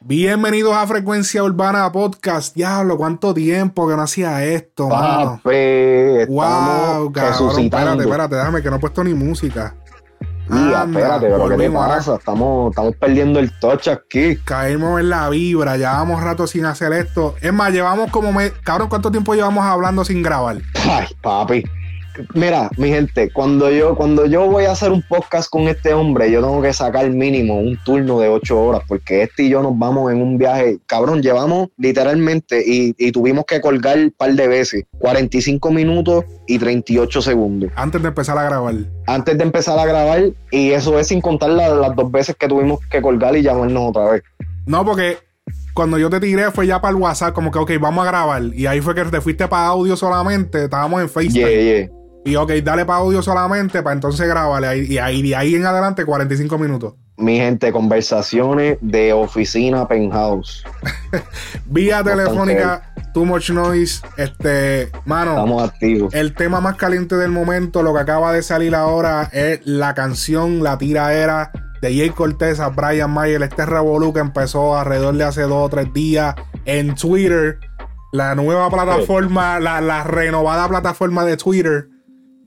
Bienvenidos 0.00 0.74
a 0.74 0.86
Frecuencia 0.86 1.42
Urbana 1.42 1.92
Podcast. 1.92 2.54
Diablo, 2.54 2.96
cuánto 2.96 3.34
tiempo 3.34 3.86
que 3.86 3.94
no 3.94 4.02
hacía 4.02 4.42
esto, 4.44 4.88
mano. 4.88 5.40
Papi, 5.42 6.24
Wow, 6.28 7.12
cabrón. 7.12 7.60
Espérate, 7.60 8.02
espérate, 8.04 8.36
déjame 8.36 8.62
que 8.62 8.70
no 8.70 8.76
he 8.76 8.78
puesto 8.78 9.04
ni 9.04 9.12
música. 9.12 9.74
Mira, 10.48 10.84
espérate, 10.84 11.26
pero 11.26 11.36
¿qué 11.44 11.48
te 11.50 11.56
volvimos, 11.56 11.82
ahora 11.82 11.96
pasa? 11.96 12.14
Estamos, 12.14 12.70
estamos 12.70 12.96
perdiendo 12.96 13.38
el 13.38 13.52
touch 13.60 13.88
aquí. 13.88 14.36
Caímos 14.36 14.98
en 14.98 15.10
la 15.10 15.28
vibra, 15.28 15.76
llevamos 15.76 16.22
rato 16.22 16.46
sin 16.46 16.64
hacer 16.64 16.94
esto. 16.94 17.34
Es 17.42 17.52
más, 17.52 17.70
llevamos 17.70 18.10
como 18.10 18.32
me... 18.32 18.50
Cabrón, 18.50 18.88
¿cuánto 18.88 19.10
tiempo 19.10 19.34
llevamos 19.34 19.62
hablando 19.66 20.06
sin 20.06 20.22
grabar? 20.22 20.56
Ay, 20.88 21.06
papi. 21.20 21.64
Mira, 22.34 22.70
mi 22.76 22.88
gente, 22.88 23.30
cuando 23.32 23.70
yo, 23.70 23.94
cuando 23.96 24.26
yo 24.26 24.46
voy 24.46 24.64
a 24.64 24.72
hacer 24.72 24.90
un 24.92 25.02
podcast 25.02 25.50
con 25.50 25.62
este 25.68 25.92
hombre, 25.94 26.30
yo 26.30 26.40
tengo 26.40 26.60
que 26.62 26.72
sacar 26.72 27.08
mínimo 27.10 27.58
un 27.58 27.78
turno 27.84 28.20
de 28.20 28.28
ocho 28.28 28.60
horas, 28.60 28.82
porque 28.88 29.22
este 29.22 29.44
y 29.44 29.48
yo 29.50 29.62
nos 29.62 29.78
vamos 29.78 30.10
en 30.12 30.20
un 30.22 30.38
viaje. 30.38 30.78
Cabrón, 30.86 31.22
llevamos 31.22 31.68
literalmente 31.76 32.62
y, 32.66 32.94
y 32.98 33.12
tuvimos 33.12 33.44
que 33.46 33.60
colgar 33.60 33.98
un 33.98 34.10
par 34.16 34.32
de 34.32 34.48
veces, 34.48 34.84
45 34.98 35.70
minutos 35.70 36.24
y 36.46 36.58
38 36.58 37.22
segundos. 37.22 37.70
Antes 37.76 38.02
de 38.02 38.08
empezar 38.08 38.38
a 38.38 38.44
grabar. 38.44 38.74
Antes 39.06 39.36
de 39.38 39.44
empezar 39.44 39.78
a 39.78 39.86
grabar, 39.86 40.22
y 40.50 40.70
eso 40.70 40.98
es 40.98 41.08
sin 41.08 41.20
contar 41.20 41.50
la- 41.50 41.68
las 41.74 41.94
dos 41.96 42.10
veces 42.10 42.36
que 42.38 42.48
tuvimos 42.48 42.78
que 42.90 43.00
colgar 43.02 43.36
y 43.36 43.42
llamarnos 43.42 43.90
otra 43.90 44.10
vez. 44.12 44.22
No, 44.66 44.84
porque 44.84 45.18
cuando 45.74 45.96
yo 45.98 46.10
te 46.10 46.20
tiré 46.20 46.50
fue 46.50 46.66
ya 46.66 46.80
para 46.80 46.90
el 46.96 47.00
WhatsApp, 47.02 47.32
como 47.34 47.50
que, 47.50 47.58
ok, 47.58 47.70
vamos 47.80 48.04
a 48.06 48.10
grabar. 48.10 48.42
Y 48.54 48.66
ahí 48.66 48.80
fue 48.80 48.94
que 48.94 49.04
te 49.04 49.20
fuiste 49.20 49.46
para 49.48 49.66
audio 49.68 49.96
solamente, 49.96 50.64
estábamos 50.64 51.00
en 51.02 51.08
FaceTime. 51.08 51.50
Yeah, 51.50 51.76
yeah. 51.86 51.88
Y 52.24 52.36
ok, 52.36 52.50
dale 52.62 52.84
para 52.84 52.98
audio 52.98 53.22
solamente 53.22 53.82
para 53.82 53.94
entonces 53.94 54.26
grabarle. 54.28 54.84
Y 54.84 54.98
ahí, 54.98 55.22
de 55.22 55.36
ahí 55.36 55.54
en 55.54 55.64
adelante 55.66 56.04
45 56.04 56.58
minutos. 56.58 56.94
Mi 57.16 57.36
gente, 57.38 57.72
conversaciones 57.72 58.78
de 58.80 59.12
oficina 59.12 59.88
penthouse. 59.88 60.62
Vía 61.66 62.02
telefónica, 62.04 62.92
Too 63.12 63.24
Much 63.24 63.50
Noise. 63.50 64.02
Este, 64.16 64.90
mano, 65.04 65.30
Estamos 65.32 65.62
activos. 65.68 66.14
el 66.14 66.34
tema 66.34 66.60
más 66.60 66.76
caliente 66.76 67.16
del 67.16 67.30
momento, 67.30 67.82
lo 67.82 67.92
que 67.94 68.00
acaba 68.00 68.32
de 68.32 68.42
salir 68.42 68.74
ahora 68.74 69.30
es 69.32 69.60
la 69.64 69.94
canción, 69.94 70.62
la 70.62 70.78
tiraera 70.78 71.50
de 71.82 71.96
Jay 71.96 72.10
Cortez 72.10 72.60
a 72.60 72.68
Brian 72.68 73.10
Mayer. 73.10 73.42
Este 73.42 73.66
revolú 73.66 74.12
que 74.12 74.20
empezó 74.20 74.76
alrededor 74.78 75.14
de 75.16 75.24
hace 75.24 75.42
dos 75.42 75.66
o 75.66 75.68
tres 75.68 75.92
días 75.92 76.34
en 76.66 76.94
Twitter. 76.94 77.58
La 78.12 78.34
nueva 78.34 78.70
plataforma, 78.70 79.58
la, 79.60 79.80
la 79.80 80.04
renovada 80.04 80.68
plataforma 80.68 81.24
de 81.24 81.36
Twitter, 81.36 81.88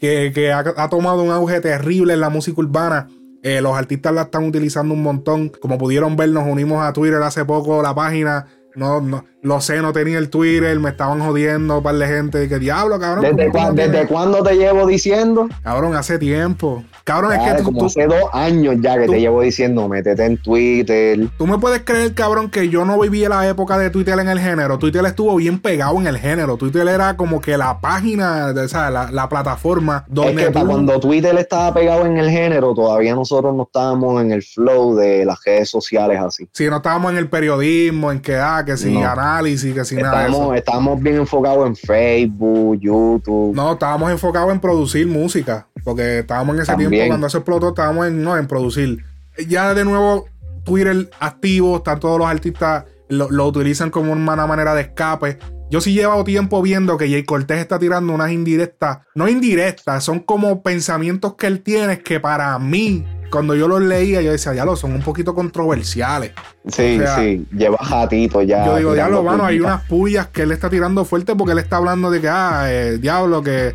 que, 0.02 0.31
que 0.33 0.52
ha, 0.52 0.89
tomado 0.89 1.21
un 1.21 1.30
auge 1.30 1.61
terrible 1.61 2.13
en 2.16 2.21
la 2.21 2.30
música 2.30 2.59
urbana. 2.59 3.07
Eh, 3.44 3.61
los 3.61 3.77
artistas 3.77 4.11
la 4.13 4.23
están 4.23 4.45
utilizando 4.45 4.95
un 4.95 5.03
montón. 5.03 5.49
Como 5.49 5.77
pudieron 5.77 6.16
ver, 6.16 6.30
nos 6.30 6.47
unimos 6.47 6.83
a 6.83 6.91
Twitter 6.91 7.21
hace 7.21 7.45
poco, 7.45 7.83
la 7.83 7.93
página. 7.93 8.47
No, 8.75 8.99
no, 8.99 9.23
lo 9.44 9.59
sé, 9.61 9.81
no 9.81 9.92
tenía 9.92 10.17
el 10.20 10.30
Twitter, 10.30 10.80
me 10.80 10.89
estaban 10.92 11.20
jodiendo 11.20 11.78
un 11.78 11.84
par 11.84 11.95
de 11.95 12.08
gente. 12.08 12.47
Que 12.47 12.59
diablo, 12.59 13.00
cabrón. 13.00 13.36
¿Desde, 13.75 14.06
cuándo 14.08 14.44
te 14.44 14.56
llevo 14.56 14.86
diciendo? 14.86 15.50
Cabrón, 15.64 15.95
hace 15.95 16.20
tiempo. 16.20 16.83
Cabrón, 17.03 17.33
es 17.33 17.39
que 17.39 17.58
tú, 17.58 17.64
como 17.64 17.80
tú- 17.80 17.86
hace 17.88 18.06
dos 18.06 18.30
años 18.31 18.75
ya 18.80 18.98
que 19.00 19.06
tú- 19.08 19.14
te 19.14 19.20
llevo 19.20 19.42
diciendo, 19.42 19.88
métete 19.89 20.23
en 20.25 20.38
Twitter. 20.38 21.28
tú 21.38 21.48
me 21.48 21.58
puedes 21.58 21.81
creer, 21.81 22.14
cabrón, 22.14 22.50
que 22.52 22.70
yo 22.70 22.86
no 22.86 23.00
viví 23.00 23.22
la 23.28 23.48
época 23.50 23.78
de 23.80 23.89
Twitter 23.89 24.17
en 24.20 24.30
el 24.30 24.39
género. 24.39 24.78
Twitter 24.78 25.03
estuvo 25.06 25.36
bien 25.36 25.59
pegado 25.59 25.98
en 26.00 26.05
el 26.08 26.17
género. 26.20 26.58
Twitter 26.58 26.88
era 26.88 27.17
como 27.17 27.42
que 27.42 27.58
la 27.58 27.81
página, 27.81 28.53
o 28.55 28.67
sea, 28.67 28.92
la, 28.92 29.09
la 29.11 29.28
plataforma 29.28 30.05
Es 30.08 30.14
donde 30.14 30.45
que 30.45 30.52
pa- 30.52 30.61
tú- 30.61 30.67
cuando 30.67 31.00
Twitter 31.00 31.36
estaba 31.38 31.73
pegado 31.73 32.05
en 32.05 32.17
el 32.17 32.30
género, 32.30 32.73
todavía 32.76 33.16
nosotros 33.16 33.55
no 33.55 33.64
estábamos 33.64 34.22
en 34.22 34.31
el 34.31 34.44
flow 34.44 34.95
de 34.95 35.26
las 35.26 35.44
redes 35.44 35.70
sociales 35.70 36.20
así. 36.21 36.48
si 36.54 36.70
no 36.70 36.77
estábamos 36.77 37.11
en 37.11 37.17
el 37.17 37.27
periodismo, 37.30 38.11
en 38.11 38.20
que, 38.21 38.36
ah, 38.36 38.64
que 38.65 38.77
si 38.77 38.92
No. 38.94 39.02
Análisis, 39.31 39.73
que 39.73 39.86
si 39.86 39.95
nada 39.95 40.23
de 40.23 40.30
eso. 40.30 40.53
Estábamos, 40.53 41.02
bien 41.02 41.17
enfocados 41.17 41.67
en 41.67 41.75
Facebook, 41.75 42.80
YouTube. 42.80 43.55
No, 43.55 43.73
estábamos 43.73 44.11
enfocados 44.11 44.52
en 44.52 44.59
producir 44.59 45.08
música. 45.08 45.67
Porque 45.83 46.19
estábamos 46.19 46.55
en 46.55 46.61
ese 46.61 46.71
También. 46.71 46.92
tiempo, 46.92 47.08
cuando 47.09 47.27
eso 47.27 47.37
explotó, 47.39 47.70
estábamos 47.70 48.08
en, 48.08 48.23
no, 48.23 48.37
en 48.37 48.47
producir. 48.47 49.03
Ya 49.47 49.73
de 49.73 49.86
nuevo, 49.86 50.25
Twitter 50.64 51.09
activo, 51.20 51.77
están 51.77 51.99
todos 51.99 52.20
los 52.20 52.27
artistas, 52.27 52.86
lo, 53.09 53.30
lo 53.30 53.47
utilizan 53.47 53.89
como 53.89 54.11
una 54.11 54.45
manera 54.45 54.75
de 54.75 54.81
escape. 54.81 55.39
Yo 55.71 55.80
sí 55.80 55.93
llevo 55.93 56.23
tiempo 56.25 56.61
viendo 56.61 56.97
que 56.97 57.09
Jay 57.09 57.23
Cortés 57.23 57.59
está 57.59 57.80
tirando 57.80 58.14
unas 58.14 58.31
indirectas, 58.31 58.99
no 59.15 59.30
indirectas, 59.30 60.03
son 60.03 60.20
como 60.20 60.61
pensamientos 60.64 61.36
que 61.36 61.47
él 61.47 61.61
tiene 61.61 61.99
que 61.99 62.20
para 62.20 62.59
mí, 62.59 63.05
cuando 63.31 63.55
yo 63.55 63.67
los 63.67 63.81
leía, 63.81 64.21
yo 64.21 64.31
decía, 64.31 64.53
ya 64.53 64.65
lo 64.65 64.75
son 64.75 64.93
un 64.93 65.02
poquito 65.02 65.33
controversiales. 65.33 66.33
Sí, 66.67 66.99
o 66.99 67.03
sea, 67.03 67.15
sí, 67.17 67.47
lleva 67.52 67.77
jatito 67.80 68.42
ya. 68.43 68.65
Yo 68.65 68.77
digo, 68.77 68.93
diablo, 68.93 69.23
mano, 69.23 69.45
hay 69.45 69.59
unas 69.59 69.81
pullas 69.87 70.27
que 70.27 70.43
él 70.43 70.52
está 70.52 70.69
tirando 70.69 71.03
fuerte 71.05 71.36
porque 71.36 71.53
él 71.53 71.59
está 71.59 71.77
hablando 71.77 72.11
de 72.11 72.21
que, 72.21 72.30
ah, 72.30 72.65
eh, 72.67 72.97
diablo, 72.99 73.41
que 73.41 73.73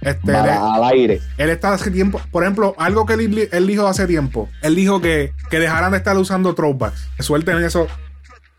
este, 0.00 0.32
le- 0.32 0.38
al 0.50 0.84
aire. 0.84 1.20
él 1.38 1.50
está 1.50 1.72
hace 1.72 1.90
tiempo, 1.90 2.20
por 2.30 2.42
ejemplo, 2.42 2.74
algo 2.78 3.06
que 3.06 3.14
él, 3.14 3.48
él 3.52 3.66
dijo 3.66 3.86
hace 3.86 4.06
tiempo, 4.06 4.48
él 4.62 4.74
dijo 4.74 5.00
que, 5.00 5.32
que 5.50 5.58
dejaran 5.60 5.92
de 5.92 5.98
estar 5.98 6.16
usando 6.18 6.54
throwbacks, 6.54 7.08
que 7.16 7.22
suelten 7.22 7.62
eso, 7.62 7.86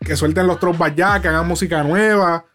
que 0.00 0.16
suelten 0.16 0.46
los 0.46 0.58
throwbacks 0.58 0.96
ya, 0.96 1.20
que 1.20 1.28
hagan 1.28 1.46
música 1.46 1.82
nueva, 1.82 2.46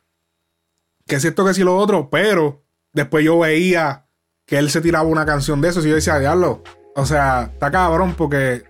que 1.08 1.16
es 1.18 1.26
esto, 1.26 1.46
que 1.46 1.54
si 1.54 1.64
lo 1.64 1.78
otro, 1.78 2.10
pero 2.10 2.64
después 2.94 3.24
yo 3.24 3.40
veía 3.40 4.06
que 4.46 4.58
él 4.58 4.70
se 4.70 4.82
tiraba 4.82 5.06
una 5.08 5.26
canción 5.26 5.62
de 5.62 5.70
eso 5.70 5.80
y 5.82 5.90
yo 5.90 5.96
decía, 5.96 6.20
diablo, 6.20 6.62
o 6.96 7.06
sea, 7.06 7.50
está 7.54 7.72
cabrón 7.72 8.16
porque 8.18 8.64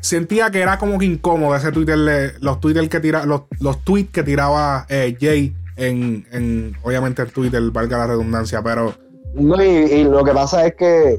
sentía 0.00 0.50
que 0.50 0.60
era 0.60 0.78
como 0.78 0.98
que 0.98 1.06
incómodo 1.06 1.54
ese 1.54 1.72
Twitter, 1.72 2.34
los 2.40 2.60
Twitter 2.60 2.88
que 2.88 3.00
tira, 3.00 3.26
los, 3.26 3.42
los 3.60 3.84
tweets 3.84 4.10
que 4.12 4.22
tiraba 4.22 4.86
eh, 4.88 5.16
Jay 5.20 5.54
en, 5.76 6.26
en, 6.32 6.76
obviamente 6.82 7.22
el 7.22 7.32
Twitter, 7.32 7.62
valga 7.70 7.98
la 7.98 8.06
redundancia, 8.08 8.62
pero 8.62 8.94
No, 9.34 9.62
y, 9.62 9.66
y 9.66 10.04
lo 10.04 10.24
que 10.24 10.32
pasa 10.32 10.66
es 10.66 10.74
que 10.74 11.12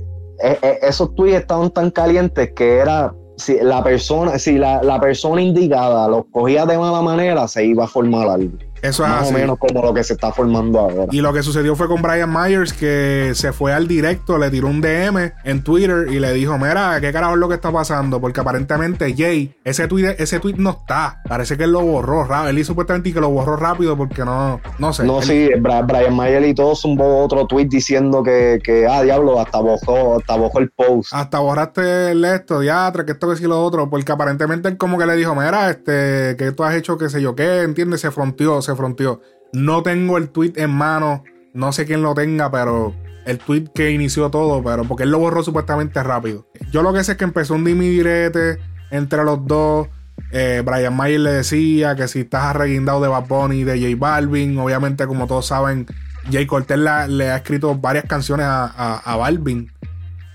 eh, 0.44 0.60
eh, 0.62 0.80
esos 0.82 1.14
tweets 1.16 1.42
estaban 1.42 1.70
tan 1.72 1.92
calientes 1.92 2.52
que 2.54 2.78
era 2.78 3.14
si 3.38 3.60
la 3.62 3.84
persona, 3.84 4.38
si 4.38 4.58
la, 4.58 4.84
la 4.84 5.00
persona 5.00 5.42
indicada 5.42 6.08
los 6.08 6.26
cogía 6.32 6.66
de 6.66 6.78
mala 6.78 7.02
manera, 7.02 7.48
se 7.48 7.66
iba 7.66 7.86
a 7.86 7.88
formar 7.88 8.28
algo. 8.28 8.58
Eso 8.82 9.04
es 9.04 9.10
Más 9.10 9.22
así. 9.24 9.34
o 9.34 9.38
menos 9.38 9.58
como 9.58 9.82
lo 9.82 9.94
que 9.94 10.04
se 10.04 10.14
está 10.14 10.32
formando 10.32 10.80
ahora. 10.80 11.06
Y 11.12 11.22
lo 11.22 11.34
que 11.34 11.44
sucedió 11.44 11.76
fue 11.76 11.88
con 11.88 12.02
Brian 12.02 12.32
Myers 12.32 12.74
que 12.74 13.32
se 13.36 13.52
fue 13.54 13.74
al 13.74 13.88
directo, 13.88 14.38
le 14.38 14.50
tiró 14.50 14.68
un 14.68 14.82
DM 14.82 15.32
en 15.44 15.64
Twitter 15.64 16.08
y 16.12 16.20
le 16.20 16.34
dijo, 16.34 16.58
mira, 16.58 17.00
¿qué 17.02 17.12
carajo 17.12 17.34
es 17.34 17.40
lo 17.40 17.48
que 17.50 17.56
está 17.56 17.72
pasando? 17.72 18.20
Porque 18.22 18.40
aparentemente 18.40 19.14
Jay, 19.18 19.56
ese 19.64 19.88
tweet, 19.88 20.16
ese 20.20 20.40
tweet 20.40 20.56
no 20.58 20.72
está. 20.72 21.22
Parece 21.28 21.58
que 21.58 21.64
él 21.66 21.72
lo 21.72 21.82
borró 21.82 22.24
rápido. 22.24 22.50
Él 22.50 22.58
hizo 22.60 22.72
supuestamente 22.72 23.14
que 23.14 23.20
lo 23.20 23.30
borró 23.30 23.56
rápido 23.58 23.98
porque 23.98 24.24
no, 24.24 24.60
no 24.80 24.94
sé. 24.94 25.04
No, 25.04 25.20
Él- 25.22 25.26
sí, 25.28 25.50
Brian 25.60 26.16
Mayer 26.16 26.46
y 26.46 26.54
todos 26.54 26.82
zumbó 26.82 27.24
otro 27.24 27.46
tweet 27.48 27.66
diciendo 27.66 28.24
que, 28.24 28.60
que 28.64 28.88
ah, 28.88 29.02
diablo, 29.04 29.40
hasta 29.40 29.60
bojó, 29.60 30.18
hasta 30.18 30.36
bojó 30.38 30.60
el 30.60 30.70
post. 30.72 31.14
Hasta 31.14 31.40
borraste 31.40 32.12
el 32.12 32.24
esto, 32.26 32.60
diatra, 32.60 33.06
que 33.06 33.12
esto, 33.14 33.30
que 33.30 33.36
sí 33.36 33.44
lo 33.44 33.64
otro, 33.64 33.90
porque 33.90 34.12
aparentemente 34.12 34.70
él 34.70 34.78
como 34.78 34.98
que 34.98 35.06
le 35.06 35.16
dijo, 35.16 35.36
mira, 35.36 35.70
este, 35.70 36.36
que 36.38 36.52
tú 36.56 36.64
has 36.64 36.76
hecho, 36.76 36.98
qué 36.98 37.10
sé 37.10 37.22
yo, 37.22 37.36
qué, 37.36 37.64
entiendes, 37.64 38.02
se 38.02 38.12
fronteó, 38.12 38.62
se 38.62 38.71
fronteó. 38.76 39.22
No 39.54 39.84
tengo 39.84 40.18
el 40.18 40.30
tweet 40.30 40.54
en 40.56 40.70
mano, 40.72 41.24
no 41.54 41.72
sé 41.72 41.86
quién 41.86 42.02
lo 42.02 42.14
tenga, 42.14 42.50
pero 42.52 42.96
el 43.26 43.38
tweet 43.38 43.66
que 43.76 43.92
inició 43.92 44.30
todo, 44.32 44.64
pero 44.64 44.84
porque 44.86 45.04
él 45.04 45.12
lo 45.12 45.20
borró 45.20 45.44
supuestamente 45.44 46.02
rápido. 46.04 46.48
Yo 46.72 46.82
lo 46.82 46.94
que 46.94 47.04
sé 47.04 47.14
es 47.14 47.18
que 47.18 47.24
empezó 47.26 47.54
un 47.56 47.64
dimi 47.66 47.90
direte 47.90 48.60
entre 48.90 49.24
los 49.24 49.46
dos. 49.46 49.88
Eh, 50.32 50.62
Brian 50.66 50.96
Mayer 50.96 51.20
le 51.20 51.32
decía 51.34 51.96
que 51.96 52.08
si 52.08 52.22
estás 52.22 52.46
arreguindado 52.46 53.02
de 53.02 53.08
Bad 53.10 53.28
Bunny 53.28 53.60
y 53.60 53.64
de 53.64 53.80
J 53.82 53.96
Balvin, 53.98 54.58
obviamente 54.58 55.06
como 55.08 55.28
todos 55.28 55.48
saben, 55.48 55.86
Jay 56.32 56.46
Cortez 56.46 56.78
la- 56.78 57.08
le 57.08 57.32
ha 57.32 57.38
escrito 57.38 57.76
varias 57.76 58.06
canciones 58.06 58.46
a, 58.48 58.98
a, 59.04 59.16
Balvin. 59.18 59.72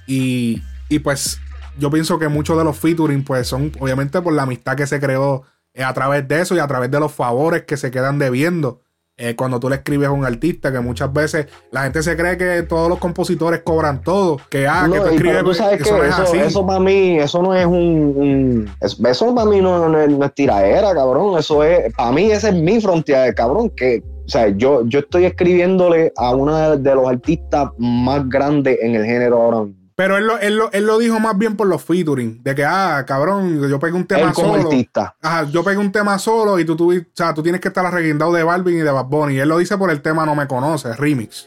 Y, 0.06 0.62
y 0.88 0.98
pues 0.98 1.40
yo 1.78 1.90
pienso 1.90 2.18
que 2.18 2.28
muchos 2.28 2.56
de 2.58 2.64
los 2.64 2.76
featuring 2.78 3.24
pues 3.24 3.46
son 3.48 3.72
obviamente 3.80 4.20
por 4.20 4.32
la 4.32 4.42
amistad 4.42 4.76
que 4.76 4.86
se 4.86 5.00
creó 5.00 5.42
a 5.84 5.92
través 5.94 6.26
de 6.28 6.40
eso 6.40 6.54
y 6.54 6.58
a 6.58 6.66
través 6.66 6.90
de 6.90 7.00
los 7.00 7.12
favores 7.12 7.62
que 7.64 7.76
se 7.76 7.90
quedan 7.90 8.18
debiendo. 8.18 8.80
Eh, 9.18 9.34
cuando 9.34 9.58
tú 9.58 9.70
le 9.70 9.76
escribes 9.76 10.08
a 10.08 10.10
un 10.10 10.26
artista, 10.26 10.70
que 10.70 10.80
muchas 10.80 11.10
veces 11.10 11.46
la 11.70 11.84
gente 11.84 12.02
se 12.02 12.18
cree 12.18 12.36
que 12.36 12.64
todos 12.64 12.90
los 12.90 12.98
compositores 12.98 13.62
cobran 13.64 14.02
todo, 14.02 14.36
que 14.50 14.68
ah, 14.68 14.86
que 14.92 14.98
No, 14.98 15.04
tú 15.04 15.10
y 15.10 15.14
escribes, 15.14 15.42
tú 15.42 15.54
sabes 15.54 15.76
que 15.78 15.84
eso 15.84 15.96
no 15.96 16.04
es 16.04 16.10
eso, 16.12 16.22
así. 16.24 16.38
eso 16.38 16.66
para 16.66 16.80
mí, 16.80 17.18
eso 17.18 17.42
no 17.42 17.54
es 17.54 17.64
un, 17.64 17.72
un- 17.74 18.70
eso, 18.78 19.34
para 19.34 19.48
mí 19.48 19.62
no, 19.62 19.88
no 19.88 19.98
es, 19.98 20.10
no 20.10 20.22
es 20.22 20.34
tiraera, 20.34 20.92
cabrón. 20.94 21.38
Eso 21.38 21.64
es, 21.64 21.94
para 21.94 22.12
mí 22.12 22.30
ese 22.30 22.50
es 22.50 22.54
mi 22.56 22.78
frontera, 22.78 23.32
cabrón. 23.32 23.70
Que, 23.70 24.02
o 24.26 24.28
sea, 24.28 24.48
yo, 24.48 24.86
yo 24.86 24.98
estoy 24.98 25.24
escribiéndole 25.24 26.12
a 26.16 26.34
uno 26.34 26.76
de 26.76 26.94
los 26.94 27.08
artistas 27.08 27.70
más 27.78 28.28
grandes 28.28 28.78
en 28.82 28.96
el 28.96 29.06
género 29.06 29.40
ahora 29.40 29.60
mismo. 29.62 29.85
Pero 29.96 30.18
él 30.18 30.26
lo, 30.26 30.38
él, 30.38 30.56
lo, 30.58 30.70
él 30.72 30.84
lo 30.86 30.98
dijo 30.98 31.18
más 31.18 31.38
bien 31.38 31.56
por 31.56 31.66
los 31.66 31.82
featuring, 31.82 32.42
de 32.42 32.54
que 32.54 32.64
ah, 32.66 33.02
cabrón, 33.06 33.66
yo 33.66 33.80
pegué 33.80 33.94
un 33.94 34.06
tema 34.06 34.28
Él 34.28 34.32
como 34.34 34.54
solo. 34.54 34.64
artista. 34.64 35.16
Ajá, 35.22 35.44
yo 35.44 35.64
pegué 35.64 35.78
un 35.78 35.90
tema 35.90 36.18
solo 36.18 36.58
y 36.58 36.66
tú, 36.66 36.76
tuvi- 36.76 37.02
o 37.06 37.10
sea, 37.14 37.32
tú 37.32 37.42
tienes 37.42 37.62
que 37.62 37.68
estar 37.68 37.84
arreguindado 37.86 38.30
de 38.34 38.42
Balvin 38.42 38.76
y 38.76 38.80
de 38.82 38.90
Bad 38.90 39.06
Bunny. 39.06 39.34
Y 39.36 39.38
él 39.40 39.48
lo 39.48 39.56
dice 39.56 39.78
por 39.78 39.90
el 39.90 40.02
tema 40.02 40.26
No 40.26 40.34
Me 40.34 40.46
Conoces, 40.46 40.98
remix. 40.98 41.44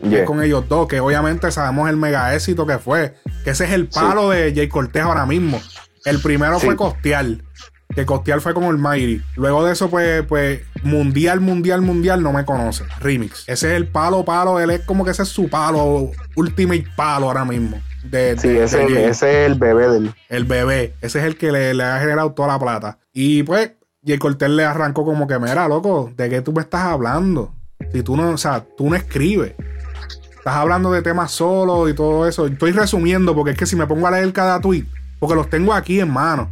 Yeah. 0.00 0.20
es 0.20 0.26
con 0.26 0.40
ellos 0.42 0.68
dos, 0.68 0.86
que 0.88 1.00
obviamente 1.00 1.50
sabemos 1.50 1.88
el 1.90 1.96
mega 1.96 2.32
éxito 2.34 2.66
que 2.66 2.78
fue. 2.78 3.14
Que 3.42 3.50
ese 3.50 3.64
es 3.64 3.72
el 3.72 3.88
palo 3.88 4.30
de 4.30 4.52
Jay 4.54 4.68
Cortez 4.68 5.02
ahora 5.02 5.26
mismo. 5.26 5.60
El 6.04 6.20
primero 6.20 6.60
fue 6.60 6.76
Costial, 6.76 7.42
que 7.94 8.06
Costial 8.06 8.40
fue 8.40 8.54
con 8.54 8.64
el 8.64 8.78
Mighty. 8.78 9.22
Luego 9.36 9.64
de 9.64 9.72
eso, 9.72 9.90
pues, 9.90 10.24
pues, 10.26 10.60
Mundial, 10.82 11.40
Mundial, 11.40 11.82
Mundial 11.82 12.22
no 12.22 12.32
me 12.32 12.44
conoce. 12.44 12.84
Remix. 13.00 13.48
Ese 13.48 13.70
es 13.70 13.76
el 13.76 13.88
palo, 13.88 14.24
palo. 14.24 14.60
Él 14.60 14.70
es 14.70 14.80
como 14.82 15.04
que 15.04 15.10
ese 15.10 15.22
es 15.22 15.28
su 15.28 15.48
palo, 15.48 16.10
ultimate 16.36 16.86
palo 16.96 17.26
ahora 17.26 17.44
mismo. 17.44 17.80
De, 18.04 18.36
sí, 18.38 18.48
ese, 18.48 19.08
es 19.08 19.22
el 19.22 19.54
bebé 19.54 19.88
del. 19.88 20.14
El 20.28 20.44
bebé. 20.44 20.94
Ese 21.00 21.20
es 21.20 21.24
el 21.24 21.36
que 21.36 21.52
le, 21.52 21.74
le 21.74 21.84
ha 21.84 22.00
generado 22.00 22.32
toda 22.32 22.48
la 22.48 22.58
plata. 22.58 22.98
Y 23.12 23.42
pues, 23.44 23.72
y 24.04 24.12
el 24.12 24.18
Cortés 24.18 24.50
le 24.50 24.64
arrancó 24.64 25.04
como 25.04 25.28
que, 25.28 25.38
mira, 25.38 25.68
loco, 25.68 26.10
¿de 26.16 26.28
qué 26.28 26.42
tú 26.42 26.52
me 26.52 26.62
estás 26.62 26.82
hablando? 26.82 27.54
Si 27.92 28.02
tú 28.02 28.16
no, 28.16 28.30
o 28.30 28.38
sea, 28.38 28.64
tú 28.76 28.90
no 28.90 28.96
escribes. 28.96 29.54
Estás 30.36 30.56
hablando 30.56 30.90
de 30.90 31.02
temas 31.02 31.30
solo 31.30 31.88
y 31.88 31.94
todo 31.94 32.26
eso. 32.26 32.46
Estoy 32.46 32.72
resumiendo 32.72 33.34
porque 33.34 33.52
es 33.52 33.56
que 33.56 33.66
si 33.66 33.76
me 33.76 33.86
pongo 33.86 34.08
a 34.08 34.10
leer 34.10 34.32
cada 34.32 34.60
tweet, 34.60 34.86
porque 35.20 35.36
los 35.36 35.48
tengo 35.48 35.72
aquí 35.72 36.00
en 36.00 36.10
mano. 36.10 36.50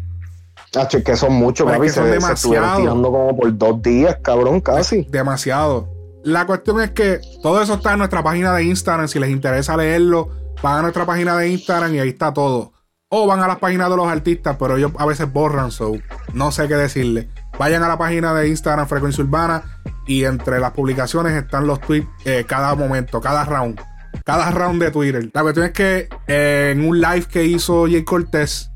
Es 0.73 1.05
que 1.05 1.17
son 1.17 1.33
muchos, 1.35 1.71
papi. 1.71 1.89
son 1.89 2.05
se, 2.05 2.11
demasiado. 2.13 2.79
tirando 2.79 3.11
como 3.11 3.37
por 3.37 3.59
dos 3.59 3.83
días, 3.83 4.19
cabrón, 4.23 4.61
casi. 4.61 5.05
Demasiado. 5.11 5.89
La 6.23 6.47
cuestión 6.47 6.81
es 6.81 6.91
que 6.91 7.21
todo 7.43 7.61
eso 7.63 7.75
está 7.75 7.93
en 7.93 7.99
nuestra 7.99 8.23
página 8.23 8.55
de 8.55 8.65
Instagram. 8.65 9.09
Si 9.09 9.19
les 9.19 9.31
interesa 9.31 9.77
leerlo, 9.77 10.29
van 10.63 10.79
a 10.79 10.83
nuestra 10.83 11.07
página 11.07 11.37
de 11.37 11.49
Instagram 11.49 11.95
y 11.95 11.99
ahí 11.99 12.11
está 12.11 12.33
todo. 12.33 12.73
O 13.09 13.27
van 13.27 13.41
a 13.41 13.49
las 13.49 13.59
páginas 13.59 13.91
de 13.91 13.97
los 13.97 14.07
artistas, 14.07 14.57
pero 14.59 14.77
ellos 14.77 14.93
a 14.97 15.07
veces 15.07 15.33
borran, 15.33 15.73
so 15.73 15.95
no 16.33 16.53
sé 16.53 16.69
qué 16.69 16.77
decirle. 16.77 17.29
Vayan 17.59 17.83
a 17.83 17.89
la 17.89 17.99
página 17.99 18.33
de 18.35 18.49
Instagram 18.49 18.87
Frecuencia 18.87 19.25
Urbana 19.25 19.65
y 20.07 20.25
entre 20.25 20.61
las 20.61 20.71
publicaciones 20.73 21.33
están 21.33 21.67
los 21.67 21.81
tweets 21.81 22.07
eh, 22.25 22.45
cada 22.47 22.75
momento, 22.77 23.21
cada 23.21 23.45
round. 23.45 23.81
Cada 24.25 24.51
round 24.51 24.81
de 24.81 24.91
Twitter. 24.91 25.31
La 25.33 25.43
cuestión 25.43 25.67
es 25.67 25.73
que 25.73 26.09
eh, 26.29 26.71
en 26.73 26.87
un 26.87 27.01
live 27.01 27.25
que 27.25 27.45
hizo 27.45 27.87
Jay 27.87 28.05
Cortés 28.05 28.71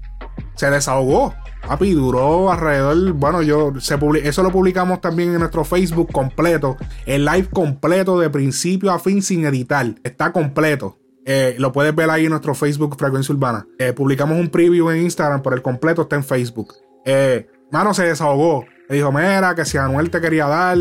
se 0.57 0.71
desahogó. 0.71 1.35
Papi, 1.67 1.93
duró 1.93 2.53
alrededor. 2.53 3.13
Bueno, 3.13 3.43
yo 3.43 3.73
se 3.81 3.99
eso 4.23 4.43
lo 4.43 4.51
publicamos 4.51 5.01
también 5.01 5.33
en 5.33 5.39
nuestro 5.39 5.65
Facebook 5.65 6.13
completo. 6.13 6.77
El 7.07 7.25
live 7.25 7.49
completo 7.51 8.19
de 8.21 8.29
principio 8.29 8.93
a 8.93 8.99
fin 8.99 9.23
sin 9.23 9.47
editar. 9.47 9.95
Está 10.03 10.33
completo. 10.33 10.99
Eh, 11.25 11.57
lo 11.59 11.73
puedes 11.73 11.95
ver 11.95 12.11
ahí 12.11 12.25
en 12.25 12.31
nuestro 12.31 12.55
Facebook 12.55 12.97
Frecuencia 12.99 13.35
Urbana. 13.35 13.67
Eh, 13.79 13.95
publicamos 13.95 14.39
un 14.39 14.49
preview 14.49 14.91
en 14.91 15.03
Instagram, 15.03 15.43
pero 15.43 15.57
el 15.57 15.63
completo 15.63 16.03
está 16.03 16.17
en 16.17 16.25
Facebook. 16.25 16.75
Eh, 17.07 17.49
mano 17.71 17.95
se 17.95 18.05
desahogó. 18.05 18.67
Me 18.91 18.97
dijo, 18.97 19.11
mira, 19.11 19.55
que 19.55 19.65
si 19.65 19.79
Anuel 19.79 20.11
te 20.11 20.21
quería 20.21 20.47
dar, 20.47 20.77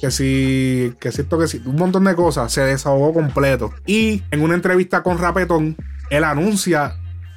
que 0.00 0.10
si, 0.10 0.92
que 0.98 1.12
si 1.12 1.20
esto, 1.20 1.38
que 1.38 1.46
si, 1.46 1.62
un 1.64 1.76
montón 1.76 2.02
de 2.02 2.16
cosas. 2.16 2.50
Se 2.50 2.62
desahogó 2.62 3.12
completo. 3.12 3.72
Y 3.86 4.24
en 4.32 4.40
una 4.40 4.54
entrevista 4.54 5.04
con 5.04 5.18
Rapetón, 5.18 5.76
él 6.10 6.24
anuncia 6.24 6.96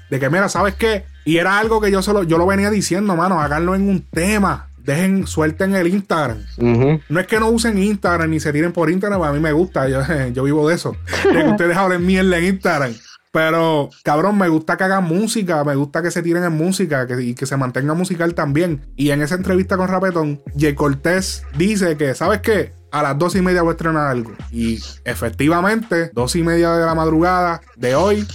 de 0.09 0.19
que, 0.19 0.29
mira, 0.31 0.49
¿sabes 0.49 0.73
qué? 0.73 1.05
Y 1.29 1.37
era 1.37 1.59
algo 1.59 1.79
que 1.79 1.91
yo 1.91 2.01
solo, 2.01 2.23
yo 2.23 2.39
lo 2.39 2.47
venía 2.47 2.71
diciendo, 2.71 3.15
mano, 3.15 3.39
háganlo 3.39 3.75
en 3.75 3.87
un 3.87 4.01
tema 4.01 4.65
dejen, 4.79 5.27
suelten 5.27 5.75
el 5.75 5.85
Instagram. 5.85 6.39
No 6.57 7.19
es 7.19 7.27
que 7.27 7.39
no 7.39 7.49
usen 7.51 7.77
Instagram 7.77 8.31
ni 8.31 8.39
se 8.39 8.51
tiren 8.51 8.71
por 8.71 8.89
Instagram, 8.89 9.21
a 9.21 9.31
mí 9.31 9.39
me 9.39 9.51
gusta, 9.51 9.87
yo, 9.87 10.43
vivo 10.43 10.67
de 10.67 10.73
eso. 10.73 10.95
que 11.21 11.37
ustedes 11.51 11.77
hablen 11.77 12.03
mierda 12.03 12.39
en 12.39 12.45
Instagram. 12.45 12.95
Pero, 13.31 13.91
cabrón, 14.01 14.39
me 14.39 14.49
gusta 14.49 14.75
que 14.75 14.85
hagan 14.85 15.03
música, 15.03 15.63
me 15.63 15.75
gusta 15.75 16.01
que 16.01 16.09
se 16.09 16.23
tiren 16.23 16.45
en 16.45 16.53
música 16.53 17.05
y 17.21 17.35
que 17.35 17.45
se 17.45 17.57
mantenga 17.57 17.93
musical 17.93 18.33
también. 18.33 18.81
Y 18.95 19.11
en 19.11 19.21
esa 19.21 19.35
entrevista 19.35 19.77
con 19.77 19.87
Rapetón, 19.87 20.41
Jay 20.57 20.73
Cortés 20.73 21.43
dice 21.55 21.95
que, 21.95 22.15
¿sabes 22.15 22.41
qué? 22.41 22.73
A 22.89 23.03
las 23.03 23.19
dos 23.19 23.35
y 23.35 23.41
media 23.43 23.61
voy 23.61 23.69
a 23.69 23.73
estrenar 23.73 24.07
algo. 24.07 24.31
Y 24.51 24.79
efectivamente, 25.05 26.09
dos 26.11 26.35
y 26.35 26.41
media 26.41 26.71
de 26.71 26.87
la 26.87 26.95
madrugada 26.95 27.61
de 27.75 27.93
hoy, 27.93 28.25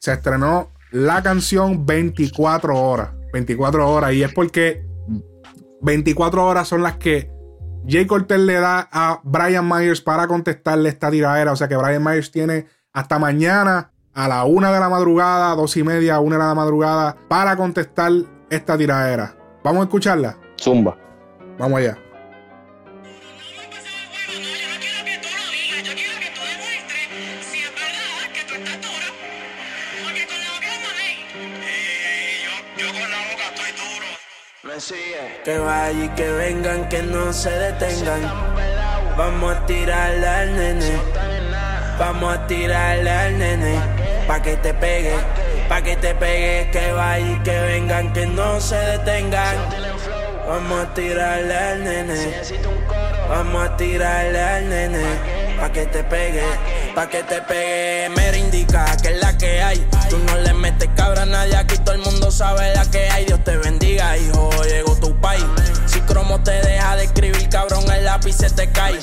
se 0.00 0.12
estrenó 0.12 0.73
la 0.94 1.24
canción 1.24 1.84
24 1.84 2.78
horas. 2.78 3.10
24 3.32 3.90
horas. 3.90 4.12
Y 4.12 4.22
es 4.22 4.32
porque 4.32 4.86
24 5.82 6.46
horas 6.46 6.68
son 6.68 6.84
las 6.84 6.98
que 6.98 7.32
Jay 7.86 8.06
Cortez 8.06 8.38
le 8.38 8.54
da 8.54 8.88
a 8.92 9.20
Brian 9.24 9.68
Myers 9.68 10.00
para 10.00 10.28
contestarle 10.28 10.88
esta 10.88 11.10
tiradera. 11.10 11.50
O 11.50 11.56
sea 11.56 11.66
que 11.66 11.76
Brian 11.76 12.02
Myers 12.02 12.30
tiene 12.30 12.66
hasta 12.92 13.18
mañana 13.18 13.90
a 14.14 14.28
la 14.28 14.44
una 14.44 14.72
de 14.72 14.78
la 14.78 14.88
madrugada, 14.88 15.56
dos 15.56 15.76
y 15.76 15.82
media, 15.82 16.20
una 16.20 16.36
de 16.36 16.44
la 16.44 16.54
madrugada, 16.54 17.16
para 17.28 17.56
contestar 17.56 18.12
esta 18.48 18.78
tiradera. 18.78 19.36
Vamos 19.64 19.80
a 19.80 19.84
escucharla. 19.84 20.38
Zumba. 20.60 20.96
Vamos 21.58 21.80
allá. 21.80 21.98
Que 35.44 35.58
vayan 35.58 36.04
y 36.04 36.08
que 36.16 36.28
vengan, 36.32 36.88
que 36.88 37.00
no 37.00 37.32
se 37.32 37.48
detengan. 37.48 38.22
Vamos 39.16 39.54
a 39.54 39.66
tirarle 39.66 40.26
al 40.26 40.56
nene. 40.56 41.00
Vamos 41.96 42.34
a 42.34 42.46
tirarle 42.48 43.08
al 43.08 43.38
nene. 43.38 43.78
Pa' 44.26 44.42
que 44.42 44.56
te 44.56 44.74
pegue, 44.74 45.14
pa' 45.68 45.80
que 45.80 45.94
te 45.96 46.12
pegue. 46.16 46.70
Que 46.72 46.90
vayan 46.90 47.36
y 47.36 47.42
que 47.44 47.60
vengan, 47.60 48.12
que 48.12 48.26
no 48.26 48.60
se 48.60 48.74
detengan. 48.74 49.56
Vamos 50.48 50.86
a 50.86 50.94
tirarle 50.94 51.56
al 51.56 51.84
nene. 51.84 52.42
Vamos 53.28 53.68
a 53.68 53.76
tirarle 53.76 54.42
al 54.42 54.68
nene. 54.68 55.53
Pa' 55.64 55.72
que 55.72 55.86
te 55.86 56.04
pegue 56.04 56.42
pa' 56.94 57.08
que 57.08 57.22
te 57.22 57.40
pegue. 57.40 58.10
Me 58.10 58.38
indica 58.38 58.84
que 59.00 59.08
es 59.08 59.18
la 59.18 59.38
que 59.38 59.62
hay. 59.62 59.78
Tú 60.10 60.18
no 60.18 60.36
le 60.36 60.52
metes 60.52 60.90
cabra 60.94 61.22
a 61.22 61.24
nadie, 61.24 61.56
aquí 61.56 61.78
todo 61.78 61.94
el 61.94 62.02
mundo 62.02 62.30
sabe 62.30 62.74
la 62.74 62.84
que 62.90 63.08
hay. 63.08 63.24
Dios 63.24 63.42
te 63.44 63.56
bendiga, 63.56 64.14
hijo, 64.18 64.50
llegó 64.64 64.94
tu 64.96 65.18
país. 65.22 65.42
Si 65.86 66.02
cromo 66.02 66.42
te 66.42 66.50
deja 66.50 66.96
de 66.96 67.04
escribir, 67.04 67.48
cabrón, 67.48 67.90
el 67.90 68.04
lápiz 68.04 68.34
se 68.34 68.50
te 68.50 68.70
cae. 68.72 68.98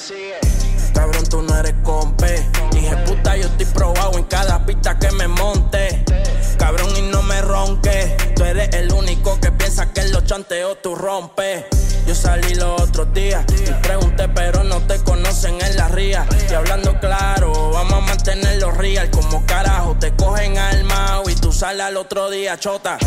Cabrón, 0.93 1.25
tú 1.27 1.41
no 1.41 1.57
eres 1.57 1.73
compe. 1.81 2.47
Dije 2.71 2.95
puta, 3.07 3.35
yo 3.37 3.47
estoy 3.47 3.65
probado 3.65 4.19
en 4.19 4.25
cada 4.25 4.63
pista 4.63 4.99
que 4.99 5.09
me 5.13 5.27
monte. 5.27 6.05
Cabrón, 6.59 6.95
y 6.95 7.01
no 7.01 7.23
me 7.23 7.41
ronque. 7.41 8.15
Tú 8.35 8.43
eres 8.43 8.69
el 8.75 8.93
único 8.93 9.39
que 9.39 9.51
piensa 9.51 9.91
que 9.91 10.01
en 10.01 10.11
los 10.11 10.25
chanteos 10.25 10.77
tú 10.83 10.93
rompes. 10.93 11.65
Yo 12.05 12.13
salí 12.13 12.53
los 12.53 12.80
días 13.13 13.45
y 13.49 13.71
pregunté, 13.81 14.27
pero 14.29 14.63
no 14.63 14.79
te 14.81 14.99
conocen 15.03 15.59
en 15.61 15.77
la 15.77 15.87
ría. 15.87 16.25
Y 16.49 16.53
hablando 16.53 16.99
claro, 16.99 17.71
vamos 17.71 17.93
a 17.93 17.99
mantenerlo 18.01 18.71
real. 18.71 19.09
Como 19.11 19.45
carajo, 19.45 19.95
te 19.99 20.15
cogen 20.15 20.57
alma 20.57 21.21
y 21.27 21.35
tú 21.35 21.51
sales 21.51 21.85
al 21.85 21.97
otro 21.97 22.29
día, 22.29 22.57
chota. 22.57 22.97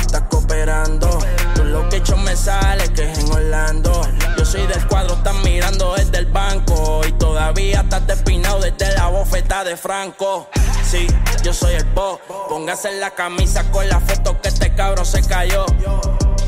Estás 0.00 0.22
cooperando, 0.30 1.18
tú 1.54 1.64
lo 1.64 1.88
que 1.88 1.96
hecho 1.96 2.16
me 2.16 2.36
sale 2.36 2.92
que 2.92 3.10
es 3.10 3.18
en 3.18 3.32
Orlando. 3.32 4.02
Yo 4.38 4.44
soy 4.44 4.66
del 4.66 4.86
cuadro, 4.86 5.14
están 5.14 5.42
mirando 5.42 5.94
desde 5.94 6.18
el 6.18 6.26
banco. 6.26 7.00
Y 7.06 7.12
todavía 7.12 7.80
estás 7.80 8.06
despinado 8.06 8.60
desde 8.60 8.94
la 8.94 9.08
bofeta 9.08 9.64
de 9.64 9.76
Franco. 9.76 10.48
Sí, 10.84 11.06
yo 11.42 11.52
soy 11.52 11.74
el 11.74 11.84
bo. 11.86 12.20
Póngase 12.48 12.90
en 12.90 13.00
la 13.00 13.10
camisa 13.10 13.70
con 13.70 13.88
la 13.88 14.00
foto 14.00 14.40
que 14.40 14.48
este 14.48 14.74
cabrón 14.74 15.04
se 15.04 15.22
cayó. 15.22 15.66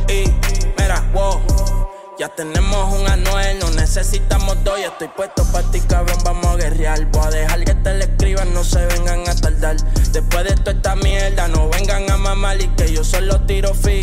Y 0.09 0.31
mira, 0.79 1.05
wow. 1.13 1.78
Ya 2.19 2.29
tenemos 2.29 2.93
un 2.93 3.07
anuel, 3.07 3.61
no 3.61 3.71
necesitamos 3.71 4.57
dos. 4.65 4.81
Ya 4.81 4.89
estoy 4.89 5.07
puesto 5.07 5.45
para 5.53 5.71
ti, 5.71 5.81
cabrón, 5.83 6.19
vamos 6.25 6.47
a 6.47 6.57
guerrear. 6.57 7.05
Voy 7.13 7.25
a 7.25 7.31
dejar 7.31 7.65
que 7.65 7.75
te 7.75 7.95
le 7.95 8.05
escriban, 8.07 8.53
no 8.53 8.65
se 8.65 8.85
vengan 8.87 9.29
a 9.29 9.37
tardar. 9.37 9.77
Después 10.11 10.45
de 10.45 10.57
toda 10.57 10.73
esta 10.73 10.97
mierda, 10.97 11.47
no 11.47 11.69
vengan 11.69 12.11
a 12.11 12.17
mamar 12.17 12.61
y 12.61 12.67
que 12.71 12.93
yo 12.93 13.05
solo 13.05 13.41
tiro 13.43 13.73
fi. 13.73 14.01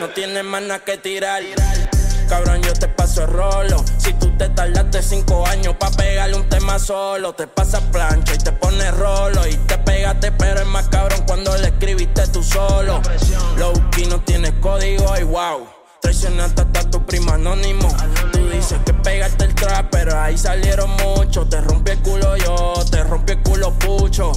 No 0.00 0.08
tienes 0.08 0.42
más 0.42 0.62
nada 0.62 0.80
que 0.80 0.96
tirar. 0.96 1.42
Cabrón, 2.30 2.62
yo 2.62 2.72
te 2.72 2.88
paso 2.88 3.24
el 3.24 3.28
rolo. 3.28 3.84
Si 3.98 4.14
tú 4.14 4.34
te 4.38 4.48
tardaste 4.48 5.02
cinco 5.02 5.46
años 5.46 5.76
pa' 5.78 5.90
pegarle 5.90 6.36
un 6.36 6.48
tema 6.48 6.78
solo, 6.78 7.34
te 7.34 7.46
pasa 7.46 7.78
plancha 7.92 8.36
y 8.36 8.38
te 8.38 8.52
pones 8.52 8.96
rolo. 8.96 9.46
Y 9.46 9.54
te 9.56 9.76
pegaste, 9.76 10.32
pero 10.32 10.60
es 10.60 10.66
más 10.66 10.88
cabrón 10.88 11.22
cuando 11.26 11.54
le 11.58 11.68
escribiste 11.68 12.26
tú 12.28 12.42
solo. 12.42 13.02
Low 13.58 13.74
no 14.08 14.20
tienes 14.22 14.52
código 14.62 15.14
y 15.18 15.24
wow. 15.24 15.83
Traicionaste 16.04 16.60
hasta 16.60 16.90
tu 16.90 17.06
prima 17.06 17.32
anónimo. 17.32 17.88
Tú 18.30 18.46
dices 18.50 18.78
que 18.84 18.92
pegaste 18.92 19.46
el 19.46 19.54
trap, 19.54 19.86
pero 19.90 20.20
ahí 20.20 20.36
salieron 20.36 20.90
muchos. 21.02 21.48
Te 21.48 21.62
rompí 21.62 21.92
el 21.92 22.02
culo 22.02 22.36
yo, 22.36 22.74
te 22.90 23.02
rompí 23.02 23.32
el 23.32 23.42
culo 23.42 23.72
pucho. 23.72 24.32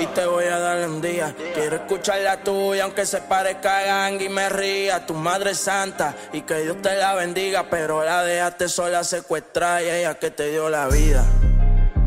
Y 0.00 0.06
te 0.06 0.24
voy 0.24 0.46
a 0.46 0.58
dar 0.58 0.88
un 0.88 1.02
día. 1.02 1.34
Quiero 1.52 1.76
escuchar 1.76 2.18
la 2.22 2.42
tuya, 2.42 2.84
aunque 2.84 3.04
se 3.04 3.20
parezca 3.20 3.80
a 3.80 3.82
gang 3.82 4.22
y 4.22 4.30
me 4.30 4.48
ría. 4.48 5.04
Tu 5.04 5.12
madre 5.12 5.54
santa 5.54 6.14
y 6.32 6.40
que 6.40 6.60
Dios 6.60 6.80
te 6.80 6.96
la 6.96 7.14
bendiga. 7.14 7.66
Pero 7.68 8.02
la 8.02 8.22
dejaste 8.22 8.70
sola 8.70 9.04
secuestrada 9.04 9.82
y 9.82 9.90
ella 9.90 10.14
que 10.14 10.30
te 10.30 10.48
dio 10.48 10.70
la 10.70 10.88
vida. 10.88 11.26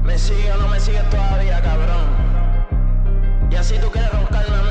¿Me 0.01 0.17
sigue 0.17 0.51
o 0.51 0.57
no 0.57 0.67
me 0.67 0.79
sigue 0.79 1.01
todavía, 1.11 1.61
cabrón? 1.61 3.49
Y 3.51 3.55
así 3.55 3.77
tú 3.77 3.91
quieres 3.91 4.11
roncarme 4.11 4.64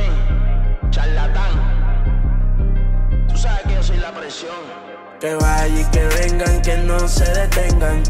Que 5.21 5.33
vaya 5.37 5.81
y 5.81 5.85
que 5.93 6.05
vengan, 6.07 6.61
que 6.61 6.77
no 6.79 7.07
se 7.07 7.25
detengan. 7.25 8.03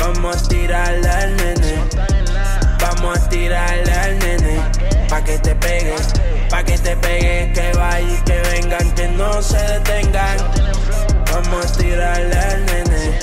Vamos 0.00 0.36
a 0.36 0.48
tirarle 0.48 1.08
al 1.08 1.36
nene. 1.36 1.84
Vamos 2.80 3.18
a 3.18 3.28
tirarle 3.28 3.92
al 3.92 4.18
nene. 4.18 4.60
Pa' 5.08 5.22
que 5.22 5.38
te 5.38 5.54
pegue 5.54 5.94
Pa' 6.50 6.64
que 6.64 6.76
te 6.78 6.96
pegue, 6.96 7.52
que 7.52 7.72
vaya 7.76 8.00
y 8.00 8.20
que 8.24 8.40
vengan, 8.50 8.94
que 8.96 9.08
no 9.08 9.40
se 9.40 9.58
detengan. 9.58 10.38
Vamos 11.32 11.66
a 11.66 11.72
tirarle 11.72 12.36
al 12.36 12.66
nene. 12.66 13.18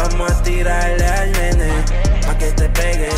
Vamos 0.00 0.32
a 0.32 0.42
tirarle 0.42 1.06
al 1.06 1.32
nene. 1.32 1.72
Pa' 2.26 2.36
que 2.36 2.50
te 2.50 2.68
pegue, 2.68 3.10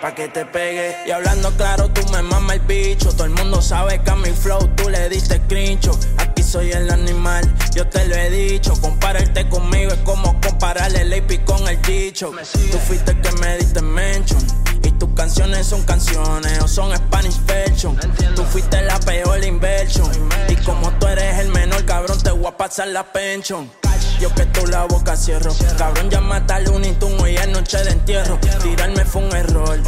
pa' 0.00 0.14
que 0.14 0.28
te 0.28 0.46
pegue. 0.46 0.96
Y 1.06 1.10
hablando 1.10 1.50
claro, 1.58 1.90
tú 1.90 2.08
me 2.10 2.22
mamas 2.22 2.56
el 2.56 2.60
bicho. 2.60 3.12
Todo 3.12 3.24
el 3.24 3.32
mundo 3.32 3.60
sabe 3.60 4.00
que 4.02 4.10
a 4.10 4.16
mi 4.16 4.30
flow 4.30 4.66
tú 4.76 4.88
le 4.88 5.10
diste. 5.10 5.34
Aquí 5.34 6.29
soy 6.50 6.72
el 6.72 6.90
animal, 6.90 7.48
yo 7.76 7.86
te 7.86 8.04
lo 8.06 8.16
he 8.16 8.28
dicho. 8.28 8.72
Compararte 8.80 9.48
conmigo 9.48 9.92
es 9.92 10.00
como 10.00 10.40
comparar 10.40 10.92
el 10.96 11.12
AP 11.12 11.44
con 11.44 11.68
el 11.68 11.80
dicho. 11.82 12.32
Tú 12.72 12.78
fuiste 12.78 13.12
el 13.12 13.20
que 13.20 13.30
me 13.40 13.56
diste 13.58 13.80
mention. 13.80 14.44
Y 14.82 14.90
tus 14.92 15.10
canciones 15.14 15.68
son 15.68 15.84
canciones 15.84 16.60
o 16.60 16.66
son 16.66 16.96
Spanish 16.96 17.38
version. 17.46 17.96
Tú 18.34 18.42
fuiste 18.44 18.82
la 18.82 18.98
peor 18.98 19.44
inversión. 19.44 20.10
Y 20.48 20.56
como 20.56 20.90
tú 20.98 21.06
eres 21.06 21.38
el 21.38 21.50
menor, 21.50 21.84
cabrón, 21.84 22.20
te 22.20 22.32
voy 22.32 22.46
a 22.46 22.56
pasar 22.56 22.88
la 22.88 23.04
pension. 23.04 23.70
Yo 24.18 24.34
que 24.34 24.44
tú 24.46 24.66
la 24.66 24.86
boca 24.86 25.16
cierro. 25.16 25.54
Cabrón, 25.78 26.10
ya 26.10 26.20
mata 26.20 26.58
un 26.72 26.82
Tumo 26.98 27.28
y 27.28 27.36
es 27.36 27.48
noche 27.48 27.78
de 27.84 27.92
entierro. 27.92 28.40
Tirarme 28.60 29.04
fue 29.04 29.22
un 29.22 29.36
error. 29.36 29.78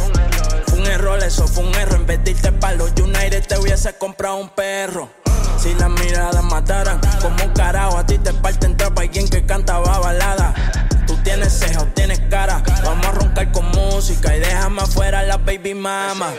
Fue 0.67 0.79
un 0.79 0.85
error, 0.87 1.21
eso 1.21 1.45
fue 1.45 1.65
un 1.65 1.75
error. 1.75 1.95
En 1.95 2.05
vez 2.05 2.23
de 2.23 2.31
irte 2.31 2.53
para 2.53 2.75
los 2.75 2.91
United, 2.91 3.45
te 3.47 3.57
hubiese 3.57 3.97
comprado 3.97 4.37
un 4.37 4.49
perro. 4.49 5.22
Si 5.63 5.73
las 5.75 5.89
miradas 5.91 6.43
mataran, 6.43 6.99
como 7.21 7.41
un 7.41 7.53
carajo, 7.53 7.97
a 7.97 8.05
ti 8.05 8.17
te 8.17 8.33
parten 8.33 8.75
trapa 8.75 9.03
alguien 9.03 9.29
que 9.29 9.45
cantaba 9.45 9.97
balada. 9.97 10.53
Tú 11.07 11.15
tienes 11.23 11.57
cejas, 11.57 11.85
tienes 11.93 12.19
cara. 12.29 12.61
Vamos 12.83 13.05
a 13.05 13.11
roncar 13.11 13.49
con 13.53 13.71
música 13.71 14.35
y 14.35 14.41
déjame 14.41 14.81
afuera 14.81 15.23
la 15.23 15.37
baby 15.37 15.73
mama. 15.73 16.33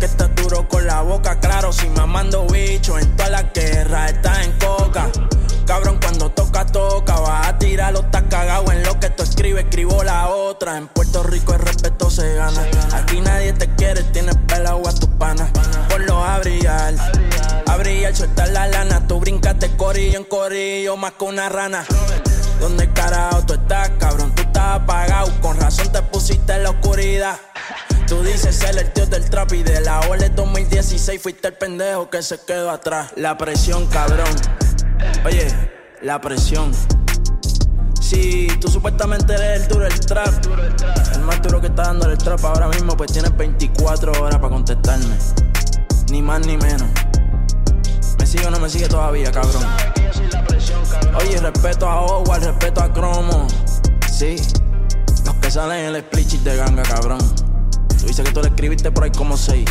Que 0.00 0.06
estás 0.06 0.34
duro 0.34 0.68
con 0.68 0.84
la 0.88 1.02
boca, 1.02 1.38
claro, 1.38 1.72
si 1.72 1.88
mamando 1.90 2.48
bicho. 2.48 2.98
En 2.98 3.14
toda 3.14 3.30
la 3.30 3.42
guerra 3.42 4.08
estás 4.08 4.44
en 4.44 4.50
coca. 4.58 5.08
Cabrón, 5.68 6.00
cuando 6.02 6.30
toca, 6.30 6.66
toca. 6.66 7.20
Vas 7.20 7.46
a 7.46 7.58
tirarlo, 7.58 8.00
estás 8.00 8.24
cagado 8.28 8.72
en 8.72 8.82
lo 8.82 8.98
que 8.98 9.08
tú 9.08 9.22
escribes, 9.22 9.66
escribo 9.66 10.02
la 10.02 10.26
otra. 10.26 10.78
En 10.78 10.88
Puerto 10.88 11.22
Rico 11.22 11.54
el 11.54 11.60
respeto 11.60 12.10
se 12.10 12.34
gana. 12.34 12.66
Aquí 12.92 13.20
nadie 13.20 13.52
te 13.52 13.72
quiere, 13.76 14.02
tienes 14.02 14.34
pelado 14.48 14.82
a 14.88 14.92
tus 14.92 15.10
panas. 15.10 15.48
Ponlo 15.88 16.24
a 16.24 16.40
brillar. 16.40 16.94
A 17.66 17.76
brillar, 17.76 18.14
suelta 18.14 18.46
la 18.46 18.66
lana. 18.66 19.06
Tú 19.06 19.20
brincas 19.20 19.58
de 19.58 19.76
corillo 19.76 20.18
en 20.18 20.24
corillo, 20.24 20.96
más 20.96 21.12
que 21.12 21.24
una 21.24 21.48
rana. 21.48 21.84
¿Dónde 22.60 22.90
carajo 22.92 23.44
tú 23.44 23.54
estás, 23.54 23.90
cabrón? 23.98 24.34
Tú 24.34 24.42
estás 24.42 24.80
apagado, 24.80 25.30
con 25.40 25.58
razón 25.58 25.90
te 25.92 26.00
pusiste 26.02 26.54
en 26.54 26.62
la 26.62 26.70
oscuridad. 26.70 27.38
Tú 28.06 28.22
dices 28.22 28.54
ser 28.54 28.78
el 28.78 28.92
tío 28.92 29.06
del 29.06 29.28
trap 29.30 29.52
y 29.54 29.62
de 29.62 29.80
la 29.80 30.00
OLE 30.00 30.28
2016 30.28 31.20
fuiste 31.20 31.48
el 31.48 31.54
pendejo 31.54 32.10
que 32.10 32.22
se 32.22 32.38
quedó 32.46 32.70
atrás. 32.70 33.12
La 33.16 33.36
presión, 33.36 33.86
cabrón. 33.86 34.28
Oye, 35.24 35.46
la 36.02 36.20
presión. 36.20 36.72
Si 38.00 38.46
tú 38.60 38.68
supuestamente 38.68 39.34
eres 39.34 39.62
el 39.62 39.68
duro 39.68 39.84
del 39.84 40.00
trap, 40.00 40.32
el 41.14 41.20
más 41.22 41.40
duro 41.42 41.60
que 41.60 41.68
está 41.68 41.84
dando 41.84 42.08
el 42.08 42.18
trap 42.18 42.44
ahora 42.44 42.68
mismo, 42.68 42.96
pues 42.96 43.10
tienes 43.12 43.34
24 43.36 44.12
horas 44.22 44.38
para 44.38 44.50
contestarme. 44.50 45.16
Ni 46.10 46.20
más 46.20 46.46
ni 46.46 46.56
menos. 46.58 46.88
¿Me 48.34 48.40
sigue 48.40 48.48
o 48.48 48.50
no 48.50 48.58
me 48.58 48.68
sigue 48.68 48.88
todavía, 48.88 49.30
cabrón? 49.30 49.62
Oye, 51.20 51.38
respeto 51.38 51.88
a 51.88 52.00
Howard, 52.00 52.42
respeto 52.42 52.82
a 52.82 52.92
Cromo. 52.92 53.46
Sí, 54.10 54.34
los 55.24 55.34
que 55.36 55.52
salen 55.52 55.78
en 55.78 55.86
el 55.86 55.96
split 55.96 56.40
de 56.40 56.56
ganga, 56.56 56.82
cabrón. 56.82 57.20
Tú 57.96 58.06
dices 58.06 58.24
que 58.24 58.32
tú 58.32 58.40
le 58.40 58.48
escribiste 58.48 58.90
por 58.90 59.04
ahí 59.04 59.12
como 59.12 59.36
seis. 59.36 59.70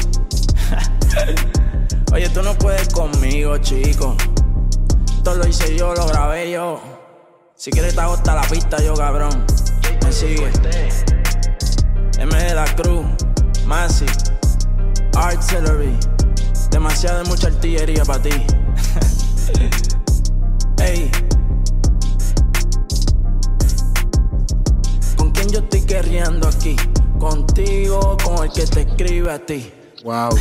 Oye, 2.14 2.30
tú 2.30 2.42
no 2.42 2.58
puedes 2.58 2.88
conmigo, 2.88 3.58
chico. 3.58 4.16
Esto 5.14 5.36
lo 5.36 5.46
hice 5.46 5.76
yo, 5.76 5.94
lo 5.94 6.08
grabé 6.08 6.50
yo. 6.50 6.80
Si 7.58 7.70
quieres 7.70 7.96
te 7.96 8.00
hago 8.00 8.14
hasta 8.14 8.34
la 8.34 8.44
pista 8.44 8.82
yo, 8.82 8.94
cabrón. 8.94 9.46
Me 10.06 10.12
sigue. 10.14 10.50
M 12.18 12.34
de 12.34 12.56
la 12.56 12.64
Cruz, 12.76 13.06
Masi, 13.66 14.06
Artillery. 15.18 16.13
Demasiada 16.74 17.24
mucha 17.26 17.48
artillería 17.48 18.04
para 18.04 18.24
ti. 18.24 18.32
Ey. 20.84 21.12
¿Con 25.16 25.32
quién 25.34 25.50
yo 25.50 25.60
estoy 25.60 25.82
querriendo 25.82 26.48
aquí? 26.48 26.76
Contigo, 27.20 28.18
con 28.24 28.44
el 28.44 28.52
que 28.52 28.66
te 28.66 28.82
escribe 28.82 29.32
a 29.32 29.38
ti. 29.38 29.72
Wow. 30.04 30.32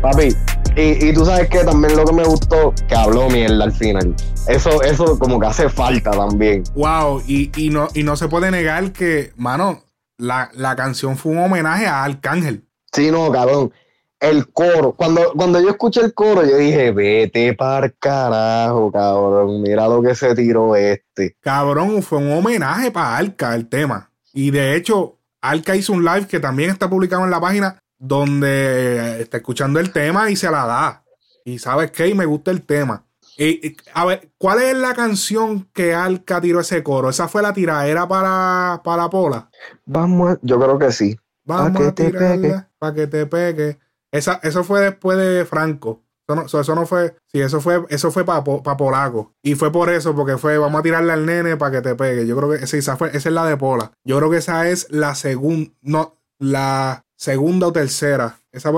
Papi, 0.00 0.28
y, 0.76 1.08
y 1.08 1.12
tú 1.12 1.26
sabes 1.26 1.50
que 1.50 1.64
también 1.64 1.96
lo 1.96 2.04
que 2.04 2.12
me 2.12 2.22
gustó, 2.22 2.72
que 2.86 2.94
habló 2.94 3.28
mierda 3.28 3.64
al 3.64 3.72
final. 3.72 4.14
Eso, 4.46 4.80
eso 4.82 5.18
como 5.18 5.40
que 5.40 5.48
hace 5.48 5.68
falta 5.68 6.12
también. 6.12 6.62
Wow. 6.76 7.20
Y, 7.26 7.50
y 7.56 7.70
no, 7.70 7.88
y 7.94 8.04
no 8.04 8.14
se 8.14 8.28
puede 8.28 8.52
negar 8.52 8.92
que, 8.92 9.32
mano, 9.34 9.82
la, 10.18 10.50
la 10.54 10.76
canción 10.76 11.16
fue 11.16 11.32
un 11.32 11.38
homenaje 11.38 11.88
a 11.88 12.04
Arcángel. 12.04 12.64
Sí, 12.92 13.10
no, 13.10 13.32
cabrón. 13.32 13.72
El 14.20 14.48
coro, 14.52 14.92
cuando, 14.94 15.32
cuando 15.36 15.60
yo 15.60 15.68
escuché 15.70 16.00
el 16.00 16.12
coro, 16.12 16.44
yo 16.44 16.56
dije, 16.56 16.90
vete 16.90 17.54
para 17.54 17.88
carajo, 17.88 18.90
cabrón. 18.90 19.62
Mira 19.62 19.86
lo 19.88 20.02
que 20.02 20.14
se 20.14 20.34
tiró 20.34 20.74
este. 20.74 21.36
Cabrón, 21.40 22.02
fue 22.02 22.18
un 22.18 22.32
homenaje 22.32 22.90
para 22.90 23.16
Arca 23.16 23.54
el 23.54 23.68
tema. 23.68 24.10
Y 24.32 24.50
de 24.50 24.74
hecho, 24.74 25.18
Arca 25.40 25.76
hizo 25.76 25.92
un 25.92 26.04
live 26.04 26.26
que 26.26 26.40
también 26.40 26.70
está 26.70 26.90
publicado 26.90 27.24
en 27.24 27.30
la 27.30 27.40
página 27.40 27.78
donde 27.96 29.20
está 29.22 29.36
escuchando 29.38 29.78
el 29.80 29.92
tema 29.92 30.30
y 30.30 30.36
se 30.36 30.50
la 30.50 30.66
da. 30.66 31.04
Y 31.44 31.58
sabes 31.58 31.90
qué, 31.92 32.08
y 32.08 32.14
me 32.14 32.26
gusta 32.26 32.50
el 32.50 32.62
tema. 32.62 33.04
Y, 33.36 33.68
y, 33.68 33.76
a 33.94 34.04
ver, 34.04 34.30
¿cuál 34.36 34.60
es 34.62 34.76
la 34.76 34.94
canción 34.94 35.68
que 35.72 35.94
Arca 35.94 36.40
tiró 36.40 36.58
ese 36.60 36.82
coro? 36.82 37.08
¿Esa 37.08 37.28
fue 37.28 37.40
la 37.40 37.52
tiradera 37.52 38.08
para, 38.08 38.80
para 38.82 39.08
Pola? 39.08 39.48
Vamos, 39.86 40.38
yo 40.42 40.58
creo 40.58 40.76
que 40.78 40.90
sí. 40.90 41.16
Vamos 41.44 41.72
Pa' 41.72 41.78
que 41.78 41.84
a 41.86 41.92
te 41.94 42.04
tirarla 42.10 42.36
pegue. 42.36 42.64
para 42.78 42.94
que 42.94 43.06
te 43.06 43.26
pegue. 43.26 43.78
Esa, 44.12 44.40
eso 44.42 44.64
fue 44.64 44.80
después 44.80 45.18
de 45.18 45.44
Franco. 45.44 46.02
Eso 46.26 46.34
no, 46.36 46.42
eso- 46.60 46.74
no 46.74 46.86
fue. 46.86 47.14
Sí, 47.26 47.40
eso 47.40 47.60
fue, 47.60 47.84
eso 47.88 48.10
fue 48.10 48.24
para 48.24 48.42
Polaco. 48.44 49.32
Y 49.42 49.54
fue 49.54 49.72
por 49.72 49.88
eso, 49.90 50.14
porque 50.14 50.36
fue, 50.36 50.58
vamos 50.58 50.80
a 50.80 50.82
tirarle 50.82 51.12
al 51.12 51.24
nene 51.24 51.56
para 51.56 51.72
que 51.72 51.80
te 51.80 51.94
pegue. 51.94 52.26
Yo 52.26 52.36
creo 52.36 52.50
que 52.50 52.66
sí, 52.66 52.78
esa, 52.78 52.96
fue, 52.96 53.08
esa 53.08 53.28
es 53.30 53.34
la 53.34 53.46
de 53.46 53.56
Pola. 53.56 53.92
Yo 54.04 54.18
creo 54.18 54.30
que 54.30 54.36
esa 54.36 54.68
es 54.68 54.86
la 54.90 55.14
segunda. 55.14 55.70
No, 55.80 56.14
la 56.38 57.04
segunda 57.16 57.66
o 57.68 57.72
tercera. 57.72 58.38
Esa 58.52 58.70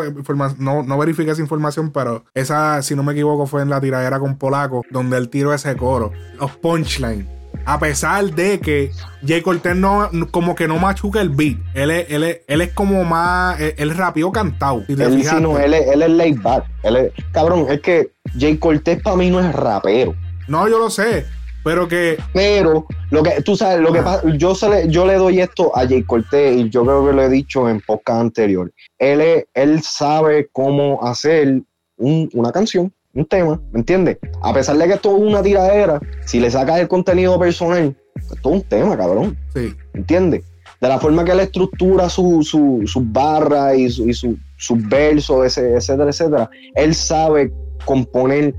no, 0.59 0.83
no 0.83 0.99
verifique 0.99 1.31
esa 1.31 1.41
información, 1.43 1.91
pero 1.91 2.25
esa, 2.35 2.83
si 2.83 2.95
no 2.95 3.03
me 3.03 3.13
equivoco, 3.13 3.47
fue 3.47 3.63
en 3.63 3.71
la 3.71 3.81
tiradera 3.81 4.19
con 4.21 4.37
Polaco, 4.39 4.83
donde 4.91 5.17
él 5.17 5.29
tiró 5.29 5.53
ese 5.55 5.77
coro. 5.77 6.13
Los 6.39 6.53
punchlines. 6.57 7.40
A 7.73 7.79
pesar 7.79 8.25
de 8.35 8.59
que 8.59 8.91
Jay 9.25 9.43
Cortez 9.43 9.77
no, 9.77 10.11
como 10.33 10.57
que 10.57 10.67
no 10.67 10.79
machuca 10.79 11.21
el 11.21 11.29
beat. 11.29 11.57
Él 11.75 11.93
es, 11.93 12.11
él 12.11 12.25
es, 12.25 12.41
él 12.49 12.61
es 12.63 12.73
como 12.73 13.05
más. 13.05 13.61
Él, 13.61 13.75
él 13.77 13.97
rapeó 13.97 14.33
cantado. 14.33 14.83
Si 14.87 14.95
Él, 14.95 15.13
sí, 15.13 15.19
fijaste. 15.19 15.41
no, 15.41 15.57
él, 15.57 15.75
es- 15.75 15.87
él 15.87 16.03
es 16.03 16.11
laid 16.11 16.41
back. 16.43 16.65
Él 16.83 16.97
es- 16.97 17.13
cabrón, 17.31 17.67
es 17.71 17.81
que 17.81 18.11
Jay 18.37 18.57
Cortez 18.59 19.01
para 19.01 19.15
mí 19.17 19.31
no 19.31 19.39
es 19.39 19.55
rapero. 19.55 20.15
No, 20.49 20.69
yo 20.69 20.81
lo 20.81 20.91
sé. 20.91 21.27
Pero 21.63 21.87
que. 21.87 22.19
Pero 22.35 22.87
lo 23.11 23.23
que 23.23 23.41
tú 23.43 23.55
sabes, 23.55 23.79
lo 23.81 23.93
que 23.93 24.03
pasa, 24.03 24.23
yo, 24.37 24.55
se 24.57 24.69
le, 24.69 24.89
yo 24.89 25.07
le 25.07 25.15
doy 25.15 25.41
esto 25.41 25.71
a 25.77 25.87
Jay 25.87 26.03
Cortez 26.03 26.57
y 26.57 26.71
yo 26.71 26.83
creo 26.85 27.07
que 27.07 27.13
lo 27.13 27.23
he 27.23 27.29
dicho 27.29 27.69
en 27.69 27.81
podcast 27.83 28.21
anterior. 28.21 28.73
Él, 28.99 29.21
es- 29.21 29.45
él 29.55 29.81
sabe 29.83 30.49
cómo 30.53 30.99
hacer 31.07 31.61
un- 31.99 32.29
una 32.33 32.51
canción, 32.51 32.93
un 33.15 33.25
tema, 33.27 33.61
¿me 33.73 33.81
entiendes? 33.81 34.19
A 34.43 34.53
pesar 34.53 34.77
de 34.77 34.87
que 34.87 34.95
esto 34.95 35.17
es 35.17 35.23
una 35.23 35.43
tiradera, 35.43 36.01
si 36.27 36.39
le 36.41 36.51
sacas 36.51 36.79
el 36.81 36.89
contenido 36.89 37.39
personal, 37.39 37.97
esto 38.17 38.35
es 38.51 38.57
un 38.57 38.63
tema, 38.63 38.97
cabrón, 38.97 39.37
Sí. 39.55 39.75
¿entiendes? 39.95 40.43
De 40.81 40.89
la 40.89 40.99
forma 40.99 41.25
que 41.25 41.33
él 41.33 41.41
estructura 41.41 42.09
sus 42.09 42.49
su, 42.49 42.83
sus 42.87 43.13
barras 43.13 43.77
y, 43.77 43.91
su, 43.91 44.09
y 44.09 44.15
su- 44.15 44.39
sus 44.57 44.89
versos, 44.89 45.45
ese- 45.47 45.75
etcétera, 45.75 46.09
etcétera, 46.11 46.51
él 46.75 46.95
sabe 46.95 47.53
componer 47.85 48.55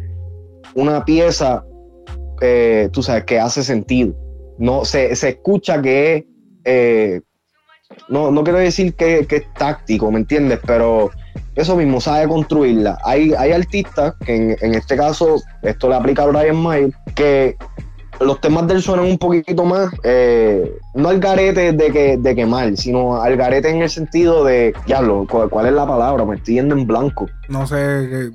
una 0.75 1.03
pieza, 1.05 1.63
eh, 2.41 2.89
tú 2.91 3.01
sabes, 3.03 3.23
que 3.23 3.39
hace 3.39 3.63
sentido. 3.63 4.13
No, 4.57 4.85
se, 4.85 5.15
se 5.15 5.29
escucha 5.29 5.81
que 5.81 6.15
es, 6.15 6.23
eh, 6.65 7.21
no, 8.09 8.31
no 8.31 8.43
quiero 8.43 8.59
decir 8.59 8.93
que, 8.95 9.25
que 9.27 9.37
es 9.37 9.53
táctico, 9.53 10.11
¿me 10.11 10.19
entiendes? 10.19 10.59
Pero 10.65 11.09
eso 11.55 11.75
mismo, 11.75 11.99
sabe 12.01 12.27
construirla. 12.27 12.97
Hay, 13.03 13.33
hay 13.37 13.51
artistas 13.51 14.13
que 14.25 14.35
en, 14.35 14.57
en 14.61 14.75
este 14.75 14.95
caso, 14.95 15.35
esto 15.61 15.89
le 15.89 15.95
aplica 15.95 16.23
a 16.23 16.27
Brian 16.27 16.55
Mayer, 16.57 16.91
que 17.15 17.55
los 18.19 18.39
temas 18.39 18.67
de 18.67 18.75
él 18.75 18.81
suenan 18.83 19.05
un 19.05 19.17
poquito 19.17 19.65
más, 19.65 19.89
eh, 20.03 20.71
no 20.93 21.09
al 21.09 21.19
garete 21.19 21.71
de 21.71 21.91
que, 21.91 22.17
de 22.17 22.35
que 22.35 22.45
mal, 22.45 22.77
sino 22.77 23.19
al 23.19 23.35
garete 23.35 23.69
en 23.69 23.81
el 23.81 23.89
sentido 23.89 24.43
de, 24.43 24.75
diablo, 24.85 25.25
¿cuál, 25.27 25.49
cuál 25.49 25.65
es 25.65 25.73
la 25.73 25.87
palabra? 25.87 26.23
Me 26.23 26.35
estoy 26.35 26.55
yendo 26.55 26.75
en 26.75 26.85
blanco. 26.85 27.25
No 27.49 27.65
sé. 27.65 27.75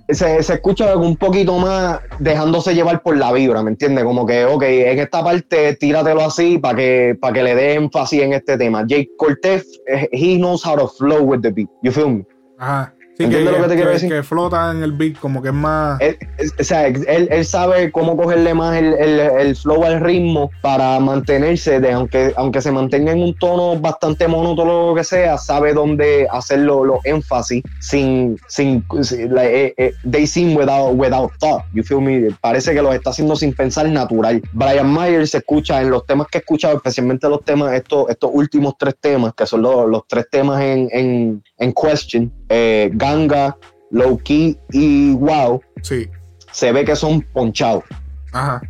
que- 0.08 0.14
Se, 0.14 0.42
se 0.42 0.54
escucha 0.54 0.96
un 0.96 1.16
poquito 1.16 1.56
más 1.58 2.00
dejándose 2.18 2.74
llevar 2.74 3.00
por 3.02 3.16
la 3.16 3.32
vibra, 3.32 3.62
¿me 3.62 3.70
entiendes? 3.70 4.02
Como 4.02 4.26
que, 4.26 4.44
ok, 4.44 4.62
en 4.64 4.98
esta 4.98 5.22
parte 5.22 5.74
tíratelo 5.76 6.22
así 6.22 6.58
para 6.58 6.76
que, 6.76 7.16
para 7.20 7.32
que 7.34 7.42
le 7.44 7.54
dé 7.54 7.74
énfasis 7.74 8.22
en 8.22 8.32
este 8.32 8.58
tema. 8.58 8.84
Jake 8.88 9.10
Cortez, 9.16 9.64
he 10.10 10.36
knows 10.36 10.66
how 10.66 10.76
to 10.76 10.88
flow 10.88 11.22
with 11.22 11.42
the 11.42 11.50
beat. 11.52 11.68
You 11.82 11.92
feel 11.92 12.08
me? 12.10 12.24
Ajá. 12.58 12.92
Sí, 13.18 13.22
que, 13.26 13.38
¿Entiendes 13.38 13.54
lo 13.56 13.62
que 13.62 13.68
te 13.70 13.74
quiero 13.76 13.90
decir? 13.92 14.10
que 14.10 14.22
flota 14.22 14.70
en 14.72 14.82
el 14.82 14.92
beat, 14.92 15.16
como 15.18 15.40
que 15.40 15.48
es 15.48 15.54
más. 15.54 15.98
Él, 16.02 16.18
o 16.60 16.62
sea, 16.62 16.86
él, 16.86 17.02
él 17.08 17.44
sabe 17.46 17.90
cómo 17.90 18.14
cogerle 18.14 18.52
más 18.52 18.76
el, 18.76 18.92
el- 18.92 19.20
el 19.20 19.56
flow 19.56 19.84
al 19.84 20.00
ritmo 20.02 20.50
para 20.60 21.00
mantenerse, 21.00 21.80
de, 21.80 21.92
aunque, 21.92 22.34
aunque 22.36 22.60
se 22.60 22.70
mantenga 22.70 23.12
en 23.12 23.22
un 23.22 23.34
tono 23.38 23.80
bastante 23.80 24.28
monótono 24.28 24.84
o 24.84 24.88
lo 24.90 24.94
que 24.94 25.02
sea, 25.02 25.38
sabe 25.38 25.72
dónde 25.72 26.28
hacerlo 26.30 26.84
los 26.84 26.98
énfasis 27.06 27.62
sin, 27.80 28.36
sin, 28.48 28.84
like, 29.30 29.64
eh, 29.68 29.74
eh, 29.78 29.92
they 30.10 30.26
seem 30.26 30.54
without, 30.54 30.92
without 30.94 31.32
thought, 31.40 31.62
you 31.72 31.82
feel 31.82 32.02
me? 32.02 32.28
Parece 32.42 32.74
que 32.74 32.82
los 32.82 32.94
está 32.94 33.08
haciendo 33.10 33.34
sin 33.34 33.54
pensar 33.54 33.88
natural. 33.88 34.42
Brian 34.52 34.92
Myers 34.92 35.30
se 35.30 35.38
escucha 35.38 35.80
en 35.80 35.88
los 35.88 36.04
temas 36.04 36.26
que 36.30 36.36
he 36.36 36.40
escuchado, 36.42 36.76
especialmente 36.76 37.26
los 37.30 37.42
temas, 37.46 37.72
estos, 37.72 38.10
estos 38.10 38.30
últimos 38.34 38.74
tres 38.78 38.94
temas, 39.00 39.32
que 39.32 39.46
son 39.46 39.62
los, 39.62 39.88
los 39.88 40.02
tres 40.06 40.26
temas 40.30 40.60
en, 40.60 40.86
en, 40.92 41.42
en 41.56 41.72
question, 41.72 42.30
eh, 42.48 42.90
Ganga, 42.94 43.56
Low 43.90 44.18
Key 44.18 44.58
y 44.72 45.12
Wow, 45.14 45.62
Sí. 45.82 46.08
se 46.52 46.72
ve 46.72 46.84
que 46.84 46.96
son 46.96 47.22
ponchados. 47.32 47.84
Ajá. 48.32 48.60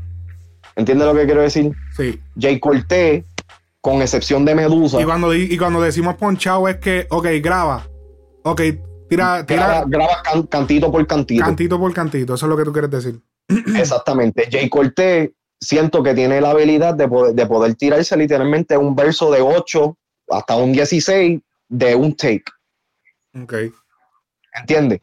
¿Entiendes 0.76 1.06
lo 1.06 1.14
que 1.14 1.24
quiero 1.24 1.42
decir? 1.42 1.72
Sí. 1.96 2.20
Jay 2.38 2.60
Cortés, 2.60 3.24
con 3.80 4.02
excepción 4.02 4.44
de 4.44 4.54
Medusa, 4.54 5.00
Y 5.00 5.04
cuando, 5.04 5.34
y 5.34 5.56
cuando 5.56 5.80
decimos 5.80 6.16
ponchado 6.16 6.68
es 6.68 6.76
que, 6.76 7.06
ok, 7.10 7.26
graba. 7.42 7.86
Ok, 8.42 8.60
tira, 9.08 9.42
graba, 9.42 9.46
tira 9.46 9.84
graba 9.86 10.22
can- 10.22 10.42
cantito 10.44 10.90
por 10.92 11.06
cantito. 11.06 11.44
cantito 11.44 11.78
por 11.78 11.92
cantito. 11.94 12.34
Eso 12.34 12.46
es 12.46 12.50
lo 12.50 12.56
que 12.56 12.64
tú 12.64 12.72
quieres 12.72 12.90
decir. 12.90 13.20
Exactamente. 13.76 14.48
Jay 14.50 14.68
Cortés, 14.68 15.30
siento 15.60 16.02
que 16.02 16.14
tiene 16.14 16.40
la 16.40 16.50
habilidad 16.50 16.94
de 16.94 17.08
poder, 17.08 17.34
de 17.34 17.46
poder 17.46 17.74
tirarse 17.74 18.16
literalmente 18.16 18.76
un 18.76 18.94
verso 18.94 19.30
de 19.30 19.40
8 19.40 19.96
hasta 20.30 20.56
un 20.56 20.72
16 20.72 21.40
de 21.68 21.94
un 21.94 22.14
take. 22.14 22.44
Ok. 23.42 23.54
¿Entiendes? 24.52 25.00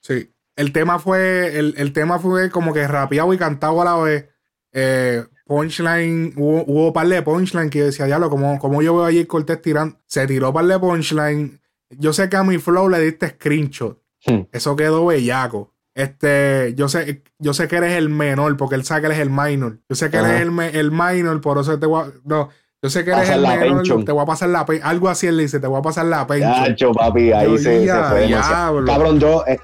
Sí. 0.00 0.30
El 0.56 0.72
tema 0.72 0.98
fue, 0.98 1.58
el, 1.58 1.74
el 1.78 1.92
tema 1.92 2.18
fue 2.18 2.50
como 2.50 2.72
que 2.72 2.86
rapeado 2.86 3.32
y 3.34 3.38
cantado 3.38 3.82
a 3.82 3.84
la 3.84 3.96
vez. 3.96 4.28
Eh, 4.72 5.24
punchline, 5.46 6.34
hubo, 6.36 6.64
hubo 6.66 6.92
par 6.92 7.08
de 7.08 7.22
punchline 7.22 7.70
que 7.70 7.80
yo 7.80 7.84
decía, 7.86 8.06
diablo, 8.06 8.30
como, 8.30 8.58
como 8.58 8.82
yo 8.82 8.94
veo 8.94 9.04
a 9.04 9.12
Jay 9.12 9.24
Cortés 9.26 9.60
tirando, 9.62 9.98
se 10.06 10.26
tiró 10.26 10.52
par 10.52 10.66
de 10.66 10.78
punchline. 10.78 11.60
Yo 11.90 12.12
sé 12.12 12.28
que 12.28 12.36
a 12.36 12.44
mi 12.44 12.58
flow 12.58 12.88
le 12.88 13.00
diste 13.00 13.30
screenshot. 13.30 14.00
Hmm. 14.26 14.42
Eso 14.52 14.76
quedó 14.76 15.06
bellaco. 15.06 15.74
Este, 15.94 16.74
yo 16.76 16.88
sé, 16.88 17.22
yo 17.38 17.54
sé 17.54 17.68
que 17.68 17.76
eres 17.76 17.96
el 17.96 18.08
menor, 18.08 18.56
porque 18.56 18.74
él 18.74 18.84
sabe 18.84 19.02
que 19.02 19.06
eres 19.08 19.18
el 19.20 19.30
minor. 19.30 19.80
Yo 19.88 19.94
sé 19.94 20.10
que 20.10 20.18
Ajá. 20.18 20.40
eres 20.40 20.48
el, 20.48 20.76
el 20.76 20.90
minor, 20.90 21.40
por 21.40 21.58
eso 21.58 21.78
te 21.78 21.86
voy 21.86 22.08
a. 22.08 22.12
No, 22.24 22.48
yo 22.84 22.90
sé 22.90 23.02
que 23.02 23.12
eres 23.12 23.30
el 23.30 23.40
menor, 23.40 24.04
te 24.04 24.12
voy 24.12 24.22
a 24.22 24.26
pasar 24.26 24.50
la 24.50 24.66
pe- 24.66 24.82
Algo 24.82 25.08
así 25.08 25.26
él 25.26 25.38
dice, 25.38 25.58
te 25.58 25.66
voy 25.66 25.78
a 25.78 25.82
pasar 25.82 26.04
la 26.04 26.26
pension. 26.26 26.52
Yacho, 26.66 26.92
papi, 26.92 27.32
ahí 27.32 27.46
Yo, 27.52 27.56
se, 27.56 27.62
se 27.80 27.86
ya, 27.86 28.04
fue 28.10 28.20
demasiado. 28.20 28.72
diablo. 28.84 28.92
Cabrón, 28.92 29.18
yo, 29.20 29.44
eh, 29.46 29.58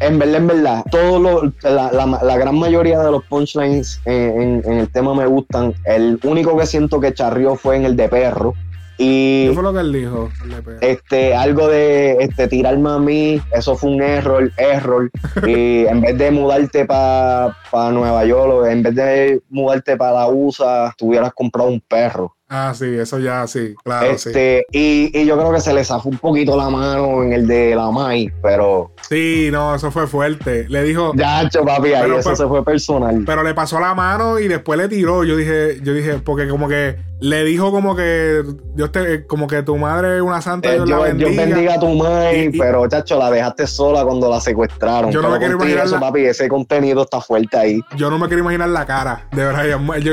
en 0.00 0.18
verdad, 0.18 0.36
en 0.36 0.46
verdad, 0.46 0.84
todo 0.90 1.18
lo- 1.18 1.52
la, 1.62 1.90
la- 1.90 2.20
la 2.22 2.36
gran 2.36 2.58
mayoría 2.58 2.98
de 3.00 3.10
los 3.10 3.24
punchlines 3.24 3.98
en, 4.04 4.42
en- 4.42 4.62
en 4.66 4.78
el 4.80 4.92
tema 4.92 5.14
me 5.14 5.24
gustan. 5.24 5.72
El 5.86 6.20
único 6.22 6.54
que 6.58 6.66
siento 6.66 7.00
que 7.00 7.14
charrió 7.14 7.56
fue 7.56 7.76
en 7.76 7.86
el 7.86 7.96
de 7.96 8.10
perro. 8.10 8.52
Y 8.98 9.48
¿Qué 9.48 9.54
fue 9.54 9.62
lo 9.62 9.72
que 9.72 9.80
él 9.80 9.92
dijo? 9.92 10.28
Este, 10.82 11.34
algo 11.34 11.68
de 11.68 12.16
este, 12.20 12.46
tirarme 12.48 12.90
a 12.90 12.98
mí, 12.98 13.40
eso 13.52 13.74
fue 13.74 13.90
un 13.90 14.02
error, 14.02 14.52
error. 14.58 15.10
Y 15.46 15.86
en 15.86 16.02
vez 16.02 16.18
de 16.18 16.30
mudarte 16.30 16.84
para 16.84 17.54
Nueva 17.90 18.24
York, 18.26 18.66
en 18.70 18.82
vez 18.82 18.94
de 18.94 19.40
mudarte 19.48 19.96
para 19.96 20.12
la 20.20 20.28
USA, 20.28 20.94
tuvieras 20.98 21.32
comprado 21.34 21.70
un 21.70 21.80
perro. 21.80 22.35
Ah, 22.48 22.72
sí, 22.76 22.84
eso 22.86 23.18
ya, 23.18 23.44
sí, 23.48 23.74
claro, 23.82 24.16
sí. 24.16 24.28
este, 24.28 24.64
y, 24.70 25.10
y 25.20 25.26
yo 25.26 25.36
creo 25.36 25.52
que 25.52 25.60
se 25.60 25.74
le 25.74 25.84
zafó 25.84 26.08
un 26.08 26.18
poquito 26.18 26.56
la 26.56 26.70
mano 26.70 27.24
en 27.24 27.32
el 27.32 27.46
de 27.48 27.74
la 27.74 27.90
Mai, 27.90 28.32
pero 28.40 28.92
Sí, 29.08 29.48
no, 29.50 29.74
eso 29.74 29.90
fue 29.90 30.06
fuerte. 30.06 30.66
Le 30.68 30.84
dijo, 30.84 31.12
ya, 31.16 31.48
cho, 31.48 31.64
papi, 31.64 31.92
ahí 31.92 32.02
Pero, 32.02 32.18
eso 32.20 32.30
pero- 32.30 32.36
se 32.36 32.46
fue 32.46 32.64
personal. 32.64 33.24
pero 33.26 33.42
le 33.42 33.52
pasó 33.52 33.80
la 33.80 33.94
mano 33.94 34.38
y 34.38 34.46
después 34.46 34.78
le 34.78 34.86
tiró. 34.88 35.24
Yo 35.24 35.36
dije, 35.36 35.80
yo 35.82 35.92
dije, 35.92 36.18
porque 36.24 36.48
como 36.48 36.68
que 36.68 36.96
le 37.20 37.44
dijo 37.44 37.70
como 37.70 37.96
que 37.96 38.42
Dios 38.74 38.92
te, 38.92 39.26
como 39.26 39.46
que 39.46 39.62
tu 39.62 39.76
madre 39.76 40.16
es 40.16 40.22
una 40.22 40.42
santa, 40.42 40.68
Eh, 40.70 40.74
Dios 40.74 40.88
la 40.88 40.98
bendiga. 40.98 41.30
yo 41.30 41.36
bendiga 41.36 41.74
a 41.74 41.80
tu 41.80 41.86
Y- 41.86 42.54
y- 42.54 42.58
pero 42.58 42.86
chacho, 42.88 43.18
la 43.18 43.30
dejaste 43.30 43.66
sola 43.66 44.04
cuando 44.04 44.28
la 44.28 44.40
secuestraron. 44.40 45.10
Yo 45.10 45.22
no 45.22 45.30
me 45.30 45.38
quiero 45.38 45.54
imaginar 45.54 45.86
eso, 45.86 45.94
la- 45.94 46.00
papi, 46.00 46.26
ese 46.26 46.48
contenido 46.48 47.02
está 47.02 47.20
fuerte 47.20 47.56
ahí. 47.56 47.80
Yo 47.96 48.10
no 48.10 48.18
me 48.18 48.26
quiero 48.26 48.42
imaginar 48.42 48.68
la 48.68 48.84
cara 48.84 49.26
de 49.32 49.46
Brian. 49.52 49.84
May- 49.86 50.02
Yo, 50.02 50.12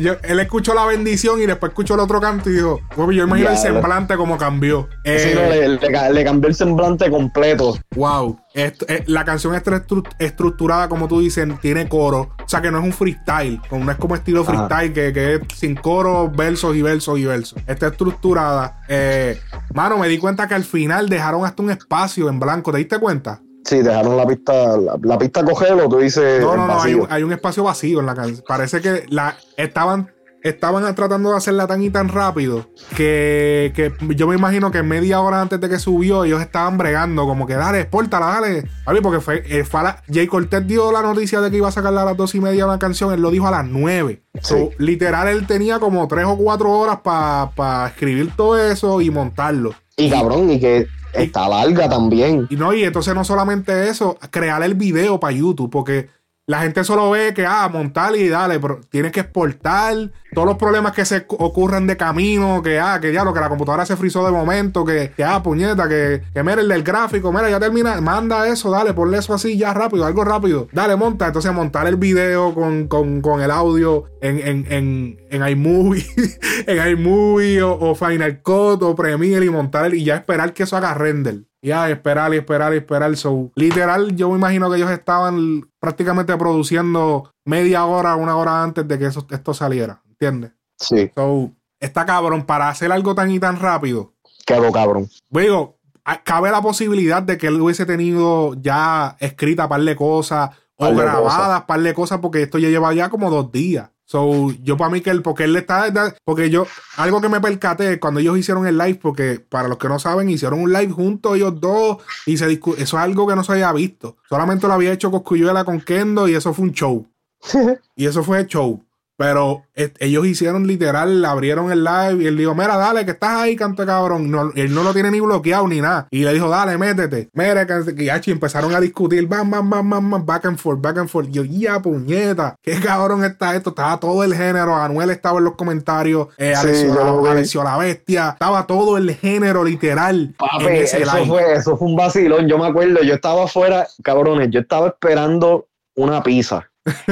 yo- 0.00 0.16
él 0.22 0.40
escuchó 0.40 0.72
la 0.74 0.86
bendición 0.86 1.40
y 1.42 1.46
después 1.46 1.70
escuchó 1.70 1.94
el 1.94 2.00
otro 2.00 2.20
canto 2.20 2.48
y 2.48 2.54
dijo, 2.54 2.80
"Papi, 2.96 3.14
yo 3.16 3.24
imagino 3.24 3.50
el 3.50 3.56
semblante 3.56 4.16
como 4.16 4.38
cambió. 4.38 4.88
Eh, 5.04 5.18
Sí, 5.18 5.30
no, 5.34 5.42
le, 5.50 5.68
le 5.68 5.92
ca- 5.92 6.10
le 6.10 6.24
cambió 6.24 6.48
el 6.48 6.54
semblante 6.54 7.10
completo. 7.10 7.76
Wow. 7.96 8.38
Esto- 8.56 8.86
eh, 8.88 9.04
la 9.06 9.24
canción 9.24 9.54
está 9.54 9.70
estru- 9.72 10.08
estructurada, 10.18 10.88
como 10.88 11.06
tú 11.08 11.20
dices, 11.20 11.46
tiene 11.60 11.88
coro. 11.88 12.30
O 12.44 12.48
sea 12.48 12.60
que 12.62 12.70
no 12.70 12.78
es 12.78 12.84
un 12.84 12.92
freestyle. 12.92 13.60
No 13.70 13.90
es 13.90 13.98
como 13.98 14.14
estilo 14.14 14.44
freestyle, 14.44 14.92
que, 14.92 15.12
que 15.12 15.34
es 15.34 15.40
sin 15.54 15.76
coro, 15.76 16.30
versos 16.30 16.74
y 16.74 16.82
versos 16.82 17.18
y 17.18 17.24
versos. 17.26 17.58
Está 17.66 17.88
estructurada. 17.88 18.80
Eh, 18.88 19.38
mano, 19.74 19.98
me 19.98 20.08
di 20.08 20.18
cuenta 20.18 20.48
que 20.48 20.54
al 20.54 20.64
final 20.64 21.08
dejaron 21.08 21.44
hasta 21.44 21.62
un 21.62 21.70
espacio 21.70 22.28
en 22.28 22.40
blanco. 22.40 22.72
¿Te 22.72 22.78
diste 22.78 22.98
cuenta? 22.98 23.40
Sí, 23.64 23.82
dejaron 23.82 24.16
la 24.16 24.26
pista, 24.26 24.76
la, 24.76 24.96
la 25.02 25.18
pista 25.18 25.44
cogerlo, 25.44 25.88
tú 25.88 25.98
dices. 25.98 26.40
No, 26.40 26.56
no, 26.56 26.66
no. 26.66 26.80
Hay 26.80 26.94
un, 26.94 27.06
hay 27.10 27.22
un 27.24 27.32
espacio 27.32 27.64
vacío 27.64 28.00
en 28.00 28.06
la 28.06 28.14
canción. 28.14 28.42
Parece 28.48 28.80
que 28.80 29.04
la 29.08 29.36
estaban. 29.56 30.10
Estaban 30.48 30.94
tratando 30.94 31.30
de 31.30 31.36
hacerla 31.36 31.66
tan 31.66 31.82
y 31.82 31.90
tan 31.90 32.08
rápido 32.08 32.70
que, 32.94 33.72
que 33.74 33.92
yo 34.14 34.26
me 34.28 34.36
imagino 34.36 34.70
que 34.70 34.82
media 34.82 35.20
hora 35.20 35.40
antes 35.40 35.60
de 35.60 35.68
que 35.68 35.78
subió 35.78 36.24
ellos 36.24 36.40
estaban 36.40 36.78
bregando 36.78 37.26
como 37.26 37.46
que 37.46 37.54
dale, 37.54 37.80
expórtala, 37.80 38.26
dale. 38.26 38.64
Papi, 38.84 39.00
porque 39.00 39.20
fue, 39.20 39.42
eh, 39.46 39.64
fue 39.64 39.80
a 39.80 39.82
la- 39.82 40.02
Jay 40.12 40.26
Cortez 40.26 40.66
dio 40.66 40.92
la 40.92 41.02
noticia 41.02 41.40
de 41.40 41.50
que 41.50 41.56
iba 41.56 41.68
a 41.68 41.72
sacarla 41.72 42.02
a 42.02 42.04
las 42.06 42.16
dos 42.16 42.34
y 42.34 42.40
media 42.40 42.66
una 42.66 42.78
canción, 42.78 43.12
él 43.12 43.20
lo 43.20 43.30
dijo 43.30 43.46
a 43.46 43.50
las 43.50 43.66
nueve. 43.66 44.22
So, 44.42 44.70
literal, 44.78 45.28
él 45.28 45.46
tenía 45.46 45.78
como 45.78 46.06
tres 46.08 46.26
o 46.26 46.36
cuatro 46.36 46.70
horas 46.70 46.98
para 47.02 47.86
escribir 47.88 48.30
todo 48.36 48.58
eso 48.58 49.00
y 49.00 49.10
montarlo. 49.10 49.74
Y 49.96 50.10
cabrón, 50.10 50.50
y 50.50 50.60
que 50.60 50.86
está 51.14 51.48
larga 51.48 51.88
también. 51.88 52.46
Y 52.50 52.56
no, 52.56 52.74
y 52.74 52.84
entonces 52.84 53.14
no 53.14 53.24
solamente 53.24 53.88
eso, 53.88 54.18
crear 54.30 54.62
el 54.62 54.74
video 54.74 55.18
para 55.18 55.32
YouTube, 55.32 55.70
porque 55.70 56.10
la 56.48 56.60
gente 56.60 56.84
solo 56.84 57.10
ve 57.10 57.34
que, 57.34 57.44
ah, 57.44 57.68
montar 57.68 58.14
y 58.14 58.28
dale, 58.28 58.60
pero 58.60 58.80
tienes 58.88 59.10
que 59.10 59.18
exportar 59.20 59.94
todos 60.32 60.46
los 60.46 60.56
problemas 60.58 60.92
que 60.92 61.04
se 61.04 61.24
ocurren 61.28 61.86
de 61.88 61.96
camino, 61.96 62.62
que, 62.62 62.78
ah, 62.78 63.00
que 63.00 63.12
ya 63.12 63.24
lo 63.24 63.34
que 63.34 63.40
la 63.40 63.48
computadora 63.48 63.84
se 63.84 63.96
frizó 63.96 64.24
de 64.24 64.30
momento, 64.30 64.84
que, 64.84 65.10
que 65.16 65.24
ah, 65.24 65.42
puñeta, 65.42 65.88
que, 65.88 66.22
que 66.32 66.42
mira 66.44 66.60
el 66.60 66.68
del 66.68 66.84
gráfico, 66.84 67.32
mira, 67.32 67.50
ya 67.50 67.58
termina, 67.58 68.00
manda 68.00 68.46
eso, 68.46 68.70
dale, 68.70 68.94
ponle 68.94 69.18
eso 69.18 69.34
así 69.34 69.58
ya 69.58 69.74
rápido, 69.74 70.04
algo 70.06 70.24
rápido, 70.24 70.68
dale, 70.72 70.94
monta, 70.94 71.26
entonces 71.26 71.52
montar 71.52 71.88
el 71.88 71.96
video 71.96 72.54
con, 72.54 72.86
con, 72.86 73.20
con 73.22 73.40
el 73.40 73.50
audio 73.50 74.04
en, 74.20 74.38
en, 74.38 74.72
en, 74.72 75.18
en 75.30 75.48
iMovie, 75.48 76.06
en 76.68 76.88
iMovie 76.90 77.60
o, 77.62 77.72
o 77.76 77.94
Final 77.96 78.40
Cut 78.42 78.82
o 78.82 78.94
Premiere 78.94 79.46
y 79.46 79.50
montar 79.50 79.86
el- 79.86 79.94
y 79.94 80.04
ya 80.04 80.14
esperar 80.14 80.52
que 80.52 80.62
eso 80.62 80.76
haga 80.76 80.94
render. 80.94 81.40
Ya, 81.66 81.90
esperar 81.90 82.32
y 82.32 82.36
esperar 82.36 82.72
y 82.72 82.76
esperar. 82.76 83.16
So, 83.16 83.50
literal, 83.56 84.14
yo 84.14 84.30
me 84.30 84.36
imagino 84.36 84.70
que 84.70 84.76
ellos 84.76 84.90
estaban 84.90 85.68
prácticamente 85.80 86.36
produciendo 86.36 87.32
media 87.44 87.84
hora, 87.86 88.14
una 88.14 88.36
hora 88.36 88.62
antes 88.62 88.86
de 88.86 88.98
que 88.98 89.06
eso, 89.06 89.26
esto 89.30 89.52
saliera. 89.52 90.00
¿Entiendes? 90.08 90.52
Sí, 90.78 91.10
So, 91.14 91.50
está 91.80 92.06
cabrón 92.06 92.44
para 92.46 92.68
hacer 92.68 92.92
algo 92.92 93.14
tan 93.16 93.30
y 93.32 93.40
tan 93.40 93.58
rápido. 93.58 94.12
quedó 94.46 94.70
cabrón. 94.70 95.08
Digo, 95.28 95.76
a- 96.04 96.22
cabe 96.22 96.52
la 96.52 96.62
posibilidad 96.62 97.20
de 97.22 97.36
que 97.36 97.48
él 97.48 97.60
hubiese 97.60 97.84
tenido 97.84 98.54
ya 98.54 99.16
escrita 99.18 99.68
par 99.68 99.80
de 99.82 99.96
cosas 99.96 100.50
o 100.76 100.86
de 100.86 100.94
grabadas 100.94 101.62
par 101.64 101.80
de 101.80 101.94
cosas 101.94 102.20
porque 102.20 102.42
esto 102.42 102.58
ya 102.58 102.68
lleva 102.68 102.94
ya 102.94 103.08
como 103.08 103.28
dos 103.28 103.50
días. 103.50 103.90
So, 104.08 104.52
yo 104.62 104.76
para 104.76 104.90
mí 104.90 105.00
que 105.00 105.10
él, 105.10 105.20
porque 105.20 105.44
él 105.44 105.52
le 105.52 105.58
está, 105.58 105.92
porque 106.24 106.48
yo, 106.48 106.64
algo 106.96 107.20
que 107.20 107.28
me 107.28 107.40
percaté 107.40 107.98
cuando 107.98 108.20
ellos 108.20 108.38
hicieron 108.38 108.64
el 108.66 108.78
live, 108.78 109.00
porque 109.02 109.40
para 109.40 109.66
los 109.66 109.78
que 109.78 109.88
no 109.88 109.98
saben, 109.98 110.30
hicieron 110.30 110.60
un 110.60 110.72
live 110.72 110.92
juntos 110.92 111.36
ellos 111.36 111.60
dos 111.60 111.98
y 112.24 112.36
se 112.36 112.48
discu- 112.48 112.74
eso 112.78 112.96
es 112.96 113.02
algo 113.02 113.26
que 113.26 113.34
no 113.34 113.42
se 113.42 113.52
había 113.52 113.72
visto. 113.72 114.16
Solamente 114.28 114.68
lo 114.68 114.74
había 114.74 114.92
hecho 114.92 115.10
Coscuyuela 115.10 115.64
con 115.64 115.80
Kendo 115.80 116.28
y 116.28 116.34
eso 116.34 116.54
fue 116.54 116.66
un 116.66 116.72
show. 116.72 117.06
Y 117.96 118.06
eso 118.06 118.22
fue 118.22 118.46
show. 118.46 118.82
Pero 119.16 119.64
eh, 119.74 119.92
ellos 119.98 120.26
hicieron 120.26 120.66
literal, 120.66 121.24
abrieron 121.24 121.72
el 121.72 121.84
live 121.84 122.22
y 122.22 122.26
él 122.26 122.36
dijo, 122.36 122.54
mira, 122.54 122.76
dale, 122.76 123.04
que 123.04 123.12
estás 123.12 123.42
ahí, 123.42 123.56
canto 123.56 123.86
cabrón. 123.86 124.30
No, 124.30 124.52
él 124.54 124.74
no 124.74 124.82
lo 124.82 124.92
tiene 124.92 125.10
ni 125.10 125.20
bloqueado 125.20 125.66
ni 125.68 125.80
nada. 125.80 126.06
Y 126.10 126.24
le 126.24 126.34
dijo, 126.34 126.48
dale, 126.48 126.76
métete. 126.76 127.30
Mira, 127.32 127.66
que, 127.66 128.20
chi, 128.20 128.30
empezaron 128.30 128.74
a 128.74 128.80
discutir, 128.80 129.26
bam, 129.26 129.50
bam, 129.50 129.70
bam, 129.70 129.88
bam, 129.88 130.10
bam, 130.10 130.26
back 130.26 130.44
and 130.44 130.58
forth, 130.58 130.80
back 130.80 130.98
and 130.98 131.08
forth. 131.08 131.28
Yo, 131.30 131.44
ya, 131.44 131.80
puñeta, 131.80 132.56
qué 132.62 132.78
cabrón 132.80 133.24
está 133.24 133.54
esto. 133.56 133.70
Estaba 133.70 133.98
todo 133.98 134.22
el 134.22 134.34
género. 134.34 134.76
Anuel 134.76 135.10
estaba 135.10 135.38
en 135.38 135.44
los 135.44 135.54
comentarios, 135.54 136.28
eh, 136.36 136.54
Sí. 136.56 136.86
Alessio 137.26 137.64
la 137.64 137.78
bestia. 137.78 138.30
Estaba 138.30 138.66
todo 138.66 138.96
el 138.98 139.14
género 139.14 139.64
literal. 139.64 140.34
Papi, 140.38 140.66
eso 140.66 140.98
live. 140.98 141.26
fue, 141.26 141.54
eso 141.54 141.76
fue 141.76 141.88
un 141.88 141.96
vacilón. 141.96 142.48
Yo 142.48 142.58
me 142.58 142.66
acuerdo, 142.66 143.02
yo 143.02 143.14
estaba 143.14 143.44
afuera, 143.44 143.86
cabrones, 144.02 144.50
yo 144.50 144.60
estaba 144.60 144.88
esperando 144.88 145.68
una 145.94 146.22
pizza. 146.22 146.68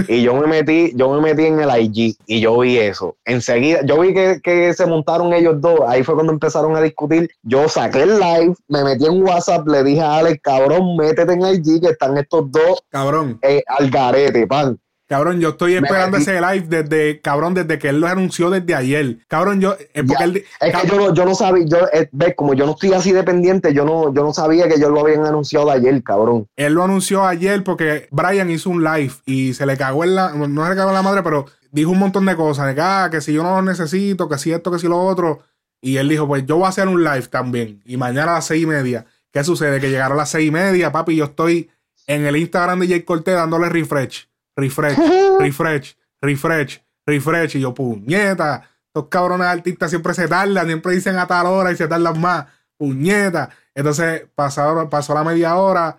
Y 0.09 0.23
yo 0.23 0.35
me 0.35 0.47
metí, 0.47 0.93
yo 0.95 1.11
me 1.13 1.21
metí 1.21 1.47
en 1.47 1.61
el 1.61 1.71
IG 1.83 2.17
y 2.27 2.41
yo 2.41 2.59
vi 2.59 2.79
eso. 2.79 3.17
Enseguida, 3.25 3.81
yo 3.85 4.01
vi 4.01 4.15
que, 4.15 4.41
que 4.43 4.73
se 4.73 4.87
montaron 4.87 5.33
ellos 5.33 5.61
dos. 5.61 5.81
Ahí 5.87 6.03
fue 6.03 6.15
cuando 6.15 6.33
empezaron 6.33 6.77
a 6.77 6.81
discutir. 6.81 7.29
Yo 7.43 7.69
saqué 7.69 8.03
el 8.03 8.19
live, 8.19 8.55
me 8.69 8.85
metí 8.85 9.07
en 9.07 9.23
WhatsApp, 9.23 9.67
le 9.67 9.83
dije 9.83 10.01
a 10.01 10.19
Alex, 10.19 10.41
cabrón, 10.43 10.97
métete 10.97 11.33
en 11.33 11.43
IG 11.43 11.81
que 11.81 11.89
están 11.89 12.17
estos 12.19 12.51
dos 12.51 12.83
Cabrón, 12.91 13.39
eh, 13.43 13.63
al 13.67 13.91
garete, 13.91 14.47
pan. 14.47 14.79
Cabrón, 15.07 15.41
yo 15.41 15.51
estoy 15.51 15.75
esperando 15.75 16.17
ese 16.17 16.41
live 16.41 16.67
desde, 16.69 17.21
cabrón, 17.21 17.55
desde 17.55 17.79
que 17.79 17.89
él 17.91 18.01
lo 18.01 18.07
anunció 18.07 18.51
desde 18.51 18.75
ayer. 18.75 19.19
Cabrón, 19.29 19.61
yo, 19.61 19.75
eh, 19.95 20.03
porque 20.07 20.15
Ya. 20.19 20.25
él, 20.25 20.45
Es 20.61 20.77
que 20.77 20.89
yo 20.89 20.97
no, 20.97 21.15
yo 21.15 21.25
no 21.25 21.35
sabía, 21.35 21.65
yo, 21.67 21.79
eh, 21.93 22.09
ves, 22.13 22.35
como 22.37 22.55
yo 22.55 22.67
no 22.67 22.73
estoy 22.73 22.93
así 22.93 23.13
dependiente, 23.13 23.73
yo 23.75 23.85
no, 23.85 24.13
yo 24.15 24.23
no 24.23 24.33
sabía 24.33 24.69
que 24.69 24.75
ellos 24.75 24.91
lo 24.91 25.01
habían 25.01 25.25
anunciado 25.27 25.71
ayer, 25.71 26.03
cabrón. 26.03 26.47
él 26.57 26.73
lo 26.75 26.83
anunció 26.85 27.25
ayer 27.27 27.63
porque 27.65 28.09
Brian 28.11 28.51
hizo 28.51 28.71
un 28.71 28.83
live 28.85 29.13
y 29.27 29.55
se 29.55 29.67
le 29.67 29.77
cagó 29.77 30.05
en 30.05 30.15
la, 30.15 30.31
no 30.33 30.65
se 30.65 30.71
le 30.71 30.77
cagó 30.77 30.89
en 30.91 30.95
la 30.95 31.03
madre, 31.03 31.23
pero 31.23 31.47
dijo 31.71 31.91
un 31.91 31.99
montón 31.99 32.25
de 32.27 32.37
cosas, 32.37 32.67
de 32.69 32.75
que, 32.75 32.81
ah, 32.81 33.09
que 33.11 33.21
si 33.21 33.33
yo 33.33 33.43
no 33.43 33.57
lo 33.57 33.63
necesito, 33.63 34.29
que 34.29 34.39
si 34.39 34.53
esto, 34.53 34.71
que 34.71 34.79
si 34.79 34.87
lo 34.89 34.99
otro. 35.01 35.41
Y 35.81 35.99
él 35.99 36.09
dijo, 36.09 36.27
pues 36.27 36.47
yo 36.47 36.57
voy 36.57 36.65
a 36.67 36.69
hacer 36.69 36.89
un 36.89 37.05
live 37.05 37.27
también. 37.27 37.83
Y 37.85 37.97
mañana 37.99 38.31
a 38.33 38.35
las 38.37 38.47
seis 38.47 38.63
y 38.63 38.67
media. 38.67 39.05
¿Qué 39.33 39.45
sucede? 39.45 39.81
Que 39.81 39.91
llegaron 39.91 40.17
a 40.17 40.23
las 40.23 40.31
seis 40.31 40.49
y 40.49 40.51
media, 40.51 40.93
papi, 40.93 41.17
yo 41.17 41.25
estoy 41.27 41.69
en 42.07 42.25
el 42.25 42.37
Instagram 42.37 42.81
de 42.81 42.89
Jay 42.89 43.03
Cortés 43.03 43.35
dándole 43.35 43.69
refresh, 43.69 44.29
refresh, 44.57 44.97
refresh, 45.41 45.97
refresh, 46.21 46.83
refresh. 47.07 47.57
Y 47.57 47.61
yo, 47.61 47.75
puñeta, 47.75 48.69
estos 48.87 49.09
cabrones 49.09 49.47
artistas 49.47 49.91
siempre 49.91 50.15
se 50.15 50.29
tardan, 50.29 50.67
siempre 50.67 50.93
dicen 50.95 51.17
a 51.19 51.27
tal 51.27 51.47
hora 51.47 51.73
y 51.73 51.77
se 51.77 51.89
tardan 51.89 52.21
más. 52.21 52.47
Puñeta. 52.77 53.51
Entonces 53.75 54.27
pasaron, 54.35 54.89
pasó 54.91 55.15
la 55.15 55.25
media 55.25 55.57
hora. 55.57 55.99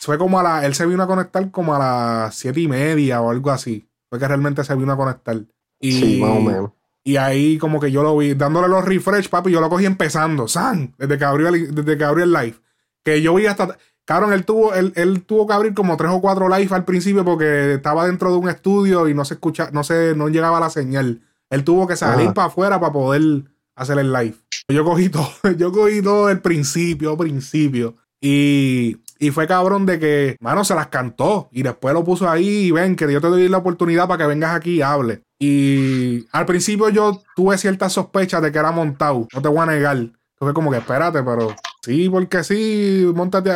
Fue 0.00 0.18
como 0.18 0.38
a 0.38 0.42
la. 0.42 0.66
Él 0.66 0.74
se 0.74 0.86
vino 0.86 1.02
a 1.02 1.06
conectar 1.06 1.50
como 1.50 1.74
a 1.74 1.78
las 1.78 2.34
siete 2.34 2.60
y 2.60 2.68
media 2.68 3.20
o 3.20 3.30
algo 3.30 3.50
así. 3.50 3.86
Fue 4.10 4.18
que 4.18 4.28
realmente 4.28 4.64
se 4.64 4.74
vino 4.74 4.92
a 4.92 4.96
conectar. 4.96 5.36
Y, 5.80 5.92
Sí, 5.92 6.20
más 6.20 6.30
o 6.30 6.40
menos. 6.40 6.70
y 7.02 7.16
ahí 7.16 7.58
como 7.58 7.80
que 7.80 7.90
yo 7.90 8.02
lo 8.02 8.16
vi, 8.16 8.34
dándole 8.34 8.68
los 8.68 8.84
refresh, 8.84 9.28
papi, 9.28 9.50
yo 9.50 9.60
lo 9.60 9.68
cogí 9.68 9.84
empezando, 9.86 10.48
San, 10.48 10.94
desde 10.98 11.18
que 11.18 11.24
abrió 11.24 11.48
el, 11.48 11.74
desde 11.74 11.98
que 11.98 12.04
abrió 12.04 12.24
el 12.24 12.32
live. 12.32 12.56
Que 13.04 13.20
yo 13.22 13.34
vi 13.34 13.46
hasta. 13.46 13.76
Cabrón, 14.04 14.32
él 14.32 14.44
tuvo, 14.44 14.74
él, 14.74 14.92
él 14.96 15.22
tuvo 15.22 15.46
que 15.46 15.54
abrir 15.54 15.74
como 15.74 15.96
tres 15.96 16.10
o 16.12 16.20
cuatro 16.20 16.48
live 16.48 16.74
al 16.74 16.84
principio 16.84 17.24
porque 17.24 17.74
estaba 17.74 18.06
dentro 18.06 18.30
de 18.30 18.36
un 18.36 18.48
estudio 18.48 19.08
y 19.08 19.14
no 19.14 19.24
se 19.24 19.34
escucha, 19.34 19.70
no 19.72 19.82
se, 19.82 20.14
no 20.14 20.28
llegaba 20.28 20.60
la 20.60 20.70
señal. 20.70 21.22
Él 21.50 21.64
tuvo 21.64 21.86
que 21.86 21.96
salir 21.96 22.32
para 22.32 22.48
afuera 22.48 22.80
para 22.80 22.92
poder 22.92 23.44
hacer 23.76 23.98
el 23.98 24.12
live. 24.12 24.34
Yo 24.68 24.84
cogí 24.84 25.08
todo, 25.08 25.28
yo 25.56 25.72
cogí 25.72 26.02
todo 26.02 26.28
el 26.28 26.40
principio, 26.40 27.16
principio. 27.16 27.96
Y, 28.20 28.96
y 29.18 29.30
fue 29.30 29.46
cabrón 29.46 29.86
de 29.86 29.98
que, 29.98 30.36
mano, 30.40 30.64
se 30.64 30.74
las 30.74 30.88
cantó. 30.88 31.48
Y 31.52 31.62
después 31.62 31.94
lo 31.94 32.04
puso 32.04 32.28
ahí 32.28 32.66
y 32.66 32.70
ven, 32.70 32.96
que 32.96 33.10
yo 33.10 33.20
te 33.20 33.28
doy 33.28 33.48
la 33.48 33.58
oportunidad 33.58 34.08
para 34.08 34.24
que 34.24 34.28
vengas 34.28 34.54
aquí 34.54 34.76
y 34.76 34.82
hable. 34.82 35.22
Y 35.38 36.26
al 36.32 36.46
principio 36.46 36.88
yo 36.88 37.22
tuve 37.36 37.58
ciertas 37.58 37.92
sospechas 37.92 38.42
de 38.42 38.52
que 38.52 38.58
era 38.58 38.72
montado. 38.72 39.28
No 39.34 39.42
te 39.42 39.48
voy 39.48 39.60
a 39.60 39.66
negar. 39.66 40.08
Fue 40.36 40.52
como 40.52 40.70
que 40.70 40.78
espérate, 40.78 41.22
pero 41.22 41.54
sí, 41.84 42.08
porque 42.08 42.42
sí, 42.44 43.10
montate 43.14 43.50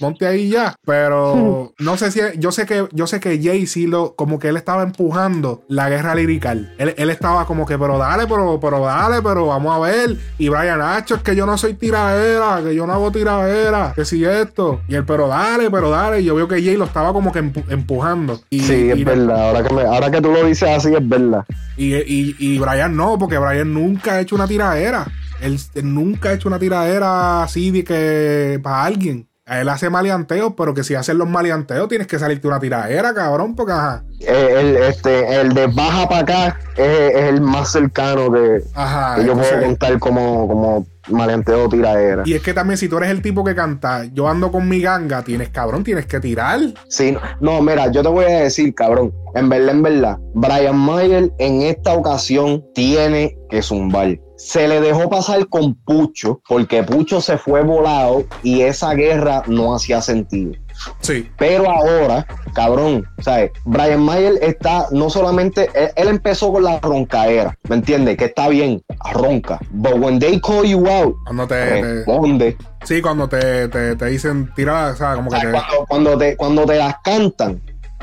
monte 0.00 0.26
ahí 0.26 0.50
ya. 0.50 0.74
Pero 0.84 1.72
no 1.78 1.96
sé 1.96 2.10
si 2.10 2.20
yo 2.38 2.52
sé 2.52 2.66
que 2.66 2.86
yo 2.92 3.06
sé 3.06 3.20
que 3.20 3.40
Jay 3.42 3.66
sí 3.66 3.86
lo 3.86 4.14
como 4.14 4.38
que 4.38 4.48
él 4.48 4.56
estaba 4.56 4.82
empujando 4.82 5.62
la 5.68 5.88
guerra 5.88 6.14
lirical. 6.14 6.74
Él, 6.78 6.94
él 6.96 7.10
estaba 7.10 7.46
como 7.46 7.66
que, 7.66 7.78
pero 7.78 7.98
dale, 7.98 8.26
pero, 8.26 8.58
pero 8.60 8.80
dale, 8.80 9.22
pero 9.22 9.46
vamos 9.46 9.74
a 9.74 9.78
ver. 9.80 10.16
Y 10.38 10.48
Brian 10.48 10.78
Nacho, 10.78 11.16
es 11.16 11.22
que 11.22 11.34
yo 11.36 11.46
no 11.46 11.58
soy 11.58 11.74
tiradera, 11.74 12.60
que 12.62 12.74
yo 12.74 12.86
no 12.86 12.92
hago 12.92 13.10
tiradera, 13.12 13.92
que 13.94 14.04
si 14.04 14.24
esto. 14.24 14.80
Y 14.88 14.94
él, 14.94 15.04
pero 15.04 15.28
dale, 15.28 15.70
pero 15.70 15.90
dale. 15.90 16.20
Y 16.20 16.24
yo 16.24 16.34
veo 16.34 16.48
que 16.48 16.62
Jay 16.62 16.76
lo 16.76 16.84
estaba 16.84 17.12
como 17.12 17.32
que 17.32 17.42
empu- 17.42 17.64
empujando. 17.68 18.40
Y, 18.50 18.60
Sí, 18.60 18.90
es 18.90 19.04
verdad. 19.04 19.48
Ahora 19.48 19.62
que, 19.62 19.74
me- 19.74 19.82
ahora 19.82 20.10
que 20.10 20.20
tú 20.20 20.30
lo 20.30 20.44
dices 20.44 20.68
así, 20.68 20.94
es 20.94 21.08
verdad. 21.08 21.44
y, 21.76 21.94
y, 21.96 22.36
y 22.38 22.58
Brian 22.58 22.94
no, 22.96 23.18
porque 23.18 23.38
Brian 23.38 23.72
nunca 23.72 24.12
ha 24.14 24.20
hecho 24.20 24.34
una 24.36 24.46
tiradera. 24.46 25.06
Él, 25.42 25.58
él 25.74 25.94
nunca 25.94 26.30
ha 26.30 26.32
hecho 26.32 26.48
una 26.48 26.58
tiradera 26.58 27.42
así 27.42 27.70
de 27.70 27.84
que 27.84 28.60
para 28.62 28.84
alguien. 28.84 29.26
Él 29.46 29.68
hace 29.68 29.90
maleanteos, 29.90 30.52
pero 30.56 30.74
que 30.74 30.84
si 30.84 30.94
hacen 30.94 31.18
los 31.18 31.28
maleanteos 31.28 31.88
tienes 31.88 32.06
que 32.06 32.20
salirte 32.20 32.46
una 32.46 32.60
tiradera, 32.60 33.12
cabrón, 33.12 33.56
porque 33.56 33.72
ajá. 33.72 34.04
Eh, 34.20 34.54
el, 34.60 34.76
este, 34.76 35.40
el 35.40 35.52
de 35.54 35.66
baja 35.66 36.08
para 36.08 36.20
acá 36.20 36.60
es, 36.76 37.16
es 37.16 37.24
el 37.24 37.40
más 37.40 37.72
cercano 37.72 38.30
que, 38.30 38.62
Ajá. 38.74 39.16
que 39.16 39.26
yo 39.26 39.34
puedo 39.34 39.60
contar 39.60 39.98
como, 39.98 40.46
como 40.46 40.86
maleanteo 41.08 41.68
tiradera. 41.68 42.22
y 42.26 42.34
es 42.34 42.42
que 42.42 42.54
también 42.54 42.78
si 42.78 42.88
tú 42.88 42.98
eres 42.98 43.10
el 43.10 43.22
tipo 43.22 43.42
que 43.42 43.56
canta, 43.56 44.04
yo 44.12 44.28
ando 44.28 44.52
con 44.52 44.68
mi 44.68 44.80
ganga, 44.80 45.22
tienes 45.24 45.48
cabrón, 45.48 45.82
tienes 45.82 46.06
que 46.06 46.20
tirar. 46.20 46.60
Sí, 46.88 47.10
no, 47.10 47.20
no, 47.40 47.60
mira, 47.62 47.90
yo 47.90 48.02
te 48.02 48.08
voy 48.08 48.26
a 48.26 48.42
decir, 48.42 48.72
cabrón, 48.72 49.12
en 49.34 49.48
verdad, 49.48 49.70
en 49.70 49.82
verdad, 49.82 50.18
Brian 50.34 50.76
Mayer 50.76 51.32
en 51.38 51.62
esta 51.62 51.94
ocasión 51.94 52.64
tiene 52.72 53.36
que 53.48 53.62
zumbar. 53.62 54.16
Se 54.42 54.66
le 54.66 54.80
dejó 54.80 55.08
pasar 55.10 55.46
con 55.48 55.74
Pucho, 55.74 56.40
porque 56.48 56.82
Pucho 56.82 57.20
se 57.20 57.36
fue 57.36 57.62
volado 57.62 58.24
y 58.42 58.62
esa 58.62 58.94
guerra 58.94 59.42
no 59.46 59.74
hacía 59.74 60.00
sentido. 60.00 60.52
Sí. 61.00 61.28
Pero 61.36 61.70
ahora, 61.70 62.26
cabrón, 62.54 63.04
¿sabes? 63.20 63.50
Brian 63.66 64.00
Mayer 64.02 64.38
está 64.42 64.86
no 64.92 65.10
solamente, 65.10 65.68
él, 65.74 65.90
él 65.94 66.08
empezó 66.08 66.52
con 66.52 66.64
la 66.64 66.80
roncaera, 66.80 67.54
¿me 67.68 67.76
entiendes? 67.76 68.16
Que 68.16 68.24
está 68.26 68.48
bien, 68.48 68.82
ronca. 69.12 69.60
But 69.72 69.96
when 69.98 70.18
they 70.18 70.40
call 70.40 70.64
you 70.64 70.86
out, 70.88 71.14
Cuando 71.26 71.46
te, 71.46 71.54
te- 71.54 71.82
responde. 71.82 72.56
sí, 72.84 73.02
cuando 73.02 73.28
te, 73.28 73.68
te, 73.68 73.94
te 73.94 74.06
dicen 74.06 74.50
tirar, 74.56 74.94
o 74.94 74.96
sea, 74.96 75.14
como 75.16 75.30
que 75.30 75.36
¿Sabes? 75.36 75.60
cuando 75.86 76.16
te, 76.16 76.36
cuando 76.36 76.64
te 76.64 76.76
las 76.78 76.94
cantan 77.04 77.60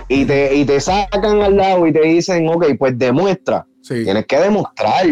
y 0.07 0.23
te, 0.25 0.53
y 0.55 0.65
te 0.65 0.79
sacan 0.79 1.41
al 1.41 1.57
lado 1.57 1.87
y 1.87 1.91
te 1.93 2.01
dicen, 2.01 2.47
ok, 2.47 2.65
pues 2.77 2.97
demuestra. 2.97 3.65
sí, 3.81 4.03
Tienes 4.03 4.27
que 4.27 4.37
demostrar, 4.39 5.05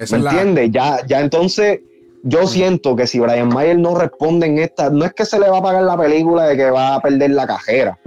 esa 0.00 0.16
¿me 0.16 0.22
la, 0.24 0.30
entiendes? 0.32 0.70
Ya, 0.72 1.06
ya 1.06 1.20
entonces 1.20 1.80
yo 2.22 2.46
siento 2.46 2.96
que 2.96 3.06
si 3.06 3.18
Brian 3.20 3.48
Mayer 3.48 3.78
no 3.78 3.94
responde 3.98 4.46
en 4.46 4.58
esta, 4.58 4.90
no 4.90 5.04
es 5.04 5.12
que 5.14 5.24
se 5.24 5.38
le 5.38 5.48
va 5.48 5.58
a 5.58 5.62
pagar 5.62 5.82
la 5.84 5.96
película 5.96 6.46
de 6.46 6.56
que 6.56 6.70
va 6.70 6.96
a 6.96 7.00
perder 7.00 7.30
la 7.30 7.46
cajera, 7.46 7.98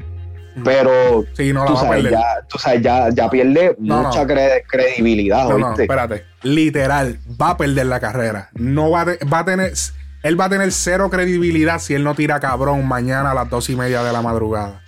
pero 0.63 1.25
sí, 1.33 1.51
no 1.51 1.61
la 1.61 1.65
tú 1.67 1.73
va 1.73 1.81
a 1.81 1.89
perder. 1.89 2.11
ya, 2.11 2.23
tú 2.47 2.57
sabes, 2.59 2.81
ya, 2.81 3.09
ya 3.09 3.29
pierde 3.29 3.75
No, 3.79 4.03
mucha 4.03 4.23
no. 4.23 4.29
cre- 4.33 4.63
credibilidad, 4.67 5.49
No, 5.49 5.57
no, 5.57 5.73
espérate. 5.73 6.25
Literal, 6.43 7.19
va 7.41 7.51
a 7.51 7.57
perder 7.57 7.87
la 7.87 7.99
carrera. 7.99 8.49
No 8.53 8.91
va, 8.91 9.01
a 9.01 9.05
va 9.31 9.39
a 9.39 9.45
tener. 9.45 9.73
Él 10.21 10.39
va 10.39 10.45
a 10.45 10.49
tener 10.49 10.71
cero 10.71 11.09
credibilidad 11.09 11.79
si 11.79 11.95
él 11.95 12.03
no 12.03 12.15
tira 12.15 12.39
cabrón 12.39 12.87
mañana 12.87 13.31
a 13.31 13.33
las 13.33 13.49
dos 13.49 13.69
y 13.69 13.75
media 13.75 14.03
de 14.03 14.13
la 14.13 14.21
madrugada. 14.21 14.81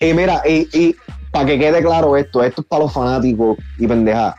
Y 0.00 0.14
mira, 0.14 0.42
y, 0.44 0.68
y 0.72 0.96
para 1.30 1.46
que 1.46 1.58
quede 1.58 1.80
claro 1.82 2.16
esto, 2.16 2.42
esto 2.42 2.62
es 2.62 2.66
para 2.66 2.84
los 2.84 2.92
fanáticos 2.92 3.58
y 3.78 3.86
pendejadas. 3.86 4.34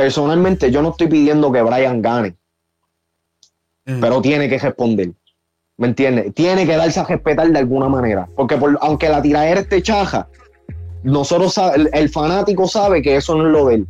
Personalmente, 0.00 0.70
yo 0.70 0.80
no 0.80 0.92
estoy 0.92 1.08
pidiendo 1.08 1.52
que 1.52 1.60
Brian 1.60 2.00
gane, 2.00 2.34
Mm. 3.84 4.00
pero 4.00 4.22
tiene 4.22 4.48
que 4.48 4.58
responder. 4.58 5.12
¿Me 5.76 5.88
entiendes? 5.88 6.32
Tiene 6.34 6.64
que 6.64 6.74
darse 6.74 7.00
a 7.00 7.04
respetar 7.04 7.50
de 7.50 7.58
alguna 7.58 7.86
manera. 7.90 8.26
Porque 8.34 8.56
por- 8.56 8.78
aunque 8.80 9.10
la 9.10 9.20
tiradera 9.20 9.60
esté 9.60 9.82
chaja, 9.82 10.26
nosotros 11.02 11.54
el 11.92 12.08
fanático 12.08 12.66
sabe 12.66 13.02
que 13.02 13.16
eso 13.16 13.34
no 13.36 13.46
es 13.46 13.52
lo 13.52 13.66
de 13.66 13.74
él. 13.74 13.86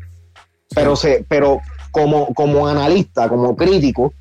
Pero, 0.74 0.96
se, 0.96 1.24
pero 1.28 1.60
como, 1.92 2.34
como 2.34 2.66
analista, 2.66 3.28
como 3.28 3.54
crítico, 3.54 4.12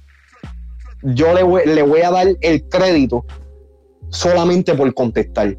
yo 1.02 1.34
le 1.34 1.42
voy, 1.42 1.64
le 1.66 1.82
voy 1.82 2.02
a 2.02 2.12
dar 2.12 2.28
el 2.42 2.70
crédito 2.70 3.26
solamente 4.10 4.76
por 4.76 4.94
contestar. 4.94 5.58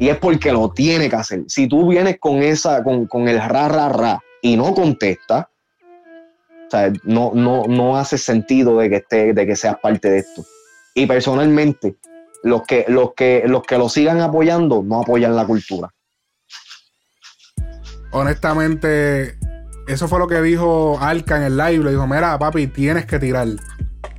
Y 0.00 0.08
es 0.08 0.16
porque 0.18 0.50
lo 0.50 0.70
tiene 0.72 1.08
que 1.08 1.14
hacer. 1.14 1.44
Si 1.46 1.68
tú 1.68 1.86
vienes 1.86 2.18
con 2.18 2.42
esa, 2.42 2.82
con, 2.82 3.06
con 3.06 3.28
el 3.28 3.36
ra, 3.38 3.68
ra, 3.68 3.88
ra 3.88 4.20
y 4.42 4.56
no 4.56 4.74
contestas, 4.74 5.46
o 6.66 6.70
sea, 6.70 6.92
no, 7.04 7.32
no, 7.34 7.64
no 7.66 7.96
hace 7.96 8.18
sentido 8.18 8.78
de 8.78 8.90
que 8.90 8.96
esté, 8.96 9.32
de 9.32 9.46
que 9.46 9.56
seas 9.56 9.78
parte 9.80 10.10
de 10.10 10.18
esto. 10.18 10.44
Y 10.94 11.06
personalmente, 11.06 11.96
los 12.42 12.62
que, 12.64 12.84
los 12.88 13.14
que, 13.14 13.44
los 13.46 13.62
que 13.62 13.78
lo 13.78 13.88
sigan 13.88 14.20
apoyando, 14.20 14.82
no 14.82 15.00
apoyan 15.00 15.34
la 15.34 15.46
cultura. 15.46 15.88
Honestamente, 18.10 19.38
eso 19.86 20.08
fue 20.08 20.18
lo 20.18 20.28
que 20.28 20.40
dijo 20.40 20.98
Alca 21.00 21.36
en 21.36 21.44
el 21.44 21.56
live. 21.56 21.84
Le 21.84 21.90
dijo: 21.90 22.06
Mira, 22.06 22.38
papi, 22.38 22.66
tienes 22.66 23.06
que 23.06 23.18
tirar. 23.18 23.48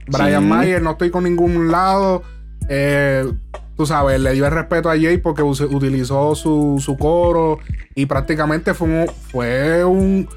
Brian 0.08 0.43
Sí. 0.43 0.49
Mayer, 0.49 0.82
no 0.82 0.91
estoy 0.91 1.12
con 1.12 1.23
ningún 1.23 1.71
lado. 1.71 2.23
Eh, 2.67 3.32
tú 3.79 3.85
sabes, 3.85 4.19
le 4.19 4.33
dio 4.33 4.45
el 4.45 4.51
respeto 4.51 4.89
a 4.89 4.99
Jay 4.99 5.19
porque 5.19 5.41
utilizó 5.41 6.35
su, 6.35 6.81
su 6.83 6.97
coro 6.97 7.59
y 7.95 8.07
prácticamente 8.07 8.73
fue 8.73 8.89
un, 8.89 9.07
fue 9.31 9.85
un. 9.85 10.27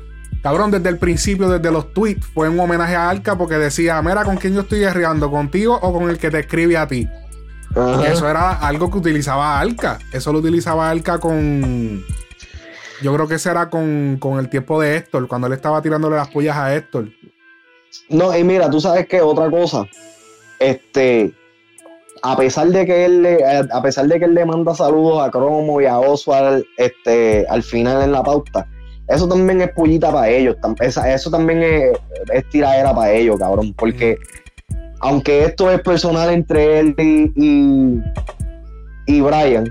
Cabrón, 0.44 0.70
desde 0.70 0.88
el 0.88 0.96
principio, 0.96 1.48
desde 1.48 1.72
los 1.72 1.92
tweets, 1.92 2.24
fue 2.24 2.48
un 2.48 2.60
homenaje 2.60 2.94
a 2.94 3.10
Alca 3.10 3.36
porque 3.36 3.56
decía: 3.56 4.00
Mira, 4.00 4.22
¿con 4.22 4.36
quién 4.36 4.54
yo 4.54 4.60
estoy 4.60 4.78
guerreando? 4.78 5.28
¿Contigo 5.28 5.76
o 5.82 5.92
con 5.92 6.08
el 6.08 6.18
que 6.18 6.30
te 6.30 6.38
escribe 6.38 6.76
a 6.76 6.86
ti? 6.86 7.08
Y 7.74 8.06
eso 8.06 8.30
era 8.30 8.52
algo 8.52 8.92
que 8.92 8.98
utilizaba 8.98 9.58
Alca. 9.58 9.98
Eso 10.12 10.32
lo 10.32 10.38
utilizaba 10.38 10.88
Alca 10.88 11.18
con. 11.18 12.04
Yo 13.02 13.12
creo 13.12 13.26
que 13.26 13.34
ese 13.34 13.50
era 13.50 13.70
con, 13.70 14.18
con 14.20 14.38
el 14.38 14.50
tiempo 14.50 14.80
de 14.80 14.98
Héctor, 14.98 15.26
cuando 15.26 15.48
él 15.48 15.54
estaba 15.54 15.82
tirándole 15.82 16.14
las 16.14 16.28
pollas 16.28 16.56
a 16.56 16.76
Héctor. 16.76 17.08
No, 18.08 18.36
y 18.36 18.44
mira, 18.44 18.70
tú 18.70 18.80
sabes 18.80 19.08
que 19.08 19.20
otra 19.20 19.50
cosa, 19.50 19.88
este, 20.60 21.34
a 22.22 22.36
pesar 22.36 22.68
de 22.68 22.86
que 22.86 23.04
él 23.04 23.22
le, 23.22 23.38
a 23.44 23.82
pesar 23.82 24.06
de 24.06 24.18
que 24.18 24.24
él 24.26 24.34
le 24.34 24.44
manda 24.44 24.74
saludos 24.74 25.22
a 25.22 25.30
Cromo 25.30 25.80
y 25.80 25.86
a 25.86 25.98
Oswald 25.98 26.64
este, 26.76 27.44
al 27.48 27.62
final 27.62 28.02
en 28.02 28.12
la 28.12 28.22
pauta, 28.22 28.66
eso 29.08 29.28
también 29.28 29.60
es 29.60 29.70
pullita 29.72 30.12
para 30.12 30.28
ellos, 30.28 30.56
eso 31.04 31.30
también 31.30 31.62
es, 31.62 31.98
es 32.32 32.48
tiradera 32.50 32.94
para 32.94 33.12
ellos, 33.12 33.38
cabrón, 33.38 33.74
porque 33.76 34.16
aunque 35.00 35.44
esto 35.44 35.70
es 35.70 35.80
personal 35.80 36.30
entre 36.30 36.78
él 36.78 36.94
y, 36.96 37.32
y, 37.34 38.02
y 39.06 39.20
Brian, 39.20 39.68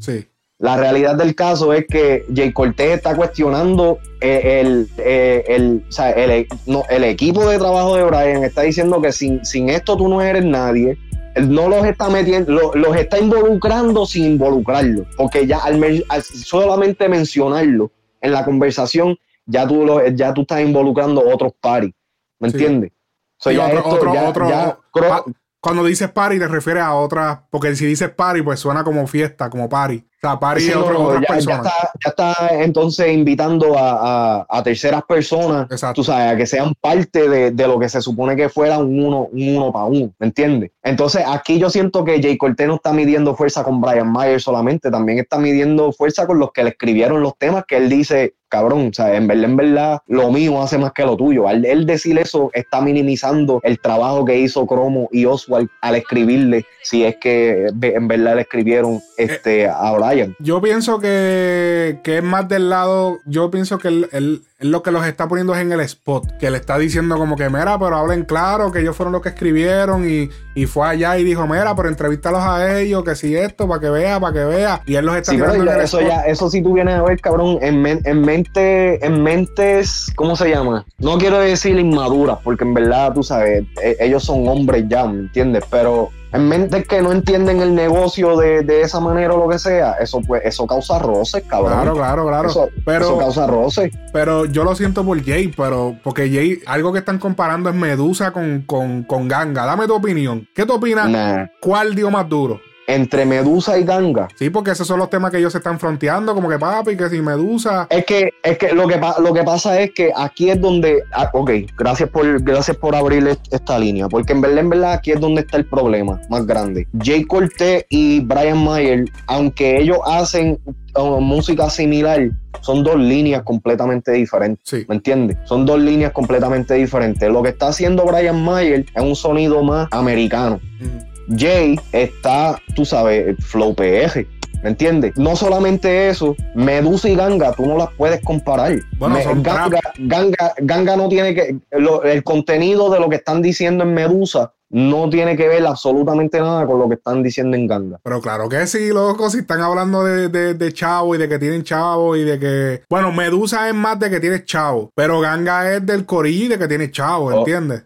Sí. 0.00 0.26
la 0.58 0.76
realidad 0.76 1.14
del 1.14 1.36
caso 1.36 1.72
es 1.72 1.86
que 1.86 2.24
Jay 2.34 2.52
Cortés 2.52 2.96
está 2.96 3.14
cuestionando 3.14 3.98
eh, 4.20 4.60
el, 4.60 4.88
eh, 4.98 5.44
el, 5.46 5.84
el, 6.16 6.46
no, 6.66 6.82
el 6.90 7.04
equipo 7.04 7.48
de 7.48 7.58
trabajo 7.58 7.94
de 7.94 8.02
Brian, 8.02 8.42
está 8.42 8.62
diciendo 8.62 9.00
que 9.00 9.12
sin, 9.12 9.44
sin 9.44 9.68
esto 9.68 9.96
tú 9.96 10.08
no 10.08 10.20
eres 10.20 10.44
nadie. 10.44 10.98
No 11.40 11.68
los 11.68 11.84
está 11.86 12.08
metiendo, 12.10 12.52
lo- 12.52 12.74
los 12.74 12.94
está 12.96 13.18
involucrando 13.18 14.04
sin 14.06 14.24
involucrarlo, 14.26 15.06
porque 15.16 15.46
ya 15.46 15.58
al, 15.58 15.78
men- 15.78 16.04
al 16.08 16.22
solamente 16.22 17.08
mencionarlo 17.08 17.90
en 18.20 18.32
la 18.32 18.44
conversación, 18.44 19.16
ya 19.46 19.66
tú, 19.66 19.84
lo- 19.86 20.06
ya 20.08 20.34
tú 20.34 20.42
estás 20.42 20.60
involucrando 20.60 21.22
otros 21.26 21.52
paris, 21.60 21.92
¿me 22.38 22.50
Sí. 22.50 22.56
entiendes? 22.56 22.92
So, 23.38 23.50
Sí, 23.50 23.56
ya 23.56 23.66
otro- 23.66 23.78
esto- 23.78 23.88
otro- 23.90 24.14
ya- 24.14 24.28
otro- 24.28 24.48
ya 24.48 24.78
Cro- 24.92 25.08
pa- 25.08 25.24
cuando 25.60 25.84
dices 25.84 26.10
party 26.10 26.38
te 26.38 26.48
refieres 26.48 26.82
a 26.82 26.94
otras, 26.94 27.38
porque 27.50 27.74
si 27.76 27.86
dices 27.86 28.10
party, 28.10 28.42
pues 28.42 28.60
suena 28.60 28.84
como 28.84 29.06
fiesta, 29.06 29.48
como 29.48 29.68
party. 29.68 30.04
Sea, 30.24 30.38
party 30.38 30.60
Sí, 30.62 30.70
no, 30.72 30.82
otro- 30.84 31.02
otras 31.02 31.44
ya, 31.44 31.50
ya 31.50 31.56
está, 31.56 31.72
ya 32.04 32.08
está 32.10 32.48
entonces 32.62 33.12
invitando 33.12 33.76
a, 33.76 34.36
a- 34.42 34.46
a 34.48 34.62
terceras 34.62 35.02
personas, 35.02 35.68
Exacto. 35.68 35.94
tú 35.94 36.04
sabes, 36.04 36.32
a 36.32 36.36
que 36.36 36.46
sean 36.46 36.74
parte 36.80 37.28
de, 37.28 37.50
de 37.50 37.66
lo 37.66 37.76
que 37.80 37.88
se 37.88 38.00
supone 38.00 38.36
que 38.36 38.48
fuera 38.48 38.78
un 38.78 39.04
uno, 39.04 39.28
un 39.32 39.56
uno 39.56 39.72
para 39.72 39.86
uno, 39.86 40.12
¿me 40.20 40.26
entiendes? 40.28 40.70
Entonces 40.84 41.24
aquí 41.26 41.58
yo 41.58 41.70
siento 41.70 42.04
que 42.04 42.22
Jay 42.22 42.38
Cortez 42.38 42.68
no 42.68 42.76
está 42.76 42.92
midiendo 42.92 43.34
fuerza 43.34 43.64
con 43.64 43.80
Brian 43.80 44.12
Mayer 44.12 44.40
solamente, 44.40 44.92
también 44.92 45.18
está 45.18 45.38
midiendo 45.38 45.90
fuerza 45.90 46.24
con 46.24 46.38
los 46.38 46.52
que 46.52 46.62
le 46.62 46.70
escribieron 46.70 47.20
los 47.20 47.36
temas 47.36 47.64
que 47.66 47.78
él 47.78 47.88
dice, 47.88 48.34
cabrón, 48.48 48.90
o 48.90 48.92
sea, 48.94 49.16
en 49.16 49.26
verdad, 49.26 49.44
en 49.44 49.56
verdad, 49.56 49.98
lo 50.06 50.30
mío 50.30 50.62
hace 50.62 50.76
más 50.78 50.92
que 50.92 51.04
lo 51.04 51.16
tuyo. 51.16 51.48
Al 51.48 51.64
él 51.64 51.86
decir 51.86 52.18
eso 52.18 52.50
está 52.52 52.80
minimizando 52.82 53.60
el 53.64 53.80
trabajo 53.80 54.24
que 54.26 54.38
hizo 54.38 54.66
Cromo 54.66 55.08
y 55.10 55.24
Oswald 55.24 55.68
al 55.80 55.94
escribirle, 55.96 56.66
si 56.82 57.02
es 57.04 57.16
que 57.16 57.68
en 57.80 58.08
verdad 58.08 58.34
le 58.36 58.42
escribieron 58.42 59.00
este, 59.16 59.66
a 59.68 59.90
Brian. 59.92 60.11
Yo 60.38 60.60
pienso 60.60 60.98
que, 60.98 61.98
que 62.02 62.18
es 62.18 62.22
más 62.24 62.48
del 62.48 62.70
lado. 62.70 63.18
Yo 63.26 63.50
pienso 63.50 63.78
que 63.78 63.88
él, 63.88 64.08
él- 64.12 64.42
él 64.58 64.70
lo 64.70 64.82
que 64.82 64.92
los 64.92 65.04
está 65.06 65.26
poniendo 65.26 65.54
es 65.54 65.60
en 65.60 65.72
el 65.72 65.80
spot. 65.80 66.38
Que 66.38 66.50
le 66.50 66.58
está 66.58 66.78
diciendo 66.78 67.16
como 67.18 67.36
que, 67.36 67.48
mira, 67.50 67.78
pero 67.78 67.96
hablen 67.96 68.24
claro, 68.24 68.70
que 68.70 68.80
ellos 68.80 68.94
fueron 68.96 69.12
los 69.12 69.22
que 69.22 69.30
escribieron. 69.30 70.08
Y, 70.08 70.30
y 70.54 70.66
fue 70.66 70.86
allá 70.86 71.18
y 71.18 71.24
dijo, 71.24 71.46
mira, 71.46 71.74
pero 71.74 71.88
entrevístalos 71.88 72.40
a 72.42 72.78
ellos, 72.80 73.02
que 73.04 73.14
si 73.16 73.34
esto, 73.36 73.66
para 73.68 73.80
que 73.80 73.90
vea, 73.90 74.20
para 74.20 74.32
que 74.32 74.44
vea. 74.44 74.82
Y 74.86 74.94
él 74.94 75.04
los 75.06 75.16
está 75.16 75.32
Sí, 75.32 75.38
pero 75.38 75.52
ya- 75.56 75.62
en 75.62 75.68
el 75.68 75.80
eso 75.84 75.98
spot. 75.98 76.12
ya, 76.12 76.20
eso 76.22 76.50
sí 76.50 76.62
tú 76.62 76.74
vienes 76.74 76.94
a 76.94 77.02
ver, 77.02 77.20
cabrón, 77.20 77.58
en, 77.60 77.82
men- 77.82 78.02
en 78.04 78.20
mente, 78.20 79.04
en 79.04 79.22
mentes, 79.22 80.06
¿cómo 80.16 80.36
se 80.36 80.48
llama? 80.50 80.84
No 80.98 81.18
quiero 81.18 81.38
decir 81.38 81.78
inmaduras, 81.78 82.38
porque 82.44 82.64
en 82.64 82.74
verdad, 82.74 83.12
tú 83.14 83.22
sabes, 83.22 83.64
e- 83.82 83.96
ellos 84.00 84.22
son 84.24 84.46
hombres 84.48 84.84
ya, 84.88 85.06
¿me 85.06 85.20
entiendes? 85.20 85.64
Pero 85.70 86.10
en 86.32 86.48
mentes 86.48 86.86
que 86.86 87.02
no 87.02 87.12
entienden 87.12 87.60
el 87.60 87.74
negocio 87.74 88.36
de, 88.36 88.62
de 88.62 88.80
esa 88.80 89.00
manera 89.00 89.34
o 89.34 89.38
lo 89.38 89.48
que 89.48 89.58
sea, 89.58 89.92
eso 90.00 90.20
pues, 90.26 90.42
eso 90.44 90.66
causa 90.66 90.98
roces, 90.98 91.44
cabrón. 91.46 91.72
Claro, 91.72 91.94
claro, 91.94 92.26
claro. 92.26 92.48
Eso, 92.48 92.68
pero, 92.84 93.04
eso 93.04 93.18
causa 93.18 93.46
roces. 93.46 93.92
pero 94.12 94.46
yo 94.46 94.64
lo 94.64 94.74
siento 94.74 95.04
por 95.04 95.22
Jay, 95.22 95.48
pero 95.48 95.96
porque 96.02 96.30
Jay, 96.30 96.60
algo 96.66 96.92
que 96.92 97.00
están 97.00 97.18
comparando 97.18 97.68
es 97.68 97.74
Medusa 97.74 98.32
con, 98.32 98.62
con, 98.62 99.02
con 99.04 99.28
Ganga. 99.28 99.66
Dame 99.66 99.86
tu 99.86 99.94
opinión. 99.94 100.48
¿Qué 100.54 100.64
tú 100.64 100.74
opinas? 100.74 101.08
Nah. 101.08 101.46
¿Cuál 101.60 101.94
dio 101.94 102.10
más 102.10 102.28
duro? 102.28 102.60
Entre 102.86 103.24
Medusa 103.24 103.78
y 103.78 103.84
Ganga. 103.84 104.28
Sí, 104.36 104.50
porque 104.50 104.72
esos 104.72 104.86
son 104.86 104.98
los 104.98 105.08
temas 105.08 105.30
que 105.30 105.38
ellos 105.38 105.52
se 105.52 105.58
están 105.58 105.78
fronteando, 105.78 106.34
como 106.34 106.48
que 106.48 106.58
papi, 106.58 106.96
que 106.96 107.08
si 107.08 107.20
Medusa. 107.22 107.86
Es 107.90 108.04
que, 108.04 108.30
es 108.42 108.58
que 108.58 108.72
lo 108.72 108.86
que 108.88 109.00
lo 109.22 109.32
que 109.32 109.42
pasa 109.44 109.80
es 109.80 109.92
que 109.92 110.12
aquí 110.14 110.50
es 110.50 110.60
donde, 110.60 111.02
ah, 111.12 111.30
ok, 111.32 111.50
gracias 111.78 112.08
por, 112.10 112.42
gracias 112.42 112.76
por 112.76 112.94
abrir 112.96 113.26
est- 113.28 113.52
esta 113.52 113.78
línea, 113.78 114.08
porque 114.08 114.32
en 114.32 114.40
verdad, 114.40 114.58
en 114.58 114.70
verdad, 114.70 114.92
aquí 114.94 115.12
es 115.12 115.20
donde 115.20 115.42
está 115.42 115.56
el 115.56 115.66
problema 115.66 116.20
más 116.28 116.46
grande. 116.46 116.86
Jay 117.02 117.24
Cortez 117.24 117.86
y 117.88 118.20
Brian 118.20 118.62
Mayer, 118.64 119.04
aunque 119.26 119.78
ellos 119.80 119.98
hacen 120.04 120.58
uh, 120.96 121.20
música 121.20 121.70
similar, 121.70 122.30
son 122.60 122.82
dos 122.84 122.96
líneas 122.96 123.42
completamente 123.44 124.12
diferentes. 124.12 124.60
Sí. 124.64 124.84
¿Me 124.88 124.96
entiendes? 124.96 125.36
Son 125.44 125.64
dos 125.66 125.80
líneas 125.80 126.12
completamente 126.12 126.74
diferentes. 126.74 127.28
Lo 127.30 127.42
que 127.42 127.48
está 127.50 127.68
haciendo 127.68 128.04
Brian 128.04 128.42
Mayer 128.44 128.86
es 128.94 129.02
un 129.02 129.16
sonido 129.16 129.62
más 129.62 129.88
americano. 129.90 130.60
Mm. 130.80 131.11
Jay 131.36 131.78
está, 131.92 132.60
tú 132.74 132.84
sabes, 132.84 133.36
flow 133.44 133.74
PR. 133.74 134.26
¿Me 134.62 134.68
entiendes? 134.70 135.16
No 135.16 135.34
solamente 135.34 136.08
eso, 136.08 136.36
Medusa 136.54 137.08
y 137.08 137.16
Ganga, 137.16 137.52
tú 137.52 137.66
no 137.66 137.76
las 137.76 137.88
puedes 137.96 138.20
comparar. 138.22 138.78
Bueno, 138.96 139.16
Me- 139.16 139.24
son 139.24 139.42
Ganga, 139.42 139.80
Ganga, 139.98 140.54
Ganga 140.58 140.96
no 140.96 141.08
tiene 141.08 141.34
que. 141.34 141.56
lo- 141.72 142.04
el 142.04 142.22
contenido 142.22 142.88
de 142.88 143.00
lo 143.00 143.08
que 143.08 143.16
están 143.16 143.42
diciendo 143.42 143.82
en 143.82 143.92
Medusa 143.92 144.52
no 144.70 145.10
tiene 145.10 145.36
que 145.36 145.48
ver 145.48 145.66
absolutamente 145.66 146.38
nada 146.38 146.64
con 146.64 146.78
lo 146.78 146.88
que 146.88 146.94
están 146.94 147.24
diciendo 147.24 147.56
en 147.56 147.66
Ganga. 147.66 147.98
Pero 148.04 148.20
claro 148.20 148.48
que 148.48 148.64
sí, 148.68 148.88
loco, 148.90 149.28
si 149.30 149.38
están 149.40 149.60
hablando 149.62 150.04
de, 150.04 150.28
de, 150.28 150.54
de 150.54 150.72
chavo 150.72 151.14
y 151.16 151.18
de 151.18 151.28
que 151.28 151.38
tienen 151.40 151.62
chavo 151.64 152.14
y 152.16 152.22
de 152.22 152.38
que... 152.38 152.82
Bueno, 152.88 153.10
Medusa 153.12 153.68
es 153.68 153.74
más 153.74 153.98
de 153.98 154.08
que 154.10 154.20
tienes 154.20 154.44
chavo, 154.44 154.90
pero 154.94 155.20
Ganga 155.20 155.74
es 155.74 155.84
del 155.84 156.06
corillo 156.06 156.44
y 156.46 156.48
de 156.48 156.58
que 156.58 156.68
tienes 156.68 156.92
chavo, 156.92 157.26
Oh. 157.26 157.38
¿entiendes? 157.40 157.82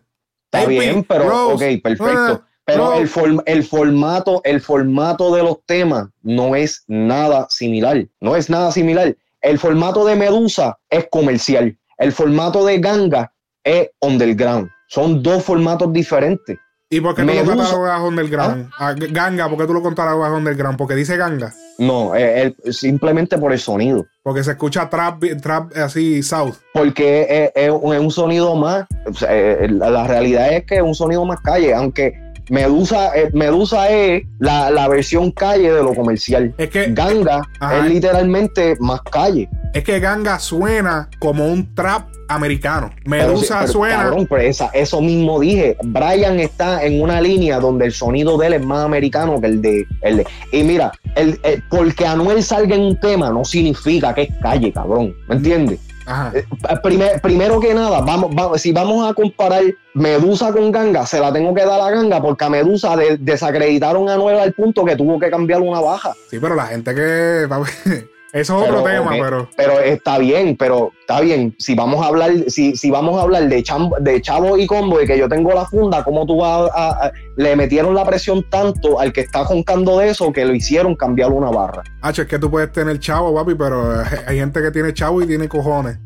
Está 0.52 0.60
Hey, 0.70 0.78
bien, 0.78 1.02
pero 1.04 1.28
Rose, 1.28 1.74
ok, 1.76 1.82
perfecto. 1.82 2.06
ah, 2.06 2.45
Pero 2.66 2.94
el, 2.94 3.08
form- 3.08 3.42
el 3.46 3.62
formato, 3.64 4.40
el 4.44 4.60
formato 4.60 5.34
de 5.34 5.42
los 5.42 5.58
temas 5.66 6.08
no 6.22 6.56
es 6.56 6.82
nada 6.88 7.46
similar. 7.48 8.04
No 8.20 8.34
es 8.36 8.50
nada 8.50 8.72
similar. 8.72 9.16
El 9.40 9.58
formato 9.58 10.04
de 10.04 10.16
Medusa 10.16 10.76
es 10.90 11.06
comercial. 11.10 11.78
El 11.98 12.12
formato 12.12 12.64
de 12.66 12.78
Ganga 12.80 13.32
es 13.62 13.90
underground. 14.00 14.68
Son 14.88 15.22
dos 15.22 15.44
formatos 15.44 15.92
diferentes. 15.92 16.58
¿Y 16.88 17.00
por 17.00 17.14
qué 17.16 17.22
tú 17.22 17.28
lo 17.28 17.34
Medusa. 17.34 17.56
catalogas 17.56 18.00
underground? 18.00 18.70
A 18.78 18.92
G- 18.94 19.12
Ganga, 19.12 19.48
¿por 19.48 19.58
qué 19.58 19.66
tú 19.66 19.74
lo 19.74 19.82
catalogas 19.82 20.30
underground? 20.32 20.76
Porque 20.78 20.94
dice 20.94 21.16
Ganga. 21.16 21.52
No, 21.78 22.14
eh, 22.14 22.54
el- 22.64 22.72
simplemente 22.72 23.38
por 23.38 23.52
el 23.52 23.58
sonido. 23.58 24.06
Porque 24.22 24.42
se 24.44 24.52
escucha 24.52 24.88
trap, 24.88 25.22
trap 25.42 25.76
así, 25.76 26.22
south. 26.22 26.54
Porque 26.72 27.26
es, 27.28 27.64
es 27.64 27.70
un, 27.70 27.92
es 27.94 28.00
un 28.00 28.10
sonido 28.10 28.54
más. 28.56 28.86
o 29.04 29.12
sea, 29.14 29.28
eh, 29.32 29.68
la, 29.68 29.90
la 29.90 30.06
realidad 30.06 30.52
es 30.52 30.64
que 30.64 30.76
es 30.76 30.82
un 30.82 30.94
sonido 30.94 31.24
más 31.24 31.40
calle. 31.40 31.74
Aunque 31.74 32.14
Medusa, 32.50 33.16
eh, 33.16 33.30
Medusa 33.32 33.88
es 33.90 34.24
la, 34.38 34.70
la 34.70 34.88
versión 34.88 35.30
calle 35.32 35.72
de 35.72 35.82
lo 35.82 35.94
comercial. 35.94 36.54
Es 36.58 36.70
que, 36.70 36.86
Ganga 36.92 37.42
Ajá. 37.60 37.78
es 37.78 37.92
literalmente 37.92 38.76
más 38.80 39.00
calle. 39.02 39.48
es 39.74 39.82
que 39.84 39.98
Ganga 40.00 40.38
suena 40.38 41.08
como 41.18 41.46
un 41.46 41.74
trap 41.74 42.08
americano. 42.28 42.90
Medusa 43.04 43.26
Pero 43.26 43.38
sí, 43.38 43.46
pero, 43.60 43.72
suena... 43.72 43.96
cabrón, 44.04 44.26
pero 44.28 44.42
esa- 44.42 44.70
eso 44.72 45.00
mismo 45.00 45.38
dije. 45.38 45.76
Brian 45.84 46.40
está 46.40 46.82
en 46.84 47.00
una 47.02 47.20
línea 47.20 47.58
donde 47.60 47.84
el 47.86 47.92
sonido 47.92 48.36
de 48.38 48.48
él 48.48 48.52
es 48.54 48.64
más 48.64 48.84
americano 48.84 49.40
que 49.40 49.46
el 49.46 49.62
de. 49.62 49.84
El 50.02 50.16
de- 50.18 50.26
y 50.52 50.62
mira, 50.64 50.90
el, 51.14 51.38
el- 51.44 51.62
porque 51.70 52.04
Anuel 52.06 52.42
salga 52.42 52.74
en 52.74 52.82
un 52.82 52.98
tema 53.00 53.30
no 53.30 53.44
significa 53.44 54.12
que 54.14 54.22
es 54.22 54.28
calle, 54.42 54.72
cabrón. 54.72 55.14
¿Me 55.28 55.36
entiendes? 55.36 55.78
Ajá. 56.06 56.32
Eh, 56.34 56.44
primer- 56.82 57.20
primero 57.20 57.58
que 57.60 57.74
nada, 57.74 58.00
vamos, 58.00 58.34
vamos, 58.34 58.60
si 58.60 58.72
vamos 58.72 59.10
a 59.10 59.12
comparar 59.14 59.62
Medusa 59.94 60.52
con 60.52 60.70
Ganga, 60.70 61.04
se 61.06 61.18
la 61.20 61.32
tengo 61.32 61.52
que 61.54 61.64
dar 61.64 61.80
a 61.80 61.90
Ganga 61.90 62.22
porque 62.22 62.44
a 62.44 62.48
Medusa 62.50 62.96
de- 62.96 63.16
desacreditaron 63.18 64.08
a 64.08 64.14
Anuel 64.14 64.38
al 64.38 64.52
punto 64.52 64.84
que 64.84 64.96
tuvo 64.96 65.18
que 65.18 65.30
cambiar 65.30 65.60
una 65.60 65.80
baja. 65.80 66.14
Sí, 66.30 66.38
pero 66.40 66.54
la 66.54 66.66
gente 66.66 66.94
que... 66.94 67.46
Eso 68.32 68.62
es 68.62 68.68
otro 68.68 68.82
Pero, 68.84 68.98
tema, 69.02 69.16
ok, 69.16 69.22
pero... 69.22 69.48
Pero 69.56 69.80
está 69.80 70.18
bien, 70.18 70.56
pero 70.56 70.92
está 71.00 71.20
bien. 71.20 71.54
Si 71.58 71.74
vamos 71.74 72.04
a 72.04 72.08
hablar, 72.08 72.32
si, 72.48 72.76
si 72.76 72.90
vamos 72.90 73.18
a 73.18 73.22
hablar 73.22 73.48
de, 73.48 73.62
cham- 73.62 73.96
de 74.00 74.20
chavo 74.20 74.58
y 74.58 74.66
combo 74.66 75.00
y 75.00 75.06
que 75.06 75.16
yo 75.16 75.28
tengo 75.28 75.52
la 75.54 75.64
funda, 75.64 76.04
¿cómo 76.04 76.26
tú 76.26 76.38
vas 76.38 76.68
a, 76.74 77.06
a- 77.06 77.12
le 77.36 77.56
metieron 77.56 77.94
la 77.94 78.04
presión 78.04 78.44
tanto 78.50 79.00
al 79.00 79.12
que 79.12 79.22
está 79.22 79.44
joncando 79.44 79.98
de 79.98 80.10
eso 80.10 80.32
que 80.32 80.44
lo 80.44 80.54
hicieron 80.54 80.94
cambiar 80.96 81.32
una 81.32 81.50
barra? 81.50 81.82
Hacho, 82.02 82.22
es 82.22 82.28
que 82.28 82.38
tú 82.38 82.50
puedes 82.50 82.70
tener 82.72 82.98
chavo, 82.98 83.34
papi, 83.34 83.54
pero 83.54 84.02
eh, 84.02 84.04
hay 84.26 84.38
gente 84.38 84.60
que 84.60 84.70
tiene 84.70 84.92
chavo 84.92 85.22
y 85.22 85.26
tiene 85.26 85.48
cojones. 85.48 85.98